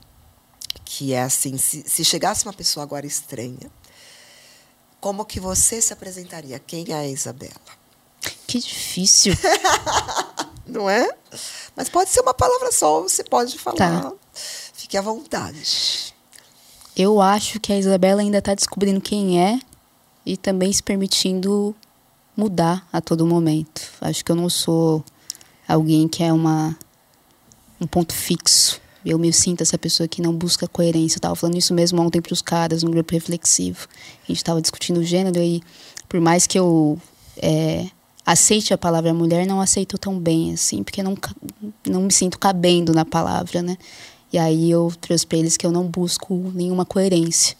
que 0.85 1.13
é 1.13 1.23
assim, 1.23 1.57
se, 1.57 1.83
se 1.87 2.05
chegasse 2.05 2.45
uma 2.45 2.53
pessoa 2.53 2.83
agora 2.83 3.07
estranha, 3.07 3.71
como 4.99 5.25
que 5.25 5.39
você 5.39 5.81
se 5.81 5.93
apresentaria? 5.93 6.59
Quem 6.59 6.85
é 6.89 6.93
a 6.93 7.07
Isabela? 7.07 7.53
Que 8.45 8.59
difícil. 8.59 9.33
Não 10.69 10.89
é? 10.89 11.09
Mas 11.75 11.89
pode 11.89 12.09
ser 12.09 12.21
uma 12.21 12.33
palavra 12.33 12.71
só, 12.71 13.01
você 13.01 13.23
pode 13.23 13.57
falar. 13.57 13.75
Tá. 13.75 14.13
Fique 14.33 14.97
à 14.97 15.01
vontade. 15.01 16.13
Eu 16.95 17.21
acho 17.21 17.59
que 17.59 17.71
a 17.71 17.77
Isabela 17.77 18.21
ainda 18.21 18.39
está 18.39 18.53
descobrindo 18.53 18.99
quem 19.01 19.41
é 19.41 19.59
e 20.25 20.35
também 20.35 20.71
se 20.71 20.83
permitindo 20.83 21.75
mudar 22.35 22.87
a 22.91 23.01
todo 23.01 23.25
momento. 23.25 23.81
Acho 24.01 24.23
que 24.23 24.31
eu 24.31 24.35
não 24.35 24.49
sou 24.49 25.03
alguém 25.67 26.07
que 26.07 26.23
é 26.23 26.31
uma 26.31 26.77
um 27.79 27.87
ponto 27.87 28.13
fixo. 28.13 28.81
Eu 29.05 29.17
me 29.17 29.31
sinto 29.31 29.61
essa 29.61 29.77
pessoa 29.77 30.07
que 30.07 30.21
não 30.21 30.33
busca 30.33 30.67
coerência. 30.67 31.15
Eu 31.15 31.19
estava 31.19 31.35
falando 31.35 31.57
isso 31.57 31.73
mesmo 31.73 32.01
ontem 32.01 32.21
para 32.21 32.33
os 32.33 32.41
caras 32.41 32.83
no 32.83 32.91
grupo 32.91 33.13
reflexivo. 33.13 33.87
A 34.23 34.27
gente 34.27 34.37
estava 34.37 34.61
discutindo 34.61 34.99
o 34.99 35.03
gênero 35.03 35.41
e 35.41 35.63
por 36.07 36.19
mais 36.19 36.45
que 36.45 36.59
eu 36.59 36.99
é, 37.37 37.87
aceite 38.31 38.75
a 38.75 38.77
palavra 38.77 39.11
mulher, 39.11 39.47
não 39.47 39.59
aceito 39.59 39.97
tão 39.97 40.19
bem 40.19 40.53
assim, 40.53 40.83
porque 40.83 41.01
não 41.01 41.17
não 41.87 42.03
me 42.03 42.11
sinto 42.11 42.37
cabendo 42.37 42.93
na 42.93 43.03
palavra, 43.03 43.63
né? 43.63 43.75
E 44.31 44.37
aí 44.37 44.69
eu 44.69 44.93
trouxe 45.01 45.25
para 45.25 45.39
eles 45.39 45.57
que 45.57 45.65
eu 45.65 45.71
não 45.71 45.87
busco 45.87 46.35
nenhuma 46.53 46.85
coerência, 46.85 47.57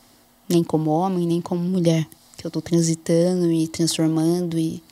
nem 0.47 0.63
como 0.63 0.91
homem, 0.91 1.25
nem 1.25 1.41
como 1.41 1.63
mulher, 1.63 2.07
que 2.37 2.45
eu 2.45 2.49
estou 2.49 2.61
transitando 2.61 3.51
e 3.51 3.67
transformando 3.67 4.59
e 4.59 4.83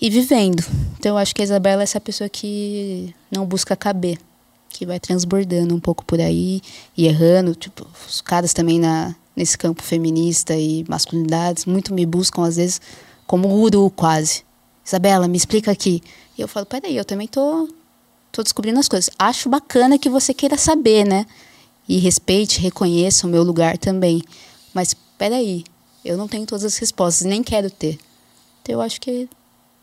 e 0.00 0.08
vivendo. 0.08 0.64
Então 0.98 1.12
eu 1.12 1.18
acho 1.18 1.34
que 1.34 1.42
a 1.42 1.44
Isabela 1.44 1.82
é 1.82 1.84
essa 1.84 2.00
pessoa 2.00 2.28
que 2.28 3.14
não 3.30 3.44
busca 3.44 3.76
caber, 3.76 4.18
que 4.70 4.86
vai 4.86 4.98
transbordando 4.98 5.74
um 5.74 5.80
pouco 5.80 6.02
por 6.02 6.18
aí 6.18 6.62
e 6.96 7.06
errando, 7.06 7.54
tipo, 7.54 7.86
os 8.08 8.22
caras 8.22 8.54
também 8.54 8.80
na 8.80 9.14
nesse 9.36 9.58
campo 9.58 9.82
feminista 9.82 10.56
e 10.56 10.82
masculinidades 10.88 11.66
muito 11.66 11.92
me 11.92 12.06
buscam 12.06 12.46
às 12.46 12.56
vezes 12.56 12.80
como 13.26 13.48
guru 13.48 13.90
quase. 13.90 14.44
Isabela, 14.84 15.26
me 15.26 15.36
explica 15.36 15.70
aqui. 15.70 16.02
E 16.36 16.40
eu 16.40 16.48
falo, 16.48 16.66
peraí, 16.66 16.96
eu 16.96 17.04
também 17.04 17.26
tô 17.26 17.68
tô 18.30 18.42
descobrindo 18.42 18.78
as 18.78 18.88
coisas. 18.88 19.08
Acho 19.18 19.48
bacana 19.48 19.98
que 19.98 20.10
você 20.10 20.34
queira 20.34 20.58
saber, 20.58 21.04
né? 21.06 21.24
E 21.88 21.98
respeite, 21.98 22.60
reconheça 22.60 23.26
o 23.26 23.30
meu 23.30 23.42
lugar 23.42 23.78
também. 23.78 24.22
Mas 24.74 24.94
peraí, 25.16 25.64
eu 26.04 26.16
não 26.16 26.28
tenho 26.28 26.44
todas 26.44 26.64
as 26.64 26.76
respostas, 26.76 27.26
nem 27.26 27.42
quero 27.42 27.70
ter. 27.70 27.98
Então 28.62 28.74
eu 28.74 28.80
acho 28.82 29.00
que 29.00 29.28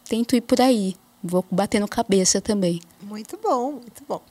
tento 0.08 0.36
ir 0.36 0.42
por 0.42 0.62
aí. 0.62 0.96
Vou 1.24 1.44
batendo 1.50 1.88
cabeça 1.88 2.40
também. 2.40 2.82
Muito 3.02 3.38
bom, 3.42 3.72
muito 3.72 4.04
bom. 4.08 4.22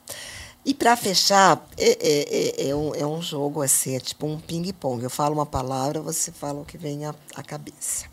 E 0.65 0.73
para 0.73 0.97
fechar, 0.97 1.67
é, 1.77 1.99
é, 2.01 2.67
é, 2.67 2.69
é 2.69 2.75
um, 2.75 2.95
é 2.95 3.05
um 3.05 3.21
jogo 3.21 3.63
assim, 3.63 3.97
é 3.97 4.01
tipo 4.01 4.27
um 4.27 4.39
ping-pong. 4.39 5.03
Eu 5.03 5.11
falo 5.11 5.35
uma 5.35 5.47
palavra, 5.47 6.01
você 6.01 6.31
fala 6.31 6.61
o 6.61 6.65
que 6.65 6.79
vem 6.79 7.05
à, 7.05 7.15
à 7.35 7.43
cabeça. 7.43 8.12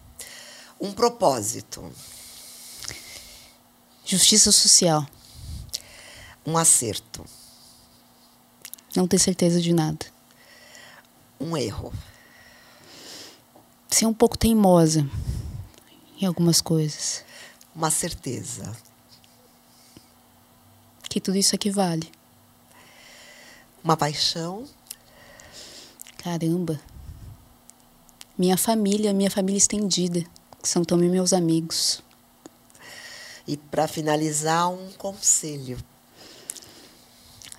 Um 0.80 0.92
propósito, 0.94 1.92
Justiça 4.06 4.52
social. 4.52 5.06
um 6.46 6.58
acerto, 6.58 7.24
Não 8.96 9.08
ter 9.08 9.20
certeza 9.20 9.62
de 9.62 9.72
nada. 9.74 10.06
um 11.40 11.56
erro, 11.56 11.94
Ser 13.90 14.06
um 14.06 14.14
pouco 14.14 14.38
teimosa 14.38 15.08
em 16.20 16.26
algumas 16.26 16.60
coisas. 16.62 17.24
uma 17.76 17.92
certeza, 17.92 18.76
Que 21.10 21.20
tudo 21.20 21.38
isso 21.38 21.56
aqui 21.56 21.70
vale. 21.70 22.10
uma 23.84 23.96
paixão, 23.98 24.68
Caramba. 26.18 26.80
Minha 28.38 28.58
família, 28.58 29.14
minha 29.14 29.32
família 29.32 29.58
estendida, 29.58 30.26
que 30.62 30.70
são 30.70 30.84
também 30.84 31.10
meus 31.10 31.34
amigos. 31.34 32.02
e 33.48 33.58
para 33.58 33.88
finalizar, 33.88 34.70
um 34.70 34.92
conselho. 34.98 35.78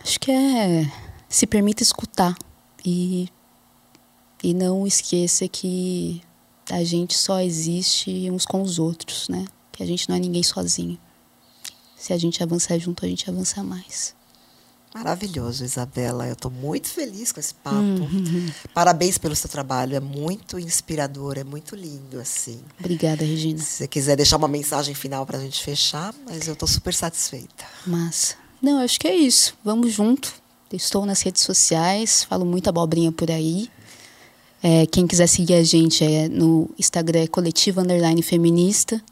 Acho 0.01 0.21
que 0.21 0.31
é 0.31 0.91
se 1.29 1.47
permita 1.47 1.83
escutar 1.83 2.37
e 2.85 3.29
e 4.43 4.55
não 4.55 4.87
esqueça 4.87 5.47
que 5.49 6.23
a 6.71 6.83
gente 6.83 7.15
só 7.17 7.41
existe 7.41 8.31
uns 8.31 8.47
com 8.47 8.63
os 8.63 8.79
outros, 8.79 9.29
né? 9.29 9.47
Que 9.73 9.83
a 9.83 9.87
gente 9.87 10.09
não 10.09 10.17
é 10.17 10.19
ninguém 10.19 10.43
sozinho. 10.43 10.99
Se 11.97 12.13
a 12.13 12.19
gente 12.19 12.43
avançar 12.43 12.79
junto, 12.79 13.05
a 13.05 13.09
gente 13.09 13.29
avança 13.29 13.63
mais. 13.63 14.15
Maravilhoso, 14.95 15.65
Isabela. 15.65 16.27
Eu 16.27 16.33
estou 16.33 16.51
muito 16.51 16.89
feliz 16.89 17.31
com 17.31 17.39
esse 17.39 17.55
papo. 17.55 17.77
Uhum. 17.77 18.51
Parabéns 18.75 19.19
pelo 19.19 19.37
seu 19.37 19.49
trabalho. 19.49 19.97
É 19.97 20.01
muito 20.01 20.59
inspirador, 20.59 21.39
é 21.39 21.45
muito 21.45 21.77
lindo, 21.77 22.19
assim. 22.21 22.61
Obrigada, 22.79 23.25
Regina. 23.25 23.59
Se 23.59 23.65
você 23.65 23.89
quiser 23.89 24.17
deixar 24.17 24.37
uma 24.37 24.49
mensagem 24.49 24.95
final 24.95 25.25
para 25.25 25.39
a 25.39 25.41
gente 25.41 25.63
fechar, 25.63 26.13
mas 26.27 26.49
eu 26.49 26.55
estou 26.55 26.69
super 26.69 26.93
satisfeita. 26.93 27.65
Massa. 27.87 28.35
Não, 28.61 28.81
acho 28.81 28.99
que 28.99 29.07
é 29.07 29.15
isso. 29.15 29.57
Vamos 29.65 29.93
junto. 29.93 30.35
Estou 30.73 31.07
nas 31.07 31.23
redes 31.23 31.43
sociais, 31.43 32.25
falo 32.25 32.45
muita 32.45 32.71
abobrinha 32.71 33.11
por 33.11 33.31
aí. 33.31 33.71
É, 34.63 34.87
quem 34.87 35.07
quiser 35.07 35.27
seguir 35.27 35.55
a 35.55 35.65
gente 35.65 36.05
é 36.05 36.29
no 36.29 36.69
Instagram 36.79 37.21
é 37.21 37.27
coletivo 37.27 37.81
underline 37.81 38.23
feminista 38.23 39.03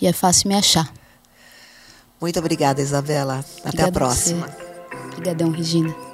e 0.00 0.06
é 0.06 0.12
fácil 0.12 0.48
me 0.48 0.54
achar. 0.54 0.92
Muito 2.20 2.38
obrigada, 2.38 2.80
Isabela. 2.80 3.44
Até 3.64 3.84
Obrigada 3.84 4.04
a 4.04 4.06
a 4.06 4.14
você. 4.14 4.71
Obrigadão, 5.22 5.52
Regina. 5.52 6.11